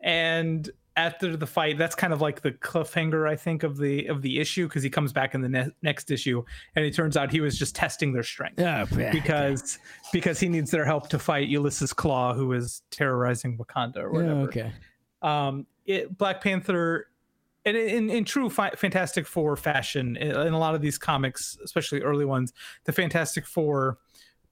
and 0.02 0.70
after 0.98 1.36
the 1.36 1.46
fight, 1.46 1.78
that's 1.78 1.96
kind 1.96 2.14
of 2.14 2.22
like 2.22 2.42
the 2.42 2.52
cliffhanger, 2.52 3.28
I 3.30 3.36
think, 3.36 3.64
of 3.64 3.78
the 3.78 4.08
of 4.08 4.22
the 4.22 4.40
issue 4.40 4.68
because 4.68 4.84
he 4.84 4.90
comes 4.90 5.12
back 5.12 5.36
in 5.36 5.42
the 5.42 5.50
ne- 5.50 5.72
next 5.82 6.10
issue, 6.10 6.44
and 6.76 6.86
it 6.86 6.94
turns 6.94 7.18
out 7.18 7.32
he 7.32 7.42
was 7.42 7.58
just 7.58 7.76
testing 7.76 8.14
their 8.14 8.24
strength. 8.24 8.62
Oh, 8.62 8.86
because 9.12 9.78
because 10.14 10.40
he 10.40 10.48
needs 10.48 10.72
their 10.72 10.86
help 10.86 11.10
to 11.10 11.20
fight 11.20 11.50
Ulysses 11.50 11.94
Klaue, 11.94 12.36
who 12.36 12.54
is 12.54 12.82
terrorizing 12.92 13.58
Wakanda 13.58 13.98
or 13.98 14.24
yeah, 14.24 14.32
okay. 14.44 14.74
Um, 15.22 15.66
it, 15.86 16.18
Black 16.18 16.42
Panther, 16.42 17.08
and 17.66 17.76
in, 17.76 17.90
in, 17.90 18.10
in 18.10 18.26
true 18.26 18.50
fi- 18.50 18.72
Fantastic 18.72 19.28
Four 19.28 19.58
fashion, 19.58 20.16
in, 20.16 20.32
in 20.32 20.54
a 20.54 20.60
lot 20.60 20.76
of 20.76 20.82
these 20.82 20.98
comics, 20.98 21.58
especially 21.64 22.02
early 22.02 22.26
ones, 22.26 22.54
the 22.86 22.94
Fantastic 22.94 23.46
Four 23.46 23.98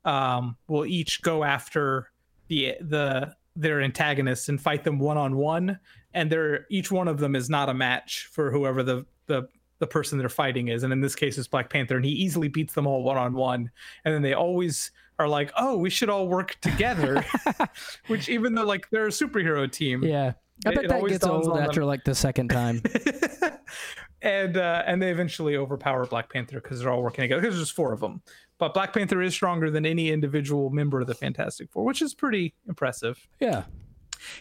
um, 0.04 0.58
will 0.68 0.86
each 0.86 1.22
go 1.22 1.44
after 1.44 2.12
the 2.48 2.76
the 2.82 3.34
their 3.56 3.82
antagonists 3.82 4.50
and 4.50 4.60
fight 4.60 4.84
them 4.84 5.00
one 5.00 5.18
on 5.18 5.36
one, 5.36 5.80
and 6.14 6.32
they're 6.32 6.66
each 6.70 6.92
one 6.92 7.08
of 7.08 7.20
them 7.20 7.36
is 7.36 7.50
not 7.50 7.70
a 7.70 7.74
match 7.74 8.28
for 8.32 8.52
whoever 8.52 8.84
the 8.84 9.06
the 9.28 9.48
the 9.80 9.88
person 9.88 10.18
they're 10.18 10.30
fighting 10.30 10.70
is, 10.70 10.84
and 10.84 10.94
in 10.94 11.02
this 11.02 11.16
case, 11.16 11.38
it's 11.38 11.48
Black 11.48 11.70
Panther, 11.70 11.96
and 11.98 12.06
he 12.06 12.12
easily 12.12 12.48
beats 12.48 12.74
them 12.74 12.88
all 12.88 13.04
one 13.04 13.18
on 13.18 13.34
one, 13.34 13.70
and 14.06 14.14
then 14.14 14.22
they 14.22 14.34
always 14.34 14.92
are 15.20 15.28
like, 15.28 15.52
"Oh, 15.58 15.78
we 15.78 15.90
should 15.90 16.10
all 16.10 16.28
work 16.28 16.58
together," 16.62 17.24
which 18.08 18.30
even 18.30 18.56
though 18.56 18.66
like 18.66 18.90
they're 18.90 19.08
a 19.08 19.10
superhero 19.10 19.70
team, 19.72 20.04
Yeah. 20.04 20.34
I 20.66 20.70
bet 20.74 20.86
it 20.86 20.88
that 20.90 20.96
always 20.98 21.14
gets 21.14 21.26
old 21.26 21.48
on 21.48 21.58
them. 21.58 21.66
after 21.66 21.84
like 21.84 22.04
the 22.06 22.16
second 22.16 22.50
time. 22.50 22.82
and 24.24 24.58
uh, 24.58 24.84
and 24.88 25.02
they 25.02 25.12
eventually 25.12 25.56
overpower 25.56 26.06
Black 26.06 26.32
Panther 26.32 26.60
because 26.62 26.80
they're 26.80 26.90
all 26.90 27.04
working 27.04 27.24
together. 27.24 27.42
Because 27.42 27.58
there's 27.58 27.70
four 27.70 27.94
of 27.94 28.00
them, 28.00 28.22
but 28.58 28.74
Black 28.74 28.94
Panther 28.94 29.22
is 29.22 29.34
stronger 29.34 29.70
than 29.70 29.86
any 29.86 30.10
individual 30.10 30.70
member 30.70 31.02
of 31.02 31.08
the 31.08 31.14
Fantastic 31.14 31.70
Four, 31.70 31.84
which 31.84 32.02
is 32.02 32.14
pretty 32.14 32.56
impressive. 32.68 33.28
yeah. 33.40 33.64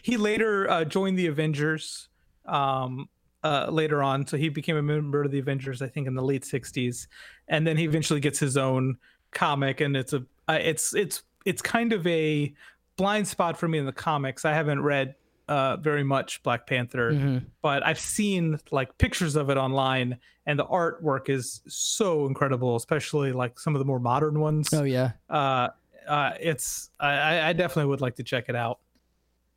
He 0.03 0.17
later 0.17 0.71
uh, 0.71 0.85
joined 0.85 1.19
the 1.19 1.27
Avengers 1.27 2.09
um, 2.47 3.09
uh, 3.43 3.67
later 3.69 4.01
on, 4.01 4.25
so 4.25 4.37
he 4.37 4.49
became 4.49 4.77
a 4.77 4.83
member 4.83 5.25
of 5.25 5.33
the 5.33 5.41
Avengers, 5.41 5.83
I 5.83 5.89
think, 5.89 6.07
in 6.07 6.15
the 6.15 6.23
late 6.23 6.43
'60s, 6.43 7.09
and 7.49 7.67
then 7.67 7.77
he 7.77 7.85
eventually 7.85 8.21
gets 8.21 8.39
his 8.39 8.57
own 8.57 8.97
comic, 9.33 9.81
and 9.81 9.97
it's 9.97 10.13
a 10.13 10.25
uh, 10.49 10.59
it's 10.61 10.95
it's 10.95 11.25
it's 11.45 11.61
kind 11.61 11.93
of 11.93 12.07
a 12.07 12.55
blind 12.97 13.27
spot 13.27 13.59
for 13.59 13.67
me 13.67 13.79
in 13.79 13.87
the 13.87 13.93
comics. 13.93 14.45
I 14.45 14.53
haven't 14.53 14.83
read 14.83 15.17
uh, 15.49 15.77
very 15.77 16.05
much 16.05 16.43
Black 16.43 16.67
Panther 16.67 17.13
Mhm. 17.13 17.45
but 17.63 17.85
I've 17.85 17.99
seen 17.99 18.59
like 18.71 18.97
pictures 18.99 19.37
of 19.37 19.51
it 19.51 19.57
online, 19.57 20.19
and 20.47 20.59
the 20.59 20.65
artwork 20.65 21.29
is 21.29 21.61
so 21.69 22.27
incredible, 22.27 22.77
especially 22.77 23.33
like 23.33 23.59
some 23.59 23.75
of 23.75 23.79
the 23.81 23.85
more 23.85 23.99
modern 24.01 24.41
ones. 24.41 24.69
Oh 24.73 24.85
yeah. 24.85 25.13
Uh, 25.29 25.69
uh, 26.09 26.33
it's 26.41 26.91
I, 26.99 27.49
I 27.51 27.53
definitely 27.53 27.91
would 27.91 28.01
like 28.01 28.17
to 28.17 28.23
check 28.25 28.49
it 28.49 28.57
out. 28.57 28.79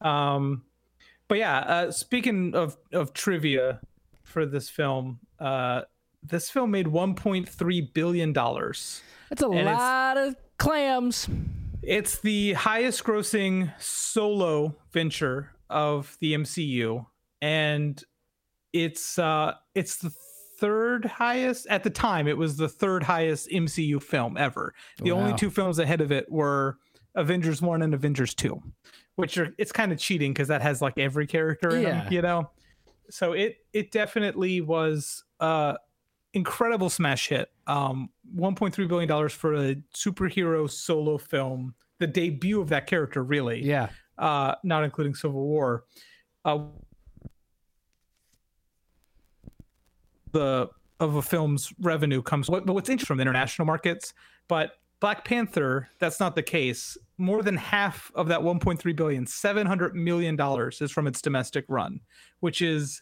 Um, 0.02 0.64
but 1.28 1.38
yeah, 1.38 1.58
uh, 1.60 1.92
speaking 1.92 2.54
of 2.56 2.78
of 2.94 3.14
trivia 3.14 3.80
for 4.24 4.46
this 4.46 4.70
film, 4.70 5.20
uh, 5.40 5.82
this 6.24 6.50
film 6.50 6.72
made 6.72 6.88
1.3 6.88 7.94
billion 7.94 8.34
dollars. 8.34 9.02
That's 9.30 9.42
a 9.42 9.50
And 9.50 9.66
lot 9.66 10.18
of 10.18 10.36
clams. 10.58 11.28
It's 11.82 12.20
the 12.20 12.54
highest 12.54 13.04
grossing 13.04 13.72
solo 13.80 14.76
venture 14.92 15.52
of 15.70 16.18
the 16.22 16.34
MCU 16.36 17.06
and 17.42 18.04
it's 18.74 19.18
uh 19.20 19.54
it's 19.74 19.98
the 19.98 20.12
third 20.60 21.06
highest 21.06 21.68
at 21.68 21.84
the 21.84 21.90
time 21.90 22.28
it 22.28 22.38
was 22.38 22.58
the 22.58 22.70
third 22.70 23.04
highest 23.04 23.50
MCU 23.50 24.02
film 24.02 24.38
ever. 24.38 24.74
The 25.02 25.12
only 25.12 25.34
two 25.34 25.50
films 25.50 25.80
ahead 25.80 26.02
of 26.02 26.12
it 26.12 26.32
were 26.32 26.78
Avengers 27.16 27.62
1 27.62 27.82
and 27.82 27.94
Avengers 27.94 28.34
2, 28.34 28.62
which 29.16 29.38
are 29.38 29.54
it's 29.58 29.72
kind 29.72 29.92
of 29.92 29.98
cheating 29.98 30.34
cuz 30.34 30.48
that 30.48 30.62
has 30.62 30.82
like 30.82 30.98
every 30.98 31.28
character 31.28 31.76
in 31.76 31.84
Yeah. 31.84 32.04
them, 32.04 32.14
you 32.14 32.22
know. 32.22 32.50
So 33.10 33.34
it 33.34 33.58
it 33.74 33.92
definitely 33.92 34.62
was 34.62 35.24
uh 35.40 35.76
incredible 36.34 36.90
smash 36.90 37.30
hit. 37.30 37.50
Um, 37.66 38.10
1.3 38.36 38.88
billion 38.90 39.08
dollars 39.08 39.32
for 39.34 39.54
a 39.56 39.76
superhero 39.96 40.70
solo 40.70 41.18
film, 41.18 41.76
the 42.00 42.08
debut 42.08 42.60
of 42.60 42.68
that 42.70 42.88
character, 42.88 43.24
really. 43.24 43.64
Yeah. 43.64 43.88
Uh, 44.18 44.56
not 44.64 44.84
including 44.84 45.14
Civil 45.14 45.42
War. 45.42 45.84
Uh, 46.44 46.60
the 50.32 50.70
of 51.00 51.16
a 51.16 51.22
film's 51.22 51.74
revenue 51.80 52.22
comes 52.22 52.50
what, 52.50 52.66
what's 52.68 52.90
interesting 52.90 53.08
from 53.08 53.18
the 53.18 53.22
international 53.24 53.66
markets, 53.66 54.14
but 54.48 54.74
Black 55.00 55.26
Panther, 55.26 55.90
that's 56.00 56.20
not 56.20 56.36
the 56.36 56.44
case. 56.44 56.98
More 57.18 57.44
than 57.44 57.58
half 57.58 58.12
of 58.16 58.28
that 58.30 58.40
1.3 58.40 58.96
billion, 58.96 59.28
700 59.28 59.96
million 59.96 60.36
dollars 60.36 60.82
is 60.82 60.92
from 60.92 61.08
its 61.08 61.22
domestic 61.22 61.66
run, 61.68 62.00
which 62.40 62.62
is 62.62 63.02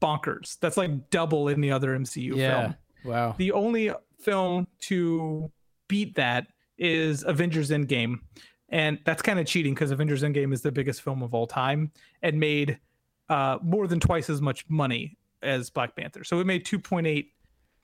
bonkers. 0.00 0.58
That's 0.60 0.76
like 0.76 1.10
double 1.10 1.48
any 1.48 1.70
other 1.70 1.96
MCU 1.98 2.36
yeah. 2.36 2.60
film. 2.60 2.76
Wow. 3.04 3.34
The 3.38 3.52
only 3.52 3.90
film 4.20 4.66
to 4.82 5.50
beat 5.88 6.14
that 6.16 6.48
is 6.78 7.24
Avengers 7.24 7.70
Endgame. 7.70 8.20
And 8.68 8.98
that's 9.04 9.22
kind 9.22 9.38
of 9.38 9.46
cheating 9.46 9.74
because 9.74 9.90
Avengers 9.90 10.22
Endgame 10.22 10.52
is 10.52 10.60
the 10.62 10.72
biggest 10.72 11.02
film 11.02 11.22
of 11.22 11.34
all 11.34 11.46
time 11.46 11.92
and 12.22 12.38
made 12.40 12.78
uh, 13.28 13.58
more 13.62 13.86
than 13.86 14.00
twice 14.00 14.28
as 14.28 14.40
much 14.40 14.64
money 14.68 15.16
as 15.42 15.70
Black 15.70 15.94
Panther. 15.96 16.24
So 16.24 16.40
it 16.40 16.46
made 16.46 16.64
2.8 16.66 17.26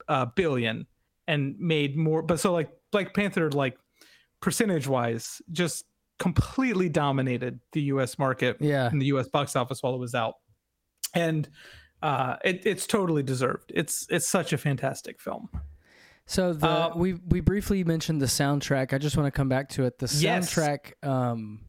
uh, 0.08 0.26
billion 0.34 0.86
and 1.28 1.58
made 1.60 1.96
more. 1.96 2.22
But 2.22 2.40
so 2.40 2.52
like 2.52 2.70
Black 2.90 3.14
Panther, 3.14 3.50
like 3.50 3.76
percentage 4.40 4.88
wise, 4.88 5.40
just 5.52 5.84
completely 6.18 6.88
dominated 6.88 7.60
the 7.72 7.82
US 7.82 8.18
market 8.18 8.56
Yeah. 8.60 8.90
in 8.90 8.98
the 8.98 9.06
US 9.06 9.28
box 9.28 9.54
office 9.56 9.82
while 9.82 9.94
it 9.94 9.98
was 9.98 10.14
out. 10.14 10.34
And 11.14 11.48
uh, 12.02 12.36
it, 12.44 12.66
it's 12.66 12.86
totally 12.88 13.22
deserved. 13.22 13.70
It's 13.72 14.06
it's 14.10 14.26
such 14.26 14.52
a 14.52 14.58
fantastic 14.58 15.20
film. 15.20 15.48
So 16.32 16.52
the 16.54 16.66
Uh, 16.66 16.92
we 16.96 17.14
we 17.14 17.40
briefly 17.40 17.84
mentioned 17.84 18.20
the 18.22 18.26
soundtrack. 18.26 18.92
I 18.94 18.98
just 18.98 19.16
want 19.16 19.26
to 19.26 19.30
come 19.30 19.48
back 19.48 19.68
to 19.70 19.84
it. 19.84 19.98
The 19.98 20.06
Yes. 20.18 20.54
soundtrack. 20.54 20.92
Um, 21.06 21.60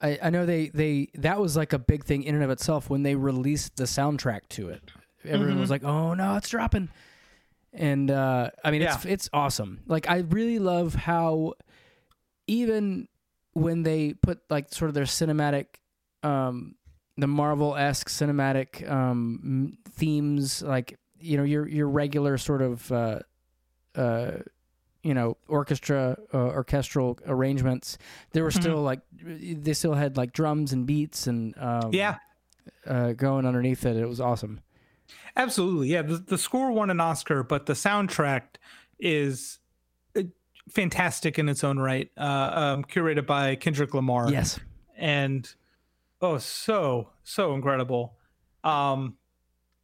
I, 0.00 0.18
I 0.20 0.30
know 0.30 0.44
they 0.46 0.68
they 0.68 1.08
that 1.14 1.40
was 1.40 1.56
like 1.56 1.72
a 1.72 1.78
big 1.78 2.04
thing 2.04 2.24
in 2.24 2.34
and 2.34 2.42
of 2.42 2.50
itself 2.50 2.90
when 2.90 3.04
they 3.04 3.14
released 3.14 3.76
the 3.76 3.84
soundtrack 3.84 4.48
to 4.50 4.68
it. 4.70 4.90
Everyone 5.24 5.52
Mm-hmm. 5.52 5.60
was 5.60 5.70
like, 5.70 5.84
"Oh 5.84 6.12
no, 6.14 6.34
it's 6.36 6.48
dropping!" 6.48 6.88
And 7.72 8.10
uh, 8.10 8.50
I 8.64 8.70
mean, 8.72 8.82
it's 8.82 9.04
it's 9.04 9.30
awesome. 9.32 9.80
Like 9.86 10.10
I 10.10 10.18
really 10.18 10.58
love 10.58 10.94
how 10.94 11.54
even 12.46 13.08
when 13.52 13.84
they 13.84 14.14
put 14.14 14.40
like 14.50 14.74
sort 14.74 14.88
of 14.88 14.94
their 14.94 15.04
cinematic, 15.04 15.66
um, 16.24 16.74
the 17.16 17.26
Marvel 17.28 17.76
esque 17.76 18.08
cinematic 18.08 18.90
um, 18.90 19.78
themes, 19.88 20.62
like 20.62 20.98
you 21.20 21.36
know 21.36 21.44
your 21.44 21.66
your 21.68 21.88
regular 21.88 22.36
sort 22.38 22.60
of 22.60 22.90
uh, 22.92 23.20
uh, 23.96 24.32
you 25.02 25.14
know 25.14 25.36
orchestra 25.48 26.16
uh, 26.32 26.38
orchestral 26.38 27.18
arrangements 27.26 27.98
there 28.32 28.42
were 28.42 28.50
still 28.50 28.80
like 28.82 29.00
they 29.22 29.74
still 29.74 29.94
had 29.94 30.16
like 30.16 30.32
drums 30.32 30.72
and 30.72 30.86
beats 30.86 31.26
and 31.26 31.54
um, 31.58 31.90
Yeah, 31.92 32.16
uh, 32.86 33.12
going 33.12 33.44
underneath 33.46 33.84
it 33.84 33.96
it 33.96 34.06
was 34.08 34.20
awesome 34.20 34.60
absolutely. 35.36 35.88
Yeah, 35.88 36.02
the, 36.02 36.16
the 36.16 36.38
score 36.38 36.70
won 36.72 36.90
an 36.90 37.00
Oscar, 37.00 37.42
but 37.42 37.66
the 37.66 37.72
soundtrack 37.72 38.42
is 38.98 39.58
uh, 40.16 40.22
fantastic 40.70 41.38
in 41.38 41.48
its 41.48 41.64
own 41.64 41.78
right. 41.78 42.10
Uh, 42.16 42.74
um, 42.74 42.84
curated 42.84 43.26
by 43.26 43.56
Kendrick 43.56 43.92
Lamar. 43.94 44.30
yes 44.30 44.58
and 44.96 45.54
oh 46.22 46.38
so 46.38 47.10
so 47.24 47.52
incredible 47.54 48.16
um 48.62 49.16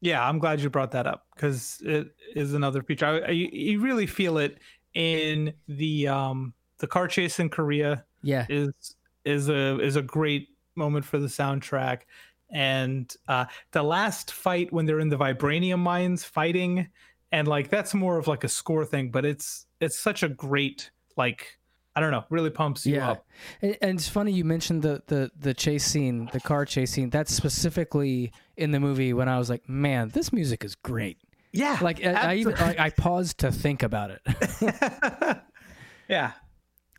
yeah 0.01 0.27
i'm 0.27 0.39
glad 0.39 0.61
you 0.61 0.71
brought 0.71 0.91
that 0.93 1.07
up 1.07 1.27
because 1.35 1.81
it 1.85 2.15
is 2.35 2.55
another 2.55 2.83
feature. 2.83 3.07
I, 3.07 3.19
I, 3.21 3.31
you 3.31 3.81
really 3.81 4.07
feel 4.07 4.39
it 4.39 4.59
in 4.95 5.53
the 5.69 6.09
um 6.09 6.53
the 6.79 6.87
car 6.87 7.09
chase 7.09 7.39
in 7.39 7.49
korea 7.49 8.05
yeah. 8.23 8.47
is 8.49 8.97
is 9.25 9.49
a 9.49 9.79
is 9.81 9.97
a 9.97 10.03
great 10.03 10.49
moment 10.77 11.05
for 11.05 11.19
the 11.19 11.27
soundtrack. 11.27 12.03
And 12.51 13.15
uh 13.29 13.47
the 13.73 13.83
last 13.83 14.33
fight 14.33 14.73
when 14.73 14.87
they're 14.87 15.01
in 15.01 15.09
the 15.09 15.19
vibranium 15.19 15.79
mines 15.79 16.25
fighting 16.25 16.89
and 17.33 17.47
like 17.47 17.71
that's 17.71 17.95
more 17.95 18.19
of 18.19 18.27
like 18.27 18.45
a 18.45 18.49
score 18.49 18.85
thing 18.85 19.11
but 19.11 19.25
it's 19.25 19.67
it's 19.81 19.99
such 19.99 20.25
a 20.25 20.29
great 20.29 20.91
like 21.17 21.59
i 21.95 22.01
don't 22.01 22.11
know 22.11 22.25
really 22.29 22.51
pumps 22.51 22.85
you 22.85 22.97
yeah. 22.97 23.13
up. 23.13 23.27
And, 23.63 23.79
and 23.81 23.99
it's 23.99 24.09
funny 24.09 24.33
you 24.33 24.45
mentioned 24.45 24.83
the, 24.83 25.03
the 25.07 25.31
the 25.39 25.55
chase 25.55 25.85
scene 25.85 26.29
the 26.33 26.41
car 26.41 26.65
chase 26.65 26.91
scene. 26.91 27.11
That's 27.11 27.33
specifically 27.33 28.33
in 28.61 28.71
the 28.71 28.81
movie 28.81 29.13
when 29.13 29.29
i 29.29 29.39
was 29.39 29.49
like 29.51 29.69
man 29.69 30.09
this 30.11 30.33
music 30.33 30.65
is 30.65 30.75
great 30.75 31.19
yeah 31.53 31.79
like 31.81 32.05
I, 32.05 32.13
I 32.13 32.35
even 32.35 32.55
like, 32.55 32.79
i 32.79 32.91
paused 32.91 33.39
to 33.39 33.51
think 33.51 33.83
about 33.83 34.11
it 34.11 34.21
yeah 36.09 36.33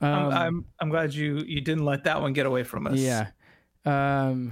um, 0.02 0.10
I'm, 0.14 0.32
I'm 0.34 0.66
i'm 0.80 0.90
glad 0.90 1.14
you 1.14 1.44
you 1.46 1.62
didn't 1.62 1.86
let 1.86 2.04
that 2.06 2.22
one 2.22 2.34
get 2.34 2.46
away 2.46 2.64
from 2.64 2.88
us 2.88 2.98
Yeah. 2.98 3.28
Um 3.86 4.52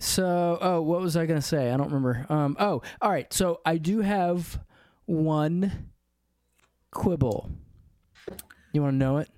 so 0.00 0.58
oh 0.60 0.80
what 0.82 1.00
was 1.00 1.16
I 1.16 1.26
gonna 1.26 1.42
say? 1.42 1.70
I 1.72 1.76
don't 1.76 1.88
remember. 1.88 2.24
Um 2.28 2.56
oh 2.60 2.82
all 3.00 3.10
right, 3.10 3.32
so 3.32 3.60
I 3.64 3.78
do 3.78 4.00
have 4.00 4.60
one 5.06 5.90
quibble. 6.92 7.50
You 8.72 8.82
wanna 8.82 8.96
know 8.96 9.18
it? 9.18 9.28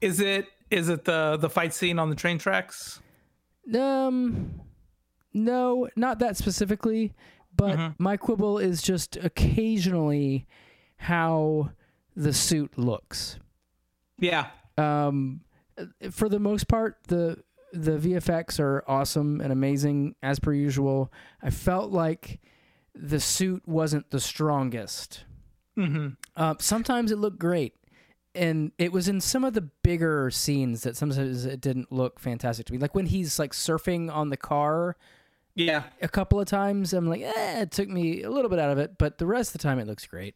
is 0.00 0.20
it 0.20 0.46
is 0.70 0.88
it 0.90 1.04
the 1.04 1.38
the 1.38 1.48
fight 1.48 1.72
scene 1.72 1.98
on 1.98 2.10
the 2.10 2.16
train 2.16 2.36
tracks 2.38 3.00
Um 3.74 4.60
no, 5.34 5.88
not 5.96 6.20
that 6.20 6.36
specifically, 6.36 7.12
but 7.56 7.76
Mhm. 7.76 7.94
my 7.98 8.16
quibble 8.16 8.58
is 8.58 8.80
just 8.82 9.16
occasionally 9.16 10.46
how 10.96 11.70
the 12.16 12.32
suit 12.32 12.78
looks. 12.78 13.38
yeah 14.18 14.46
um 14.78 15.40
for 16.12 16.28
the 16.28 16.38
most 16.38 16.68
part 16.68 16.98
the 17.08 17.42
the 17.72 17.98
VFX 17.98 18.60
are 18.60 18.84
awesome 18.86 19.40
and 19.40 19.52
amazing 19.52 20.14
as 20.22 20.38
per 20.38 20.52
usual. 20.52 21.12
I 21.42 21.50
felt 21.50 21.90
like 21.90 22.38
the 22.94 23.18
suit 23.18 23.66
wasn't 23.66 24.10
the 24.10 24.20
strongest. 24.20 25.24
Mm-hmm. 25.76 26.10
Uh, 26.36 26.54
sometimes 26.60 27.10
it 27.10 27.18
looked 27.18 27.40
great, 27.40 27.74
and 28.36 28.70
it 28.78 28.92
was 28.92 29.08
in 29.08 29.20
some 29.20 29.42
of 29.42 29.54
the 29.54 29.68
bigger 29.82 30.30
scenes 30.30 30.82
that 30.84 30.96
sometimes 30.96 31.44
it 31.44 31.60
didn't 31.60 31.90
look 31.90 32.20
fantastic 32.20 32.66
to 32.66 32.72
me. 32.72 32.78
Like 32.78 32.94
when 32.94 33.06
he's 33.06 33.40
like 33.40 33.50
surfing 33.52 34.08
on 34.14 34.28
the 34.30 34.36
car 34.36 34.96
yeah 35.54 35.84
a 36.02 36.08
couple 36.08 36.40
of 36.40 36.46
times, 36.46 36.92
I'm 36.92 37.08
like, 37.08 37.22
eh, 37.22 37.62
it 37.62 37.70
took 37.70 37.88
me 37.88 38.22
a 38.22 38.30
little 38.30 38.50
bit 38.50 38.58
out 38.58 38.70
of 38.70 38.78
it, 38.78 38.98
but 38.98 39.18
the 39.18 39.26
rest 39.26 39.54
of 39.54 39.60
the 39.60 39.68
time 39.68 39.78
it 39.78 39.86
looks 39.86 40.06
great. 40.06 40.34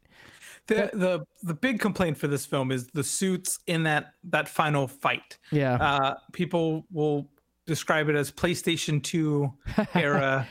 the 0.67 0.91
the 0.93 1.25
the 1.43 1.55
big 1.55 1.81
complaint 1.81 2.17
for 2.19 2.29
this 2.29 2.45
film 2.47 2.71
is 2.71 2.89
the 2.89 3.03
suits 3.05 3.59
in 3.67 3.85
that 3.85 4.13
that 4.25 4.49
final 4.49 4.87
fight 4.87 5.39
Yeah, 5.51 5.75
uh 5.75 6.15
people 6.33 6.87
will 6.93 7.31
describe 7.67 8.09
it 8.09 8.17
as 8.17 8.31
playstation 8.31 9.03
2 9.03 9.53
era 9.95 10.47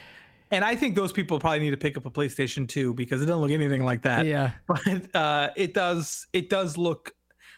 and 0.51 0.63
i 0.63 0.75
think 0.75 0.95
those 0.95 1.11
people 1.11 1.39
probably 1.39 1.59
need 1.59 1.71
to 1.71 1.77
pick 1.77 1.97
up 1.97 2.05
a 2.05 2.11
playstation 2.11 2.67
2 2.67 2.93
because 2.93 3.21
it 3.21 3.25
doesn't 3.25 3.41
look 3.41 3.51
anything 3.51 3.83
like 3.83 4.01
that 4.03 4.25
yeah, 4.25 4.51
but 4.67 5.15
uh 5.15 5.49
it 5.55 5.73
does 5.73 6.27
it 6.33 6.49
does 6.49 6.77
look 6.77 7.11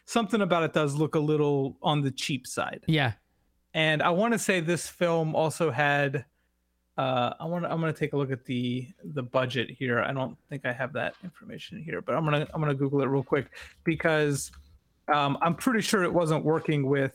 something 0.06 0.42
about 0.42 0.64
it 0.64 0.74
does 0.74 0.96
look 0.96 1.16
a 1.16 1.20
little 1.20 1.78
on 1.82 2.02
the 2.02 2.12
cheap 2.12 2.48
side 2.48 2.84
yeah. 2.88 3.14
and 3.74 4.02
I 4.02 4.10
want 4.10 4.34
to 4.34 4.40
say 4.40 4.60
this 4.60 4.88
film 4.88 5.36
also 5.36 5.72
had. 5.72 6.26
Uh, 7.00 7.34
I 7.40 7.46
want. 7.46 7.64
I'm 7.66 7.80
going 7.80 7.94
to 7.94 7.98
take 8.00 8.12
a 8.12 8.18
look 8.18 8.30
at 8.32 8.44
the 8.44 8.88
the 9.16 9.24
budget 9.24 9.70
here. 9.70 10.02
I 10.02 10.12
don't 10.12 10.38
think 10.50 10.66
I 10.66 10.74
have 10.74 10.92
that 10.94 11.16
information 11.24 11.82
here, 11.82 12.02
but 12.02 12.14
I'm 12.16 12.26
gonna 12.26 12.46
I'm 12.54 12.60
gonna 12.60 12.74
Google 12.74 13.02
it 13.02 13.06
real 13.06 13.24
quick 13.24 13.48
because 13.86 14.52
um, 15.08 15.38
I'm 15.42 15.56
pretty 15.56 15.82
sure 15.82 16.04
it 16.04 16.14
wasn't 16.14 16.44
working 16.44 16.86
with. 16.88 17.14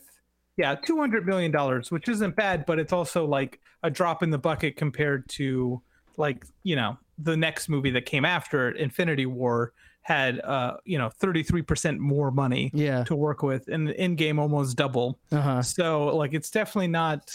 Yeah, 0.57 0.73
200 0.73 1.25
million 1.27 1.51
dollars, 1.51 1.91
which 1.91 2.07
isn't 2.09 2.35
bad, 2.35 2.65
but 2.65 2.79
it's 2.79 2.93
also 2.93 3.25
like 3.27 3.59
a 3.83 3.91
drop 3.91 4.23
in 4.23 4.29
the 4.31 4.37
bucket 4.39 4.75
compared 4.75 5.27
to 5.37 5.81
like 6.17 6.45
you 6.63 6.75
know 6.75 6.97
the 7.19 7.37
next 7.37 7.69
movie 7.69 7.91
that 7.91 8.05
came 8.07 8.25
after 8.25 8.69
it, 8.69 8.77
Infinity 8.77 9.25
War, 9.27 9.73
had 10.01 10.39
uh 10.39 10.77
you 10.85 10.97
know 10.97 11.11
33% 11.21 11.99
more 11.99 12.31
money 12.31 12.71
Yeah. 12.73 13.03
to 13.03 13.15
work 13.15 13.43
with, 13.43 13.67
and 13.67 13.87
the 13.87 13.93
Endgame 13.93 14.39
almost 14.39 14.77
double. 14.77 15.19
Uh 15.31 15.41
huh. 15.41 15.61
So 15.61 16.05
like 16.15 16.33
it's 16.33 16.49
definitely 16.49 16.87
not 16.87 17.29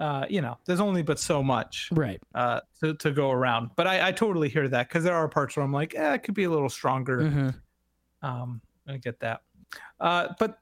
uh 0.00 0.24
you 0.28 0.40
know, 0.40 0.56
there's 0.66 0.80
only 0.80 1.02
but 1.02 1.18
so 1.18 1.42
much 1.42 1.88
Right. 1.92 2.20
uh 2.34 2.60
to, 2.80 2.94
to 2.94 3.10
go 3.12 3.30
around. 3.30 3.70
But 3.76 3.86
I, 3.86 4.08
I 4.08 4.12
totally 4.12 4.48
hear 4.48 4.66
that 4.68 4.88
because 4.88 5.04
there 5.04 5.14
are 5.14 5.28
parts 5.28 5.56
where 5.56 5.64
I'm 5.64 5.72
like, 5.72 5.94
eh, 5.94 6.14
it 6.14 6.22
could 6.24 6.34
be 6.34 6.44
a 6.44 6.50
little 6.50 6.68
stronger. 6.70 7.18
hmm 7.30 7.50
Um 8.26 8.60
I 8.88 8.96
get 8.96 9.20
that. 9.20 9.42
Uh 10.00 10.28
but 10.38 10.58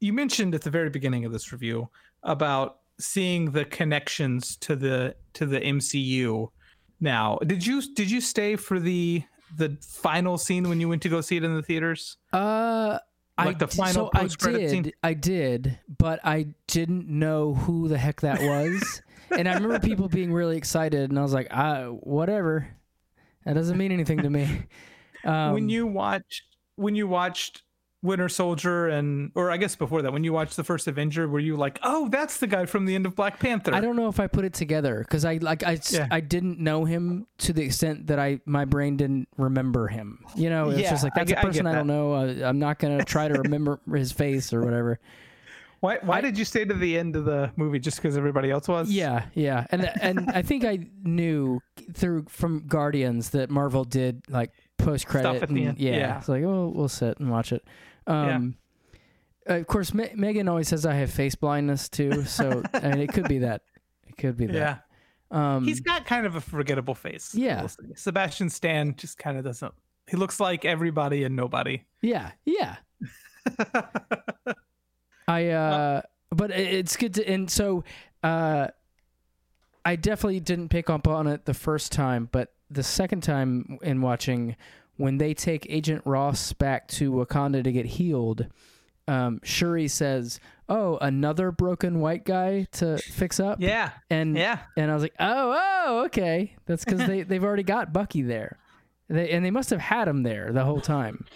you 0.00 0.12
mentioned 0.12 0.54
at 0.54 0.62
the 0.62 0.70
very 0.70 0.90
beginning 0.90 1.24
of 1.24 1.32
this 1.32 1.52
review 1.52 1.88
about 2.22 2.78
seeing 3.00 3.50
the 3.52 3.64
connections 3.64 4.56
to 4.56 4.76
the 4.76 5.14
to 5.34 5.46
the 5.46 5.60
MCU 5.60 6.48
now. 7.00 7.38
Did 7.46 7.64
you 7.66 7.82
did 7.94 8.10
you 8.10 8.20
stay 8.20 8.56
for 8.56 8.78
the 8.78 9.22
the 9.56 9.76
final 9.82 10.38
scene 10.38 10.68
when 10.68 10.80
you 10.80 10.88
went 10.88 11.02
to 11.02 11.08
go 11.08 11.20
see 11.20 11.36
it 11.36 11.44
in 11.44 11.54
the 11.54 11.62
theaters? 11.62 12.16
Uh, 12.32 12.98
I 13.42 13.46
Like 13.46 13.58
the 13.58 13.66
d- 13.66 13.76
final 13.76 14.06
so 14.06 14.10
post-credit 14.20 14.58
did, 14.58 14.70
scene? 14.70 14.92
I 15.02 15.14
did, 15.14 15.78
but 15.98 16.20
I 16.24 16.48
didn't 16.66 17.08
know 17.08 17.54
who 17.54 17.88
the 17.88 17.98
heck 17.98 18.20
that 18.22 18.40
was, 18.40 19.02
and 19.30 19.48
I 19.48 19.54
remember 19.54 19.78
people 19.80 20.08
being 20.08 20.32
really 20.32 20.56
excited, 20.56 21.10
and 21.10 21.18
I 21.18 21.22
was 21.22 21.32
like, 21.34 21.48
ah, 21.50 21.86
whatever, 21.86 22.68
that 23.44 23.54
doesn't 23.54 23.76
mean 23.76 23.92
anything 23.92 24.22
to 24.22 24.30
me. 24.30 24.64
Um, 25.24 25.52
when 25.52 25.68
you 25.68 25.86
watched 25.86 26.42
when 26.76 26.94
you 26.96 27.06
watched 27.06 27.62
Winter 28.02 28.28
Soldier 28.28 28.88
and 28.88 29.30
or 29.36 29.50
I 29.52 29.56
guess 29.58 29.76
before 29.76 30.02
that 30.02 30.12
when 30.12 30.24
you 30.24 30.32
watched 30.32 30.56
the 30.56 30.64
first 30.64 30.88
Avenger 30.88 31.28
were 31.28 31.38
you 31.38 31.56
like 31.56 31.78
oh 31.84 32.08
that's 32.08 32.38
the 32.38 32.48
guy 32.48 32.66
from 32.66 32.84
the 32.84 32.94
end 32.96 33.06
of 33.06 33.14
Black 33.14 33.38
Panther 33.38 33.72
I 33.72 33.80
don't 33.80 33.94
know 33.94 34.08
if 34.08 34.18
I 34.18 34.26
put 34.26 34.44
it 34.44 34.52
together 34.54 34.98
because 34.98 35.24
I 35.24 35.36
like 35.36 35.62
I, 35.64 35.74
s- 35.74 35.92
Yeah. 35.92 36.08
I 36.10 36.18
didn't 36.20 36.58
know 36.58 36.84
him 36.84 37.26
to 37.38 37.52
the 37.52 37.62
extent 37.62 38.08
that 38.08 38.18
I 38.18 38.40
my 38.44 38.64
brain 38.64 38.96
didn't 38.96 39.28
remember 39.36 39.86
him. 39.86 40.24
You 40.34 40.50
know, 40.50 40.70
it's 40.70 40.80
Yeah, 40.80 40.90
just 40.90 41.04
like 41.04 41.14
that's 41.14 41.28
get- 41.30 41.36
a 41.38 41.40
I 41.40 41.42
get 41.42 41.48
person 41.48 41.66
I, 41.68 41.74
don't 41.74 41.86
know. 41.86 42.12
I, 42.14 42.48
I'm 42.48 42.58
not 42.58 42.80
gonna 42.80 43.04
try 43.04 43.28
to 43.28 43.34
remember 43.40 43.78
his 43.94 44.10
face 44.10 44.52
or 44.52 44.62
whatever. 44.62 44.98
why 45.78 45.98
why 46.02 46.20
did 46.20 46.36
you 46.36 46.44
stay 46.44 46.64
to 46.64 46.74
the 46.74 46.98
end 46.98 47.14
of 47.14 47.24
the 47.24 47.52
movie 47.56 47.78
just 47.78 47.98
because 47.98 48.16
everybody 48.16 48.50
else 48.50 48.66
was 48.66 48.90
Yeah, 48.90 49.26
yeah, 49.34 49.66
and 49.70 49.88
and 50.00 50.28
I 50.30 50.42
think 50.42 50.64
I 50.64 50.86
knew 51.04 51.60
through 51.94 52.24
from 52.28 52.64
Guardians 52.66 53.30
that 53.30 53.48
Marvel 53.48 53.84
did 53.84 54.22
like 54.28 54.50
post 54.76 55.06
credit. 55.06 55.28
Stuff 55.28 55.42
at 55.44 55.48
the 55.50 55.66
end, 55.66 55.78
Yeah, 55.78 55.92
yeah. 55.96 56.18
it's 56.18 56.28
like 56.28 56.42
oh, 56.42 56.72
we'll 56.74 56.88
sit 56.88 57.20
and 57.20 57.30
watch 57.30 57.52
it. 57.52 57.62
Um, 58.06 58.56
Of 59.46 59.66
course, 59.66 59.92
Me- 59.94 60.12
Megan 60.14 60.48
always 60.48 60.68
says 60.68 60.86
I 60.86 60.94
have 60.94 61.10
face 61.10 61.34
blindness 61.34 61.88
too, 61.88 62.24
so 62.24 62.62
I 62.74 62.88
mean, 62.90 62.98
it 63.00 63.12
could 63.12 63.28
be 63.28 63.38
that. 63.38 63.62
It 64.06 64.16
could 64.16 64.36
be 64.36 64.46
that. 64.46 64.54
yeah 64.54 64.76
Um, 65.30 65.64
he's 65.64 65.80
got 65.80 66.04
kind 66.06 66.26
of 66.26 66.36
a 66.36 66.40
forgettable 66.40 66.94
face 66.94 67.34
Yeah. 67.34 67.66
Sebastian 67.96 68.50
Stan 68.50 68.94
just 68.96 69.18
kind 69.18 69.36
of 69.38 69.44
doesn't 69.44 69.72
he 70.08 70.16
looks 70.16 70.38
like 70.40 70.64
everybody 70.64 71.24
and 71.24 71.34
nobody 71.36 71.84
yeah, 72.02 72.32
yeah. 72.44 72.76
I 75.28 75.48
uh 75.48 76.02
but 76.30 76.50
it's 76.50 76.96
good 76.96 77.14
to 77.14 77.28
and 77.28 77.50
so 77.50 77.84
uh 78.22 78.68
I 79.84 79.96
definitely 79.96 80.40
didn't 80.40 80.68
pick 80.68 80.88
up 80.90 81.08
on 81.08 81.26
it 81.26 81.44
the 81.44 81.54
first 81.54 81.90
time, 81.90 82.28
but 82.30 82.52
the 82.70 82.84
second 82.84 83.22
time 83.22 83.78
in 83.82 84.00
watching 84.00 84.54
when 84.96 85.18
they 85.18 85.34
take 85.34 85.66
Agent 85.68 86.02
Ross 86.04 86.52
back 86.52 86.88
to 86.88 87.12
Wakanda 87.12 87.64
to 87.64 87.72
get 87.72 87.86
healed, 87.86 88.46
um 89.08 89.40
Shuri 89.42 89.88
says, 89.88 90.38
"Oh, 90.68 90.98
another 90.98 91.50
broken 91.50 92.00
white 92.00 92.24
guy 92.24 92.66
to 92.72 92.98
fix 92.98 93.40
up?" 93.40 93.58
yeah 93.60 93.90
And 94.10 94.36
yeah 94.36 94.60
and 94.76 94.90
I 94.90 94.94
was 94.94 95.02
like, 95.02 95.14
"Oh, 95.18 95.58
oh, 95.60 96.04
okay. 96.06 96.54
That's 96.66 96.84
cuz 96.84 97.06
they 97.06 97.22
they've 97.22 97.44
already 97.44 97.64
got 97.64 97.92
Bucky 97.92 98.22
there." 98.22 98.58
They, 99.08 99.30
and 99.30 99.44
they 99.44 99.50
must 99.50 99.70
have 99.70 99.80
had 99.80 100.08
him 100.08 100.22
there 100.22 100.52
the 100.52 100.64
whole 100.64 100.80
time 100.80 101.26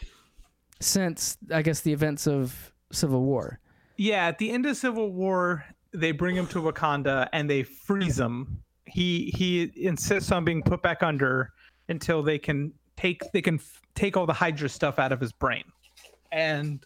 since 0.81 1.37
I 1.53 1.63
guess 1.63 1.81
the 1.81 1.93
events 1.93 2.27
of 2.27 2.73
Civil 2.93 3.23
War. 3.23 3.61
Yeah, 3.97 4.27
at 4.27 4.39
the 4.39 4.51
end 4.51 4.67
of 4.67 4.77
Civil 4.77 5.13
War, 5.13 5.65
they 5.93 6.13
bring 6.13 6.37
him 6.37 6.47
to 6.49 6.61
Wakanda 6.61 7.29
and 7.33 7.49
they 7.49 7.63
freeze 7.63 8.19
him. 8.19 8.63
He 8.85 9.33
he 9.37 9.73
insists 9.77 10.31
on 10.31 10.45
being 10.45 10.63
put 10.63 10.83
back 10.83 11.03
under 11.03 11.53
until 11.89 12.23
they 12.23 12.39
can 12.39 12.73
take 12.97 13.23
they 13.33 13.43
can 13.43 13.57
f- 13.57 13.81
take 13.95 14.17
all 14.17 14.27
the 14.27 14.33
Hydra 14.33 14.69
stuff 14.69 14.99
out 14.99 15.13
of 15.13 15.21
his 15.21 15.33
brain. 15.33 15.65
and 16.33 16.85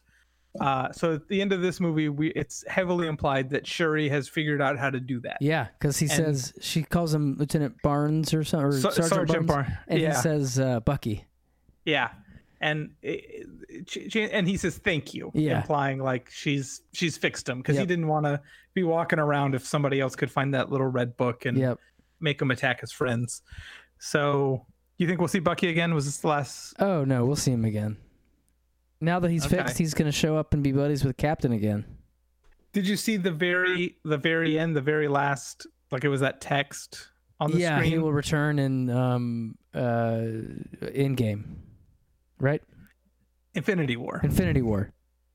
uh, 0.61 0.91
so 0.91 1.15
at 1.15 1.29
the 1.29 1.41
end 1.41 1.53
of 1.53 1.63
this 1.63 1.79
movie, 1.79 2.09
we 2.09 2.31
it's 2.31 2.65
heavily 2.67 3.07
implied 3.07 3.51
that 3.51 3.65
Shuri 3.69 4.09
has 4.09 4.29
figured 4.29 4.61
out 4.61 4.77
how 4.79 4.91
to 4.91 4.99
do 4.99 5.21
that. 5.21 5.37
Yeah, 5.41 5.69
because 5.79 5.97
he 5.97 6.07
And- 6.07 6.13
says 6.37 6.53
she 6.61 6.83
calls 6.83 7.15
him 7.15 7.37
Lieutenant 7.39 7.81
Barnes 7.83 8.35
or 8.35 8.43
something, 8.43 8.67
or 8.69 8.73
Ser- 8.73 8.91
Sergeant, 8.91 9.09
Sergeant 9.11 9.47
Barnes, 9.47 9.69
Barnes, 9.69 9.79
and 9.87 10.01
yeah. 10.01 10.09
he 10.09 10.21
says 10.21 10.59
uh, 10.59 10.81
Bucky. 10.81 11.25
Yeah, 11.85 12.11
and 12.61 12.91
it, 13.01 13.47
it- 13.69 13.91
she- 13.91 14.09
she- 14.11 14.31
and 14.31 14.49
he 14.49 14.57
says 14.57 14.77
thank 14.79 15.15
you, 15.15 15.31
Yeah. 15.35 15.59
implying 15.61 16.01
like 16.01 16.29
she's 16.33 16.83
she's 16.93 17.17
fixed 17.17 17.49
him 17.49 17.59
because 17.59 17.79
he 17.79 17.87
didn't 17.87 18.09
want 18.09 18.27
to 18.27 18.41
be 18.75 18.83
walking 18.83 19.21
around 19.21 19.55
if 19.55 19.65
somebody 19.65 20.01
else 20.01 20.17
could 20.17 20.33
find 20.33 20.53
that 20.55 20.69
little 20.71 20.87
red 20.89 21.17
book 21.17 21.45
and 21.47 21.57
Yep. 21.59 21.79
make 22.19 22.43
him 22.43 22.51
attack 22.51 22.81
his 22.81 22.91
friends. 22.91 23.43
So 24.01 24.67
you 25.05 25.09
think 25.09 25.21
we'll 25.21 25.29
see 25.29 25.39
Bucky 25.41 25.69
again? 25.69 25.95
Was 25.95 26.05
this 26.05 26.19
the 26.19 26.29
last? 26.29 26.75
Oh 26.79 27.05
no, 27.05 27.25
we'll 27.25 27.37
see 27.37 27.53
him 27.53 27.65
again. 27.65 27.97
Now 29.01 29.19
that 29.21 29.31
he's 29.31 29.47
Okay. 29.47 29.57
fixed, 29.57 29.79
he's 29.79 29.95
gonna 29.95 30.13
show 30.13 30.37
up 30.37 30.53
and 30.55 30.63
be 30.63 30.73
buddies 30.73 31.05
with 31.05 31.17
Captain 31.17 31.53
again. 31.53 31.85
Did 32.73 32.87
you 32.87 32.97
see 32.97 33.17
the 33.17 33.31
very 33.33 33.97
the 34.05 34.19
very 34.19 34.59
end, 34.59 34.77
the 34.77 34.81
very 34.81 35.09
last? 35.09 35.67
Like 35.91 36.05
it 36.05 36.09
was 36.09 36.21
that 36.21 36.41
text 36.41 37.09
on 37.41 37.51
the 37.51 37.59
yeah, 37.59 37.77
screen. 37.77 37.91
Yeah, 37.91 37.97
he 37.97 38.03
will 38.03 38.13
return 38.13 38.59
in 38.59 38.91
um 38.91 39.57
uh 39.75 40.23
Endgame, 40.83 41.45
right? 42.39 42.63
Infinity 43.55 43.97
War. 43.97 44.21
Infinity 44.23 44.63
War. 44.63 44.93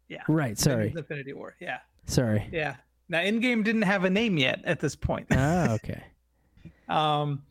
Yeah. 0.08 0.22
Right. 0.28 0.58
Sorry. 0.58 0.94
Infinity 0.96 1.34
War. 1.34 1.56
Yeah. 1.60 1.80
Sorry. 2.06 2.48
Yeah. 2.52 2.76
Now, 3.10 3.20
Endgame 3.20 3.64
didn't 3.64 3.84
have 3.84 4.04
a 4.04 4.10
name 4.10 4.38
yet 4.38 4.62
at 4.64 4.80
this 4.80 4.96
point. 4.96 5.28
Ah, 5.32 5.74
okay. 5.74 6.04
Um, 6.88 7.42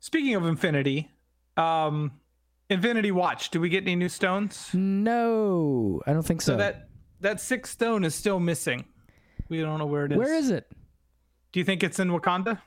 speaking 0.00 0.34
of 0.34 0.46
Infinity, 0.46 1.10
um, 1.58 2.12
Infinity 2.70 3.10
Watch. 3.10 3.50
Do 3.50 3.60
we 3.60 3.68
get 3.68 3.82
any 3.84 3.96
new 3.96 4.08
stones? 4.08 4.68
No, 4.74 6.00
I 6.06 6.12
don't 6.12 6.22
think 6.24 6.42
so. 6.42 6.52
So 6.52 6.56
that 6.58 6.88
that 7.20 7.40
sixth 7.40 7.72
stone 7.72 8.04
is 8.04 8.14
still 8.14 8.40
missing. 8.40 8.84
We 9.48 9.60
don't 9.60 9.78
know 9.78 9.86
where 9.86 10.04
it 10.04 10.12
is. 10.12 10.18
Where 10.18 10.34
is 10.34 10.50
it? 10.50 10.70
Do 11.52 11.60
you 11.60 11.64
think 11.64 11.82
it's 11.82 11.98
in 11.98 12.08
Wakanda? 12.10 12.60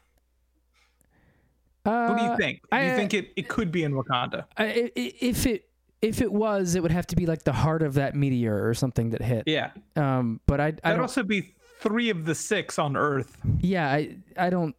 Uh, 1.85 2.07
What 2.07 2.17
do 2.17 2.23
you 2.25 2.37
think? 2.37 2.61
Do 2.71 2.77
you 2.77 2.83
I- 2.91 2.95
think 2.95 3.13
it, 3.13 3.31
it 3.35 3.47
could 3.47 3.71
be 3.71 3.83
in 3.83 3.93
Wakanda? 3.93 4.45
I, 4.57 4.91
if 4.95 5.45
it 5.45 5.65
if 6.01 6.19
it 6.21 6.31
was, 6.31 6.73
it 6.75 6.81
would 6.81 6.91
have 6.91 7.05
to 7.07 7.15
be 7.15 7.25
like 7.27 7.43
the 7.43 7.53
heart 7.53 7.83
of 7.83 7.93
that 7.93 8.15
meteor 8.15 8.67
or 8.67 8.73
something 8.73 9.11
that 9.11 9.21
hit. 9.21 9.43
Yeah. 9.45 9.71
Um, 9.95 10.39
but 10.47 10.59
I 10.59 10.67
I 10.67 10.71
That'd 10.83 10.99
also 10.99 11.23
be 11.23 11.53
three 11.79 12.09
of 12.09 12.25
the 12.25 12.33
six 12.35 12.79
on 12.79 12.95
Earth. 12.97 13.37
Yeah, 13.59 13.87
I 13.87 14.17
I 14.37 14.49
don't 14.49 14.75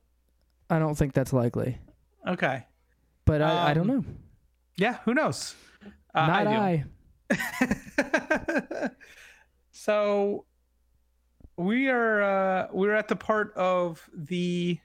I 0.68 0.78
don't 0.80 0.96
think 0.96 1.12
that's 1.14 1.32
likely. 1.32 1.78
Okay. 2.26 2.64
But 3.24 3.42
I, 3.42 3.70
I 3.70 3.74
don't 3.74 3.88
Um, 3.90 3.96
know. 3.98 4.04
Yeah. 4.76 4.98
Who 5.04 5.14
knows? 5.14 5.54
Uh, 6.14 6.26
Not 6.26 6.44
do. 6.44 6.50
I. 6.50 6.84
so 9.70 10.44
we 11.56 11.88
are 11.88 12.22
uh 12.22 12.68
we're 12.72 12.94
at 12.94 13.08
the 13.08 13.16
part 13.16 13.52
of 13.56 14.08
the 14.14 14.78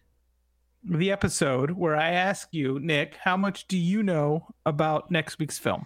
the 0.83 1.11
episode 1.11 1.71
where 1.71 1.95
I 1.97 2.11
ask 2.11 2.47
you, 2.51 2.79
Nick, 2.79 3.15
how 3.23 3.35
much 3.35 3.67
do 3.67 3.77
you 3.77 4.03
know 4.03 4.47
about 4.65 5.11
next 5.11 5.37
week's 5.39 5.57
film? 5.59 5.85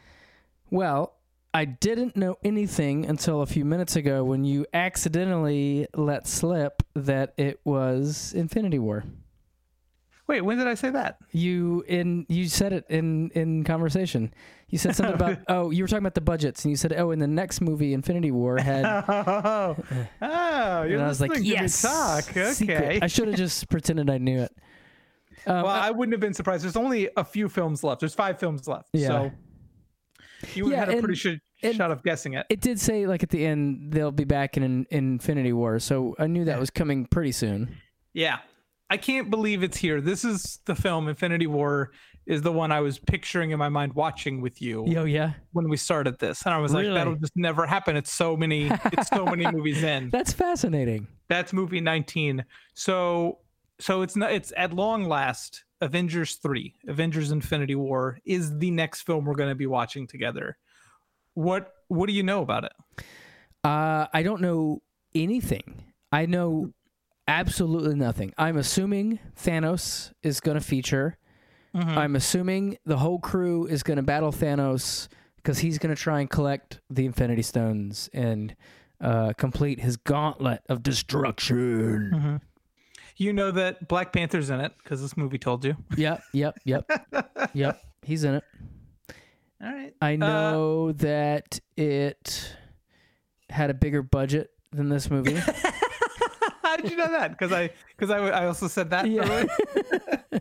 Well, 0.70 1.16
I 1.56 1.66
didn't 1.66 2.16
know 2.16 2.38
anything 2.44 3.06
until 3.08 3.42
a 3.42 3.48
few 3.48 3.66
minutes 3.66 3.96
ago 3.96 4.24
when 4.24 4.44
you 4.46 4.66
accidentally 4.74 5.88
let 5.96 6.28
slip 6.28 6.84
that 6.94 7.34
it 7.38 7.60
was 7.66 8.34
Infinity 8.36 8.78
War. 8.80 9.04
Wait, 10.32 10.40
when 10.42 10.58
did 10.58 10.66
I 10.68 10.76
say 10.76 10.90
that? 10.92 11.18
You 11.32 11.84
in 11.90 12.26
you 12.30 12.48
said 12.48 12.72
it 12.72 12.86
in 12.90 13.32
in 13.32 13.66
conversation. 13.66 14.34
You 14.70 14.78
said 14.78 14.96
something 14.96 15.16
about 15.16 15.40
oh 15.50 15.72
you 15.72 15.84
were 15.84 15.88
talking 15.90 16.04
about 16.04 16.16
the 16.16 16.22
budgets 16.22 16.64
and 16.64 16.70
you 16.70 16.78
said 16.78 16.94
oh 16.94 17.12
in 17.12 17.20
the 17.20 17.28
next 17.28 17.60
movie 17.60 17.94
Infinity 17.94 18.32
War 18.32 18.58
had 18.58 18.86
oh, 19.10 19.76
oh 20.22 20.84
you're 20.84 20.94
and 20.94 21.02
I 21.02 21.08
was 21.10 21.20
like 21.20 21.32
listening 21.32 21.50
to 21.52 21.56
me 21.58 21.62
yes 21.64 21.82
talk. 21.82 22.24
secret." 22.54 22.62
Okay. 22.82 23.00
I 23.02 23.08
should 23.08 23.28
have 23.28 23.36
just 23.36 23.68
pretended 23.70 24.10
I 24.10 24.20
knew 24.20 24.40
it. 24.40 24.56
Um, 25.46 25.64
well, 25.64 25.68
I- 25.68 25.88
I 25.88 25.92
wouldn't 25.92 26.14
have 26.14 26.22
been 26.22 26.34
surprised. 26.34 26.64
There's 26.64 26.78
only 26.78 27.10
a 27.18 27.26
few 27.26 27.50
films 27.50 27.84
left. 27.84 28.00
There's 28.00 28.16
five 28.16 28.40
films 28.40 28.70
left. 28.70 28.88
Yeah. 28.94 29.08
So 29.08 29.32
you 30.56 30.72
Yeah, 30.72 30.78
had 30.86 30.90
a 30.94 31.00
pretty 31.02 31.16
sh- 31.16 31.76
shot 31.76 31.92
of 31.92 32.04
guessing 32.04 32.36
it. 32.36 32.46
it 32.50 32.62
did 32.62 32.80
say 32.80 33.06
like 33.06 33.22
at 33.24 33.30
the 33.32 33.46
end 33.46 33.92
they'll 33.92 34.12
be 34.12 34.24
back 34.24 34.56
in, 34.56 34.64
in 34.64 34.86
Infinity 34.92 35.52
War, 35.52 35.80
so 35.80 36.16
I 36.18 36.28
knew 36.28 36.46
that 36.46 36.58
was 36.60 36.70
coming 36.70 37.06
pretty 37.06 37.34
soon. 37.34 37.76
Yeah. 38.14 38.38
I 38.92 38.98
can't 38.98 39.30
believe 39.30 39.64
it's 39.64 39.78
here. 39.78 40.02
This 40.02 40.26
is 40.26 40.60
the 40.66 40.76
film 40.76 41.08
Infinity 41.08 41.48
War 41.48 41.92
is 42.28 42.42
the 42.42 42.52
one 42.52 42.72
I 42.72 42.82
was 42.82 43.00
picturing 43.00 43.52
in 43.52 43.58
my 43.58 43.70
mind 43.70 43.94
watching 43.94 44.42
with 44.42 44.62
you 44.62 44.86
Yo, 44.86 45.06
yeah, 45.06 45.34
when 45.54 45.70
we 45.70 45.78
started 45.78 46.20
this. 46.20 46.44
And 46.46 46.54
I 46.54 46.58
was 46.60 46.74
Really? 46.74 46.90
like, 46.90 46.96
that'll 47.00 47.16
just 47.16 47.32
never 47.36 47.66
happen. 47.66 47.96
It's 47.96 48.12
so 48.12 48.36
many 48.38 48.70
it's 48.92 49.08
so 49.08 49.26
many 49.26 49.50
movies 49.52 49.82
in. 49.82 50.10
that's 50.12 50.34
fascinating. 50.34 51.08
That's 51.30 51.54
movie 51.54 51.80
19. 51.82 52.44
So 52.76 53.40
so 53.80 54.02
it's 54.02 54.16
not 54.18 54.32
it's 54.34 54.52
at 54.58 54.74
long 54.74 55.06
last 55.06 55.64
Avengers 55.80 56.36
3, 56.36 56.76
Avengers 56.88 57.32
Infinity 57.32 57.74
War 57.76 58.20
is 58.26 58.56
the 58.60 58.70
next 58.72 59.02
film 59.02 59.26
we're 59.26 59.34
going 59.36 59.50
to 59.50 59.56
be 59.56 59.66
watching 59.68 60.06
together. 60.06 60.58
What 61.34 61.72
what 61.88 62.08
do 62.08 62.14
you 62.14 62.24
know 62.24 62.42
about 62.42 62.66
it? 62.66 62.74
Uh, 63.64 64.06
I 64.14 64.22
don't 64.22 64.42
know 64.42 64.82
anything. 65.16 65.86
I 66.12 66.26
know 66.26 66.72
absolutely 67.32 67.96
nothing. 67.96 68.34
I'm 68.38 68.58
assuming 68.58 69.20
Thanos 69.42 70.12
is 70.22 70.40
going 70.40 70.56
to 70.56 70.64
feature. 70.64 71.18
Mm-hmm. 71.74 71.98
I'm 71.98 72.16
assuming 72.16 72.78
the 72.86 72.98
whole 72.98 73.20
crew 73.20 73.66
is 73.66 73.84
going 73.84 73.98
to 73.98 74.04
battle 74.04 74.32
Thanos 74.32 75.08
because 75.38 75.60
he's 75.60 75.78
going 75.78 75.96
to 75.96 76.02
try 76.02 76.20
and 76.20 76.30
collect 76.30 76.82
the 76.90 77.06
Infinity 77.06 77.42
Stones 77.42 78.10
and 78.14 78.56
uh, 79.00 79.34
complete 79.38 79.80
his 79.80 79.96
gauntlet 79.98 80.62
of 80.68 80.84
destruction. 80.84 82.12
Mm-hmm. 82.14 82.36
You 83.16 83.34
know 83.34 83.52
that 83.52 83.88
Black 83.88 84.12
Panther's 84.12 84.50
in 84.50 84.60
it 84.60 84.74
because 84.84 85.02
this 85.02 85.16
movie 85.16 85.38
told 85.38 85.64
you. 85.64 85.78
Yep, 85.96 86.24
yep, 86.34 86.58
yep, 86.66 86.92
yep. 87.54 87.82
He's 88.04 88.24
in 88.24 88.36
it. 88.36 88.44
All 89.64 89.72
right. 89.72 89.94
I 90.02 90.16
know 90.16 90.92
that 90.94 91.60
it 91.78 92.56
had 93.50 93.70
a 93.70 93.74
bigger 93.74 94.02
budget 94.02 94.50
than 94.72 94.90
this 94.90 95.10
movie. 95.10 95.40
Did 96.82 96.92
you 96.92 96.98
know 96.98 97.12
that? 97.12 97.32
Because 97.32 97.52
I 97.52 97.70
because 97.98 98.10
I, 98.10 98.18
I 98.18 98.46
also 98.48 98.68
said 98.68 98.90
that. 98.90 99.08
Yeah. 99.10 99.46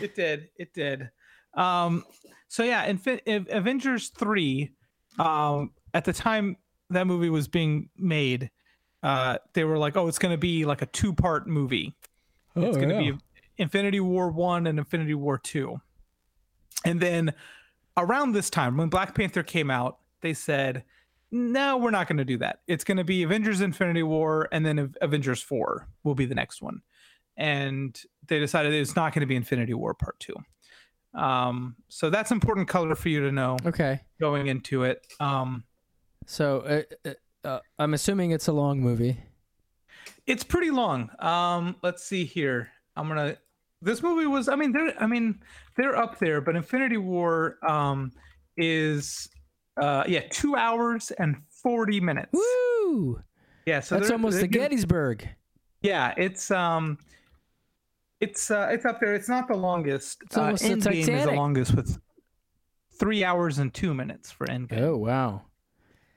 it 0.00 0.14
did. 0.14 0.48
It 0.56 0.72
did. 0.72 1.10
Um. 1.54 2.04
So 2.48 2.62
yeah, 2.64 2.86
Infi- 2.90 3.20
Av- 3.28 3.48
Avengers 3.50 4.08
three. 4.10 4.72
Um. 5.18 5.72
At 5.94 6.04
the 6.04 6.12
time 6.12 6.56
that 6.90 7.06
movie 7.06 7.28
was 7.30 7.48
being 7.48 7.90
made, 7.96 8.50
uh, 9.02 9.38
they 9.52 9.64
were 9.64 9.78
like, 9.78 9.96
"Oh, 9.96 10.08
it's 10.08 10.18
going 10.18 10.32
to 10.32 10.38
be 10.38 10.64
like 10.64 10.80
a 10.82 10.86
two 10.86 11.12
part 11.12 11.46
movie. 11.46 11.94
Oh, 12.56 12.62
It's 12.62 12.76
going 12.76 12.88
to 12.88 12.98
be 12.98 13.18
Infinity 13.58 14.00
War 14.00 14.30
one 14.30 14.66
and 14.66 14.78
Infinity 14.78 15.14
War 15.14 15.38
two. 15.38 15.80
And 16.84 17.00
then 17.00 17.32
around 17.96 18.32
this 18.32 18.50
time, 18.50 18.76
when 18.76 18.88
Black 18.88 19.14
Panther 19.14 19.42
came 19.42 19.70
out, 19.70 19.98
they 20.20 20.34
said, 20.34 20.84
"No, 21.32 21.78
we're 21.78 21.90
not 21.90 22.06
going 22.06 22.18
to 22.18 22.24
do 22.24 22.38
that. 22.38 22.60
It's 22.68 22.84
going 22.84 22.98
to 22.98 23.04
be 23.04 23.24
Avengers: 23.24 23.60
Infinity 23.60 24.04
War, 24.04 24.48
and 24.52 24.64
then 24.64 24.94
Avengers 25.00 25.42
four 25.42 25.88
will 26.04 26.14
be 26.14 26.26
the 26.26 26.34
next 26.36 26.62
one." 26.62 26.82
And 27.36 28.00
they 28.28 28.38
decided 28.38 28.72
it's 28.72 28.94
not 28.94 29.12
going 29.12 29.22
to 29.22 29.26
be 29.26 29.34
Infinity 29.34 29.74
War 29.74 29.94
Part 29.94 30.20
two. 30.20 30.36
Um, 31.14 31.76
so 31.88 32.10
that's 32.10 32.30
important 32.30 32.68
color 32.68 32.94
for 32.94 33.08
you 33.08 33.22
to 33.22 33.32
know 33.32 33.56
okay. 33.66 34.00
going 34.20 34.46
into 34.46 34.84
it. 34.84 35.06
Um, 35.18 35.64
So 36.26 36.60
uh, 36.60 37.08
uh, 37.08 37.48
uh, 37.48 37.60
I'm 37.78 37.94
assuming 37.94 38.30
it's 38.30 38.48
a 38.48 38.52
long 38.52 38.80
movie. 38.80 39.18
It's 40.26 40.44
pretty 40.44 40.70
long. 40.70 41.10
Um, 41.18 41.76
let's 41.82 42.04
see 42.04 42.24
here. 42.24 42.70
I'm 42.96 43.08
gonna. 43.08 43.36
This 43.80 44.02
movie 44.02 44.26
was. 44.26 44.48
I 44.48 44.56
mean, 44.56 44.72
they're. 44.72 44.94
I 45.02 45.06
mean, 45.06 45.40
they're 45.76 45.96
up 45.96 46.18
there. 46.18 46.40
But 46.40 46.56
Infinity 46.56 46.98
War 46.98 47.58
um, 47.66 48.12
is. 48.56 49.28
Uh, 49.76 50.04
yeah, 50.06 50.20
two 50.30 50.54
hours 50.56 51.10
and 51.12 51.36
forty 51.50 52.00
minutes. 52.00 52.30
Woo! 52.32 53.20
Yeah, 53.66 53.80
so 53.80 53.94
That's 53.94 54.08
they're- 54.08 54.14
almost 54.16 54.34
they're 54.34 54.42
the 54.42 54.48
Gettysburg. 54.48 55.28
Yeah, 55.82 56.14
it's 56.16 56.50
um, 56.50 56.98
it's 58.20 58.50
uh, 58.50 58.68
it's 58.70 58.84
up 58.84 59.00
there. 59.00 59.14
It's 59.14 59.28
not 59.28 59.48
the 59.48 59.56
longest. 59.56 60.18
It's 60.24 60.36
almost 60.36 60.64
uh, 60.64 60.68
the 60.68 60.74
Endgame 60.74 61.08
is 61.08 61.24
the 61.24 61.32
longest 61.32 61.74
with 61.74 61.98
three 62.98 63.24
hours 63.24 63.58
and 63.58 63.72
two 63.72 63.94
minutes 63.94 64.30
for 64.30 64.46
Endgame. 64.46 64.80
Oh 64.80 64.96
wow. 64.96 65.42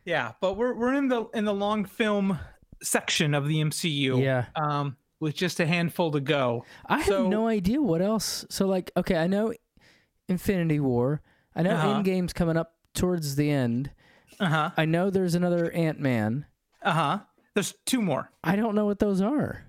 Yeah, 0.05 0.33
but 0.39 0.55
we're 0.55 0.75
we're 0.75 0.93
in 0.93 1.07
the 1.07 1.25
in 1.33 1.45
the 1.45 1.53
long 1.53 1.85
film 1.85 2.37
section 2.83 3.33
of 3.33 3.47
the 3.47 3.55
MCU. 3.61 4.21
Yeah. 4.21 4.45
Um, 4.55 4.97
with 5.19 5.33
just 5.35 5.59
a 5.59 5.65
handful 5.65 6.11
to 6.11 6.19
go. 6.19 6.65
I 6.85 6.99
have 6.99 7.25
no 7.27 7.47
idea 7.47 7.81
what 7.81 8.01
else. 8.01 8.45
So 8.49 8.67
like, 8.67 8.91
okay, 8.97 9.15
I 9.15 9.25
know 9.27 9.53
Infinity 10.27 10.79
War. 10.79 11.21
I 11.55 11.63
know 11.63 11.71
Uh-huh. 11.71 11.87
Endgame's 12.03 12.33
coming 12.33 12.57
up 12.57 12.74
towards 12.95 13.35
the 13.35 13.49
end. 13.49 13.91
Uh 14.39 14.45
huh. 14.47 14.71
I 14.77 14.85
know 14.85 15.09
there's 15.09 15.35
another 15.35 15.71
Ant 15.71 15.99
Man. 15.99 16.45
Uh 16.81 16.91
huh. 16.91 17.19
There's 17.53 17.73
two 17.85 18.01
more. 18.01 18.31
I 18.43 18.55
don't 18.55 18.75
know 18.75 18.85
what 18.85 18.99
those 18.99 19.21
are. 19.21 19.63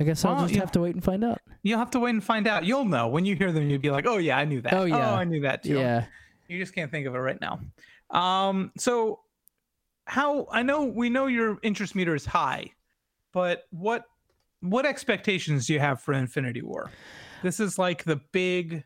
I 0.00 0.04
guess 0.04 0.24
I'll 0.24 0.34
Well, 0.34 0.42
just 0.44 0.54
yeah. 0.54 0.60
have 0.60 0.72
to 0.72 0.80
wait 0.80 0.94
and 0.94 1.04
find 1.04 1.22
out. 1.22 1.40
You'll 1.62 1.78
have 1.78 1.90
to 1.92 2.00
wait 2.00 2.10
and 2.10 2.24
find 2.24 2.48
out. 2.48 2.64
You'll 2.64 2.84
know 2.84 3.08
when 3.08 3.24
you 3.24 3.36
hear 3.36 3.52
them. 3.52 3.68
You'll 3.68 3.78
be 3.80 3.90
like, 3.90 4.06
"Oh 4.06 4.16
yeah, 4.16 4.36
I 4.38 4.44
knew 4.44 4.60
that. 4.62 4.72
Oh, 4.72 4.84
yeah. 4.84 5.14
I 5.14 5.24
knew 5.24 5.42
that 5.42 5.62
too." 5.62 5.74
Yeah. 5.78 6.06
You 6.48 6.58
just 6.58 6.74
can't 6.74 6.90
think 6.90 7.06
of 7.06 7.14
it 7.14 7.18
right 7.18 7.40
now. 7.40 7.60
Um, 8.10 8.72
so 8.78 9.20
how 10.06 10.48
I 10.50 10.62
know 10.62 10.84
we 10.84 11.08
know 11.08 11.26
your 11.26 11.58
interest 11.62 11.94
meter 11.94 12.14
is 12.14 12.26
high, 12.26 12.72
but 13.32 13.64
what 13.70 14.04
what 14.60 14.86
expectations 14.86 15.66
do 15.66 15.74
you 15.74 15.80
have 15.80 16.00
for 16.00 16.14
Infinity 16.14 16.62
War? 16.62 16.90
This 17.42 17.60
is 17.60 17.78
like 17.78 18.04
the 18.04 18.20
big 18.32 18.84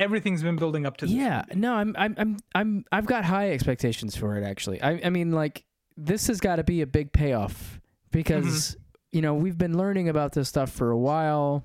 everything's 0.00 0.42
been 0.42 0.56
building 0.56 0.84
up 0.86 0.96
to 0.96 1.06
this. 1.06 1.14
Yeah, 1.14 1.44
no, 1.54 1.74
I'm, 1.74 1.94
I'm, 1.96 2.14
I'm, 2.18 2.36
I'm, 2.56 2.84
I've 2.90 3.06
got 3.06 3.24
high 3.24 3.50
expectations 3.52 4.16
for 4.16 4.36
it. 4.36 4.42
Actually, 4.44 4.82
I, 4.82 5.00
I 5.04 5.10
mean, 5.10 5.30
like 5.30 5.64
this 5.96 6.26
has 6.26 6.40
got 6.40 6.56
to 6.56 6.64
be 6.64 6.80
a 6.80 6.86
big 6.86 7.12
payoff 7.12 7.80
because 8.10 8.72
Mm-hmm. 8.72 8.80
you 9.12 9.22
know 9.22 9.34
we've 9.34 9.58
been 9.58 9.76
learning 9.78 10.08
about 10.08 10.32
this 10.32 10.48
stuff 10.48 10.70
for 10.72 10.90
a 10.90 10.98
while. 10.98 11.64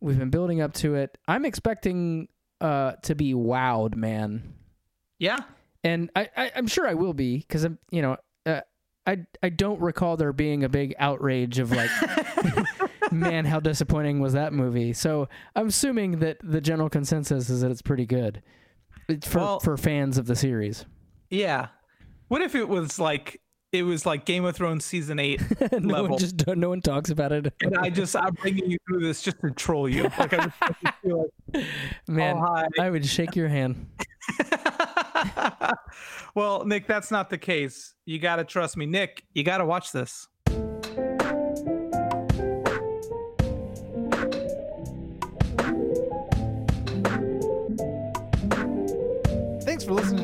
We've 0.00 0.18
been 0.18 0.30
building 0.30 0.60
up 0.60 0.74
to 0.74 0.96
it. 0.96 1.16
I'm 1.26 1.44
expecting 1.46 2.28
uh 2.60 2.92
to 3.04 3.14
be 3.14 3.32
wowed, 3.34 3.94
man, 3.94 4.52
Yeah. 5.18 5.38
and 5.84 6.10
I, 6.14 6.28
I 6.36 6.52
I'm 6.56 6.66
sure 6.66 6.86
I 6.86 6.94
will 6.94 7.14
be 7.14 7.38
because 7.38 7.64
I'm, 7.64 7.78
you 7.90 8.02
know, 8.02 8.16
uh, 8.46 8.60
I, 9.06 9.18
I 9.42 9.48
don't 9.48 9.80
recall 9.80 10.16
there 10.16 10.32
being 10.32 10.62
a 10.64 10.68
big 10.68 10.94
outrage 10.98 11.58
of 11.58 11.72
like. 11.72 11.90
Man, 13.12 13.44
how 13.44 13.60
disappointing 13.60 14.20
was 14.20 14.32
that 14.32 14.52
movie? 14.52 14.92
So 14.92 15.28
I'm 15.54 15.68
assuming 15.68 16.18
that 16.20 16.38
the 16.42 16.60
general 16.60 16.88
consensus 16.88 17.48
is 17.50 17.60
that 17.60 17.70
it's 17.70 17.82
pretty 17.82 18.06
good 18.06 18.42
for 19.24 19.38
Well- 19.38 19.60
for 19.60 19.76
fans 19.76 20.18
of 20.18 20.26
the 20.26 20.36
series. 20.36 20.84
Yeah. 21.30 21.68
What 22.28 22.42
if 22.42 22.54
it 22.54 22.68
was 22.68 22.98
like 22.98 23.40
it 23.72 23.84
was 23.84 24.04
like 24.04 24.26
Game 24.26 24.44
of 24.44 24.54
Thrones 24.54 24.84
season 24.84 25.18
eight, 25.18 25.40
no 25.72 25.78
level. 25.94 26.10
one 26.10 26.18
just 26.18 26.46
no 26.46 26.68
one 26.68 26.80
talks 26.82 27.08
about 27.10 27.32
it. 27.32 27.52
and 27.62 27.76
I 27.78 27.88
just 27.90 28.14
I'm 28.16 28.34
bringing 28.34 28.70
you 28.70 28.76
through 28.86 29.00
this 29.00 29.22
just 29.22 29.40
to 29.40 29.50
troll 29.50 29.88
you. 29.88 30.04
Like 30.18 30.32
I 30.34 30.44
just 30.46 30.94
feel 31.02 31.26
like, 31.54 31.64
Man, 32.08 32.36
oh. 32.38 32.64
I 32.80 32.90
would 32.90 33.06
shake 33.06 33.34
your 33.36 33.48
hand. 33.48 33.86
well, 36.34 36.64
Nick, 36.64 36.86
that's 36.86 37.10
not 37.10 37.30
the 37.30 37.38
case. 37.38 37.94
You 38.04 38.18
got 38.18 38.36
to 38.36 38.44
trust 38.44 38.76
me, 38.76 38.86
Nick. 38.86 39.24
You 39.34 39.42
got 39.42 39.58
to 39.58 39.64
watch 39.66 39.92
this. 39.92 40.28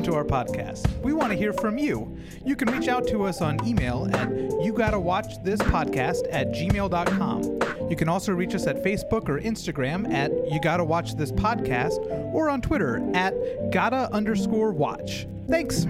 To 0.09 0.15
our 0.15 0.23
podcast. 0.23 0.87
We 1.01 1.13
want 1.13 1.31
to 1.31 1.37
hear 1.37 1.53
from 1.53 1.77
you. 1.77 2.17
You 2.43 2.55
can 2.55 2.69
reach 2.69 2.87
out 2.87 3.07
to 3.09 3.23
us 3.25 3.41
on 3.41 3.65
email 3.67 4.09
at 4.13 4.31
you 4.61 4.73
gotta 4.73 4.99
watch 4.99 5.41
this 5.43 5.59
podcast 5.59 6.27
at 6.31 6.51
gmail.com. 6.51 7.89
You 7.89 7.95
can 7.95 8.09
also 8.09 8.33
reach 8.33 8.55
us 8.55 8.65
at 8.65 8.83
Facebook 8.83 9.29
or 9.29 9.39
Instagram 9.39 10.11
at 10.11 10.31
you 10.51 10.59
gotta 10.61 10.83
watch 10.83 11.15
this 11.15 11.31
podcast 11.31 11.99
or 12.33 12.49
on 12.49 12.61
Twitter 12.61 13.01
at 13.13 13.33
gotta 13.71 14.11
underscore 14.11 14.71
watch. 14.71 15.27
Thanks. 15.47 15.85